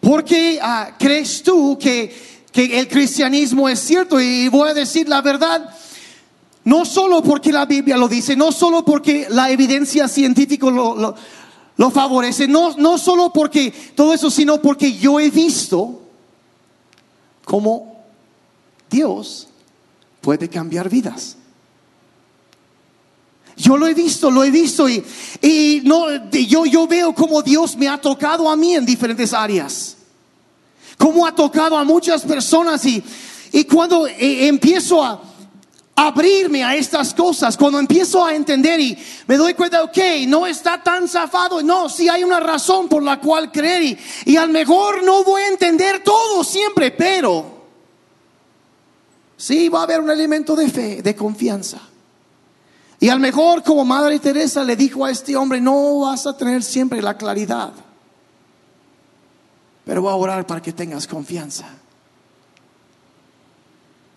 ¿Por 0.02 0.22
qué 0.22 0.58
ah, 0.60 0.90
crees 0.98 1.42
tú 1.42 1.78
que, 1.80 2.14
que 2.52 2.78
el 2.78 2.88
cristianismo 2.88 3.66
es 3.66 3.80
cierto? 3.80 4.20
Y 4.20 4.48
voy 4.48 4.68
a 4.68 4.74
decir 4.74 5.08
la 5.08 5.22
verdad, 5.22 5.74
no 6.64 6.84
solo 6.84 7.22
porque 7.22 7.52
la 7.52 7.64
Biblia 7.64 7.96
lo 7.96 8.06
dice, 8.06 8.36
no 8.36 8.52
solo 8.52 8.84
porque 8.84 9.28
la 9.30 9.50
evidencia 9.50 10.06
científica 10.08 10.66
lo, 10.66 11.16
lo, 11.74 11.90
favorece, 11.90 12.46
no, 12.48 12.76
no 12.76 12.98
solo 12.98 13.32
porque 13.32 13.72
todo 13.94 14.12
eso, 14.12 14.30
sino 14.30 14.60
porque 14.60 14.98
yo 14.98 15.18
he 15.18 15.30
visto 15.30 16.00
cómo 17.44 18.04
Dios 18.90 19.48
puede 20.20 20.48
cambiar 20.48 20.88
vidas. 20.88 21.36
Yo 23.56 23.76
lo 23.76 23.86
he 23.86 23.94
visto, 23.94 24.30
lo 24.30 24.44
he 24.44 24.50
visto 24.50 24.88
y, 24.88 25.04
y 25.42 25.82
no, 25.84 26.30
yo, 26.30 26.64
yo 26.64 26.86
veo 26.86 27.14
cómo 27.14 27.42
Dios 27.42 27.76
me 27.76 27.88
ha 27.88 28.00
tocado 28.00 28.50
a 28.50 28.56
mí 28.56 28.74
en 28.74 28.86
diferentes 28.86 29.32
áreas. 29.32 29.96
Cómo 30.96 31.26
ha 31.26 31.34
tocado 31.34 31.76
a 31.76 31.84
muchas 31.84 32.22
personas 32.22 32.84
y, 32.86 33.02
y 33.52 33.64
cuando 33.64 34.06
eh, 34.06 34.46
empiezo 34.46 35.02
a, 35.04 35.20
abrirme 35.94 36.64
a 36.64 36.74
estas 36.74 37.12
cosas, 37.12 37.56
cuando 37.56 37.78
empiezo 37.78 38.24
a 38.24 38.34
entender 38.34 38.80
y 38.80 38.96
me 39.26 39.36
doy 39.36 39.54
cuenta, 39.54 39.82
ok, 39.82 39.98
no 40.26 40.46
está 40.46 40.82
tan 40.82 41.06
zafado, 41.06 41.62
no, 41.62 41.88
si 41.88 42.08
hay 42.08 42.24
una 42.24 42.40
razón 42.40 42.88
por 42.88 43.02
la 43.02 43.20
cual 43.20 43.52
creer 43.52 43.82
y, 43.82 43.98
y 44.24 44.36
a 44.36 44.46
lo 44.46 44.52
mejor 44.52 45.02
no 45.02 45.22
voy 45.22 45.42
a 45.42 45.48
entender 45.48 46.02
todo 46.02 46.42
siempre, 46.44 46.90
pero 46.92 47.62
sí 49.36 49.68
va 49.68 49.80
a 49.80 49.82
haber 49.82 50.00
un 50.00 50.10
elemento 50.10 50.56
de 50.56 50.68
fe, 50.68 51.02
de 51.02 51.14
confianza. 51.14 51.78
Y 52.98 53.08
a 53.08 53.14
lo 53.14 53.20
mejor 53.20 53.62
como 53.64 53.84
Madre 53.84 54.18
Teresa 54.20 54.62
le 54.62 54.76
dijo 54.76 55.04
a 55.04 55.10
este 55.10 55.36
hombre, 55.36 55.60
no 55.60 56.00
vas 56.00 56.26
a 56.26 56.36
tener 56.36 56.62
siempre 56.62 57.02
la 57.02 57.18
claridad, 57.18 57.72
pero 59.84 60.02
voy 60.02 60.12
a 60.12 60.14
orar 60.14 60.46
para 60.46 60.62
que 60.62 60.72
tengas 60.72 61.06
confianza. 61.06 61.81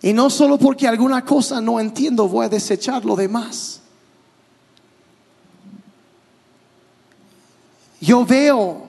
Y 0.02 0.12
no 0.12 0.30
solo 0.30 0.58
porque 0.58 0.86
alguna 0.86 1.24
cosa 1.24 1.60
no 1.60 1.80
entiendo 1.80 2.28
voy 2.28 2.46
a 2.46 2.48
desechar 2.48 3.04
lo 3.04 3.16
demás. 3.16 3.80
Yo 8.00 8.24
veo 8.24 8.86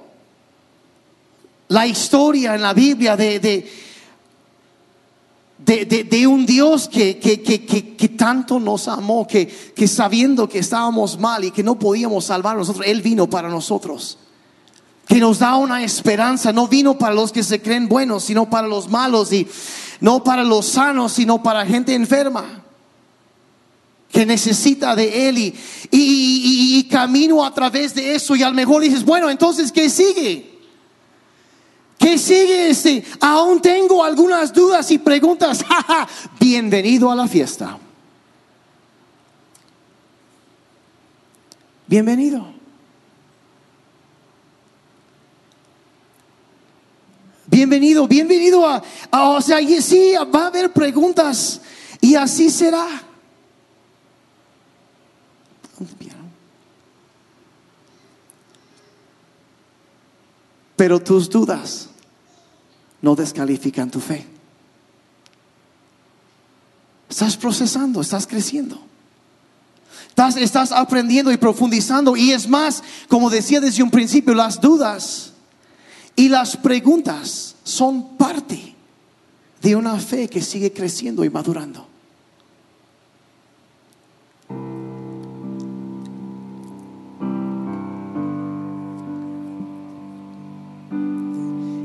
la 1.69 1.87
historia 1.87 2.55
en 2.55 2.61
la 2.61 2.73
Biblia 2.73 3.15
de, 3.15 3.39
de, 3.39 3.67
de, 5.85 6.27
un 6.27 6.45
Dios 6.45 6.87
que, 6.87 7.17
que, 7.17 7.41
que, 7.41 8.09
tanto 8.09 8.59
nos 8.59 8.87
amó, 8.87 9.25
que, 9.25 9.47
que 9.47 9.87
sabiendo 9.87 10.47
que 10.47 10.59
estábamos 10.59 11.19
mal 11.19 11.45
y 11.45 11.51
que 11.51 11.63
no 11.63 11.79
podíamos 11.79 12.25
salvar 12.25 12.55
a 12.55 12.59
nosotros, 12.59 12.85
Él 12.85 13.01
vino 13.01 13.29
para 13.29 13.49
nosotros 13.49 14.17
que 15.07 15.19
nos 15.19 15.39
da 15.39 15.55
una 15.55 15.83
esperanza. 15.83 16.51
No 16.51 16.67
vino 16.67 16.97
para 16.97 17.15
los 17.15 17.31
que 17.31 17.43
se 17.43 17.61
creen 17.61 17.87
buenos, 17.87 18.25
sino 18.25 18.49
para 18.49 18.67
los 18.67 18.89
malos 18.89 19.31
y 19.31 19.47
no 20.01 20.23
para 20.23 20.43
los 20.43 20.65
sanos, 20.65 21.13
sino 21.13 21.41
para 21.41 21.65
gente 21.65 21.93
enferma 21.93 22.63
que 24.11 24.25
necesita 24.25 24.95
de 24.95 25.29
Él 25.29 25.53
y, 25.91 26.87
camino 26.89 27.43
a 27.43 27.53
través 27.53 27.93
de 27.93 28.15
eso 28.15 28.35
y 28.35 28.41
al 28.41 28.53
mejor 28.53 28.81
dices, 28.81 29.03
bueno, 29.03 29.29
entonces, 29.29 29.71
¿qué 29.71 29.89
sigue? 29.89 30.57
¿Qué 31.99 32.17
sigue 32.17 32.69
este? 32.69 33.03
Aún 33.19 33.61
tengo 33.61 34.03
algunas 34.03 34.53
dudas 34.53 34.89
y 34.91 34.97
preguntas. 34.97 35.65
Bienvenido 36.39 37.11
a 37.11 37.15
la 37.15 37.27
fiesta. 37.27 37.77
Bienvenido. 41.87 42.56
Bienvenido, 47.57 48.07
bienvenido 48.07 48.67
a, 48.67 48.83
o 49.11 49.41
sea, 49.41 49.59
y 49.59 49.81
sí, 49.81 50.13
va 50.31 50.43
a 50.43 50.47
haber 50.49 50.71
preguntas 50.71 51.59
y 51.99 52.13
así 52.13 52.51
será. 52.51 52.85
Pero 60.75 60.99
tus 61.01 61.27
dudas 61.27 61.89
no 63.01 63.15
descalifican 63.15 63.89
tu 63.89 64.01
fe. 64.01 64.23
Estás 67.09 67.35
procesando, 67.35 68.01
estás 68.01 68.27
creciendo. 68.27 68.79
Estás, 70.09 70.37
estás 70.37 70.71
aprendiendo 70.71 71.31
y 71.31 71.37
profundizando. 71.37 72.15
Y 72.15 72.33
es 72.33 72.47
más, 72.47 72.83
como 73.07 73.31
decía 73.31 73.59
desde 73.59 73.81
un 73.81 73.89
principio, 73.89 74.35
las 74.35 74.61
dudas 74.61 75.33
y 76.17 76.29
las 76.29 76.57
preguntas 76.57 77.55
son 77.63 78.17
parte 78.17 78.75
de 79.61 79.75
una 79.75 79.97
fe 79.99 80.27
que 80.27 80.41
sigue 80.41 80.73
creciendo 80.73 81.23
y 81.23 81.29
madurando. 81.29 81.85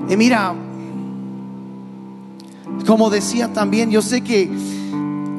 Y 0.09 0.16
mira, 0.16 0.55
como 2.87 3.11
decía 3.11 3.53
también, 3.53 3.91
yo 3.91 4.01
sé 4.01 4.22
que 4.22 4.45
eh, 4.45 4.51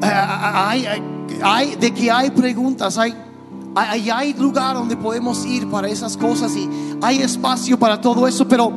hay, 0.02 0.86
hay, 1.42 1.74
de 1.74 1.92
que 1.92 2.10
hay 2.12 2.30
preguntas, 2.30 2.96
hay, 2.96 3.12
hay, 3.74 4.10
hay 4.10 4.34
lugar 4.34 4.74
donde 4.74 4.96
podemos 4.96 5.44
ir 5.46 5.68
para 5.68 5.88
esas 5.88 6.16
cosas 6.16 6.54
y 6.56 6.68
hay 7.02 7.18
espacio 7.18 7.78
para 7.78 8.00
todo 8.00 8.26
eso, 8.26 8.46
pero 8.46 8.72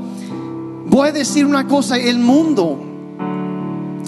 voy 0.87 1.09
a 1.09 1.11
decir 1.11 1.45
una 1.45 1.67
cosa, 1.67 1.97
el 1.97 2.19
mundo, 2.19 2.79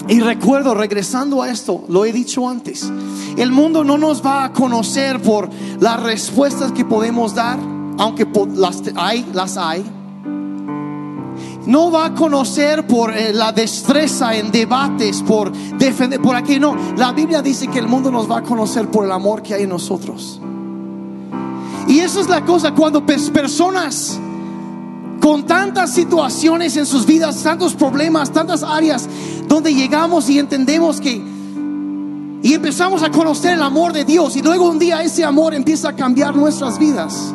y 0.08 0.20
recuerdo 0.20 0.74
regresando 0.74 1.42
a 1.42 1.50
esto, 1.50 1.84
lo 1.88 2.04
he 2.04 2.12
dicho 2.12 2.48
antes, 2.48 2.90
el 3.36 3.52
mundo 3.52 3.84
no 3.84 3.98
nos 3.98 4.24
va 4.24 4.44
a 4.44 4.52
conocer 4.52 5.22
por 5.22 5.48
las 5.78 6.02
respuestas 6.02 6.72
que 6.72 6.84
podemos 6.84 7.34
dar, 7.34 7.58
aunque 7.98 8.26
las 8.54 8.82
hay, 8.96 9.26
las 9.32 9.56
hay 9.56 9.84
no 11.66 11.90
va 11.90 12.06
a 12.06 12.14
conocer 12.14 12.86
por 12.86 13.14
eh, 13.14 13.32
la 13.32 13.52
destreza 13.52 14.34
en 14.34 14.50
debates, 14.50 15.22
por 15.22 15.52
defender, 15.52 16.20
por 16.20 16.34
aquí 16.34 16.58
no. 16.58 16.76
La 16.96 17.12
Biblia 17.12 17.42
dice 17.42 17.68
que 17.68 17.78
el 17.78 17.86
mundo 17.86 18.10
nos 18.10 18.30
va 18.30 18.38
a 18.38 18.42
conocer 18.42 18.88
por 18.90 19.04
el 19.04 19.12
amor 19.12 19.42
que 19.42 19.54
hay 19.54 19.64
en 19.64 19.68
nosotros. 19.68 20.40
Y 21.88 22.00
esa 22.00 22.20
es 22.20 22.28
la 22.28 22.44
cosa, 22.44 22.72
cuando 22.72 23.04
personas 23.04 24.18
con 25.20 25.44
tantas 25.44 25.92
situaciones 25.92 26.76
en 26.76 26.86
sus 26.86 27.04
vidas, 27.06 27.42
tantos 27.42 27.74
problemas, 27.74 28.30
tantas 28.30 28.62
áreas, 28.62 29.08
donde 29.46 29.74
llegamos 29.74 30.28
y 30.30 30.38
entendemos 30.38 31.00
que, 31.00 31.22
y 32.42 32.54
empezamos 32.54 33.02
a 33.02 33.10
conocer 33.10 33.54
el 33.54 33.62
amor 33.62 33.92
de 33.92 34.04
Dios, 34.04 34.36
y 34.36 34.42
luego 34.42 34.68
un 34.70 34.78
día 34.78 35.02
ese 35.02 35.24
amor 35.24 35.54
empieza 35.54 35.90
a 35.90 35.96
cambiar 35.96 36.34
nuestras 36.34 36.78
vidas. 36.78 37.34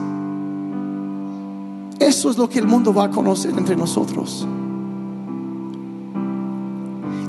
Eso 2.00 2.30
es 2.30 2.38
lo 2.38 2.50
que 2.50 2.60
el 2.60 2.68
mundo 2.68 2.94
va 2.94 3.06
a 3.06 3.10
conocer 3.10 3.54
entre 3.58 3.76
nosotros. 3.76 4.46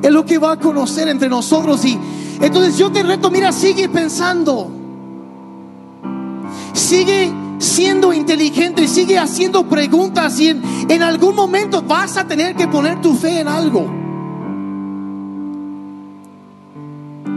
Es 0.02 0.10
lo 0.10 0.24
que 0.24 0.38
va 0.38 0.52
a 0.52 0.58
conocer 0.58 1.08
entre 1.08 1.28
nosotros. 1.28 1.84
Y 1.84 1.98
entonces 2.40 2.76
yo 2.76 2.90
te 2.90 3.02
reto, 3.02 3.30
mira, 3.30 3.52
sigue 3.52 3.88
pensando. 3.88 4.70
Sigue 6.76 7.32
siendo 7.58 8.12
inteligente, 8.12 8.86
sigue 8.86 9.18
haciendo 9.18 9.66
preguntas 9.66 10.38
y 10.38 10.48
en, 10.48 10.62
en 10.90 11.02
algún 11.02 11.34
momento 11.34 11.80
vas 11.80 12.18
a 12.18 12.26
tener 12.26 12.54
que 12.54 12.68
poner 12.68 13.00
tu 13.00 13.14
fe 13.14 13.40
en 13.40 13.48
algo. 13.48 13.90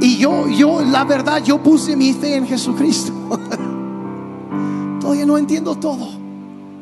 Y 0.01 0.17
yo, 0.17 0.47
yo, 0.47 0.81
la 0.81 1.05
verdad, 1.05 1.41
yo 1.41 1.57
puse 1.63 1.95
mi 1.95 2.13
fe 2.13 2.35
en 2.35 2.47
Jesucristo. 2.47 3.13
Todavía 4.99 5.25
no 5.25 5.37
entiendo 5.37 5.75
todo. 5.75 6.07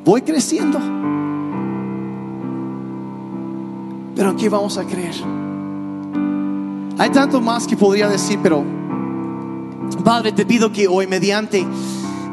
Voy 0.03 0.24
creciendo. 0.24 0.80
Pero 4.16 4.36
¿qué 4.36 4.49
vamos 4.49 4.80
a 4.80 4.84
creer? 4.84 5.14
Hay 6.97 7.12
tanto 7.12 7.39
más 7.39 7.68
que 7.68 7.78
podría 7.78 8.08
decir, 8.08 8.39
pero 8.41 8.64
Padre, 10.03 10.32
te 10.32 10.45
pido 10.45 10.72
que 10.72 10.88
hoy 10.88 11.05
mediante 11.05 11.66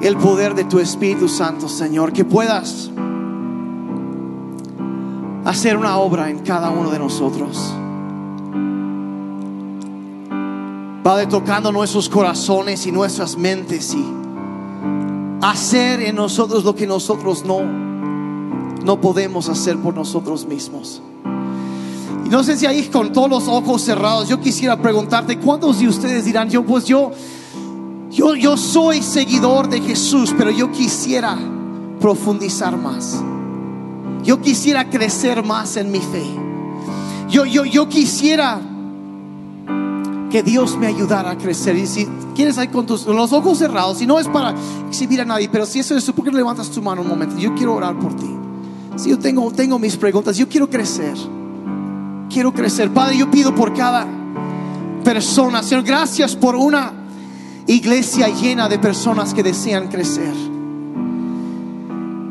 el 0.05 0.19
poder 0.19 0.55
de 0.55 0.65
tu 0.65 0.79
Espíritu 0.81 1.29
Santo, 1.29 1.67
Señor, 1.67 2.13
que 2.13 2.27
puedas 2.27 2.91
hacer 5.47 5.79
una 5.79 5.97
obra 5.97 6.29
en 6.29 6.41
cada 6.41 6.69
uno 6.69 6.91
de 6.91 6.99
nosotros. 6.99 7.73
Padre, 11.03 11.27
tocando 11.27 11.73
nuestros 11.73 12.11
corazones 12.11 12.87
y 12.87 12.93
nuestras 12.93 13.39
mentes 13.39 13.95
y 13.95 14.05
hacer 15.41 16.03
en 16.03 16.17
nosotros 16.17 16.65
lo 16.65 16.75
que 16.75 16.87
nosotros 16.87 17.43
no, 17.47 17.63
no 17.63 19.01
podemos 19.01 19.49
hacer 19.49 19.79
por 19.79 19.95
nosotros 19.95 20.45
mismos. 20.47 21.01
Y 22.27 22.29
no 22.29 22.45
sé 22.45 22.59
si 22.59 22.67
ahí 22.67 22.83
con 22.89 23.11
todos 23.11 23.31
los 23.31 23.49
ojos 23.49 23.81
cerrados, 23.81 24.29
yo 24.29 24.39
quisiera 24.39 24.77
preguntarte, 24.77 25.39
¿cuántos 25.39 25.79
de 25.79 25.89
ustedes 25.89 26.27
dirán, 26.27 26.51
yo 26.51 26.63
pues 26.63 26.85
yo, 26.85 27.11
yo, 28.15 28.37
yo 28.37 28.57
soy 28.57 29.03
seguidor 29.03 29.69
de 29.69 29.81
Jesús, 29.81 30.33
pero 30.39 30.51
yo 30.51 30.71
quisiera 30.71 31.37
profundizar 32.01 32.77
más? 32.77 33.21
Yo 34.23 34.41
quisiera 34.41 34.89
crecer 34.89 35.45
más 35.45 35.77
en 35.77 35.91
mi 35.91 35.99
fe. 35.99 36.25
Yo, 37.29 37.45
yo, 37.45 37.65
yo 37.65 37.89
quisiera 37.89 38.61
que 40.31 40.43
Dios 40.43 40.77
me 40.77 40.87
ayudara 40.87 41.33
a 41.33 41.39
crecer. 41.39 41.77
Y 41.77 41.87
si 41.87 42.09
quieres 42.35 42.57
ahí 42.57 42.69
con, 42.69 42.87
tus, 42.87 43.05
los 43.07 43.33
ojos 43.33 43.59
cerrados, 43.59 43.99
si 43.99 44.07
no 44.07 44.19
es 44.19 44.29
para 44.29 44.55
exhibir 44.89 45.21
a 45.21 45.25
nadie, 45.25 45.49
pero 45.49 45.67
si 45.67 45.81
eso 45.81 45.97
es, 45.97 46.11
¿por 46.13 46.25
qué 46.25 46.31
levantas 46.31 46.71
tu 46.71 46.81
mano 46.81 47.03
un 47.03 47.09
momento? 47.09 47.37
Yo 47.37 47.55
quiero 47.55 47.75
orar 47.75 47.99
por 47.99 48.15
ti. 48.15 48.31
Si 48.97 49.11
yo 49.11 49.19
tengo, 49.19 49.51
tengo 49.51 49.79
mis 49.79 49.97
preguntas, 49.97 50.37
yo 50.37 50.49
quiero 50.49 50.71
crecer. 50.71 51.15
Quiero 52.31 52.53
crecer. 52.53 52.91
Padre, 52.91 53.19
yo 53.19 53.31
pido 53.31 53.55
por 53.55 53.75
cada 53.75 54.07
persona, 55.03 55.63
Señor, 55.63 55.85
gracias 55.85 56.37
por 56.37 56.55
una 56.55 57.04
iglesia 57.67 58.29
llena 58.29 58.69
de 58.69 58.79
personas 58.79 59.35
que 59.35 59.43
desean 59.43 59.89
crecer. 59.89 60.35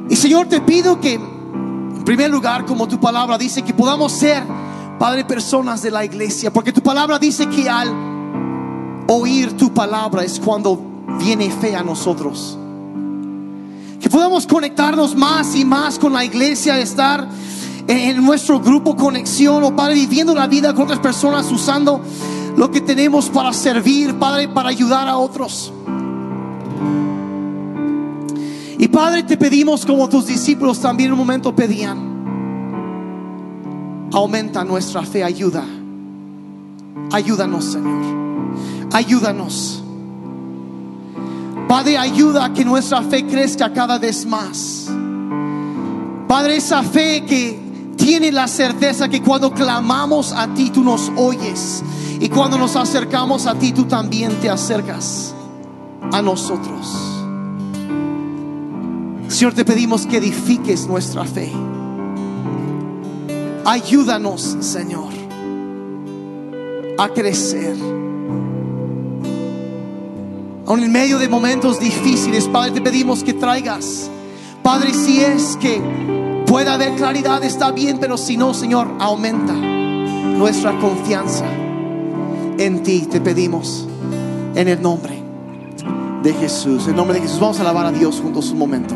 Y 0.10 0.16
Señor, 0.16 0.48
te 0.48 0.62
pido 0.62 1.00
que, 1.00 1.14
en 1.14 2.04
primer 2.06 2.30
lugar, 2.30 2.66
como 2.66 2.88
tu 2.88 3.00
palabra 3.00 3.38
dice, 3.38 3.62
que 3.64 3.74
podamos 3.74 4.12
ser 4.12 4.44
Padre, 5.00 5.26
personas 5.26 5.82
de 5.82 5.92
la 5.92 6.06
iglesia, 6.06 6.54
porque 6.54 6.72
tu 6.72 6.82
palabra 6.82 7.20
dice 7.20 7.48
que 7.50 7.70
al 7.70 7.94
oír 9.08 9.58
tu 9.58 9.74
palabra 9.74 10.24
es 10.24 10.40
cuando 10.40 10.80
viene 11.20 11.50
fe 11.50 11.76
a 11.76 11.84
nosotros. 11.84 12.58
Que 14.00 14.10
podamos 14.10 14.48
conectarnos 14.48 15.16
más 15.16 15.56
y 15.56 15.66
más 15.66 15.98
con 16.00 16.14
la 16.14 16.24
iglesia, 16.24 16.80
estar 16.80 17.28
en 17.88 18.24
nuestro 18.24 18.60
grupo 18.62 18.96
conexión, 18.96 19.64
o 19.64 19.68
oh 19.68 19.76
Padre, 19.76 19.96
viviendo 19.96 20.34
la 20.34 20.48
vida 20.48 20.74
con 20.74 20.84
otras 20.84 21.00
personas, 21.00 21.52
usando 21.52 22.02
lo 22.56 22.72
que 22.72 22.82
tenemos 22.82 23.30
para 23.30 23.54
servir, 23.54 24.16
Padre, 24.16 24.48
para 24.48 24.70
ayudar 24.70 25.08
a 25.08 25.18
otros. 25.18 25.74
Y 28.78 28.88
Padre, 28.88 29.24
te 29.24 29.38
pedimos 29.38 29.86
como 29.86 30.10
tus 30.10 30.26
discípulos 30.26 30.80
también 30.80 31.12
un 31.12 31.18
momento 31.18 31.56
pedían 31.56 32.14
Aumenta 34.14 34.64
nuestra 34.64 35.02
fe, 35.02 35.24
ayuda. 35.24 35.64
Ayúdanos, 37.12 37.66
Señor. 37.66 38.04
Ayúdanos. 38.92 39.84
Padre, 41.68 41.98
ayuda 41.98 42.46
a 42.46 42.54
que 42.54 42.64
nuestra 42.64 43.02
fe 43.02 43.26
crezca 43.26 43.74
cada 43.74 43.98
vez 43.98 44.24
más. 44.28 44.88
Padre, 46.28 46.58
esa 46.58 46.84
fe 46.84 47.24
que 47.26 47.60
tiene 47.96 48.32
la 48.32 48.48
certeza 48.48 49.10
que 49.10 49.24
cuando 49.24 49.52
clamamos 49.52 50.32
a 50.32 50.54
ti, 50.54 50.70
tú 50.70 50.84
nos 50.84 51.12
oyes. 51.16 51.84
Y 52.24 52.30
cuando 52.30 52.58
nos 52.58 52.78
acercamos 52.78 53.48
a 53.48 53.56
ti, 53.56 53.74
tú 53.74 53.84
también 53.84 54.32
te 54.40 54.50
acercas 54.50 55.36
a 56.10 56.22
nosotros. 56.22 56.88
Señor, 59.28 59.54
te 59.54 59.66
pedimos 59.66 60.06
que 60.08 60.20
edifiques 60.20 60.88
nuestra 60.88 61.26
fe. 61.26 61.52
Ayúdanos, 63.66 64.56
Señor, 64.62 65.12
a 66.98 67.10
crecer. 67.10 67.76
Aún 70.66 70.82
en 70.82 70.94
medio 70.94 71.20
de 71.20 71.28
momentos 71.28 71.78
difíciles, 71.78 72.48
Padre, 72.48 72.72
te 72.72 72.82
pedimos 72.82 73.22
que 73.22 73.34
traigas. 73.34 74.10
Padre, 74.64 74.94
si 74.94 75.20
es 75.20 75.58
que 75.58 75.82
puede 76.48 76.70
haber 76.70 76.96
claridad, 76.96 77.44
está 77.44 77.72
bien, 77.72 77.98
pero 78.00 78.18
si 78.18 78.38
no, 78.38 78.54
Señor, 78.54 78.88
aumenta 78.98 79.52
nuestra 79.52 80.80
confianza 80.80 81.44
en 82.58 82.84
ti. 82.84 83.08
Te 83.10 83.22
pedimos 83.22 83.88
en 84.56 84.68
el 84.68 84.82
nombre 84.82 85.22
de 86.24 86.34
Jesús. 86.34 86.84
En 86.86 86.92
el 86.92 86.96
nombre 86.96 87.16
de 87.16 87.22
Jesús, 87.22 87.40
vamos 87.40 87.60
a 87.60 87.62
alabar 87.62 87.86
a 87.86 87.92
Dios 87.92 88.20
juntos 88.22 88.52
un 88.52 88.58
momento. 88.58 88.96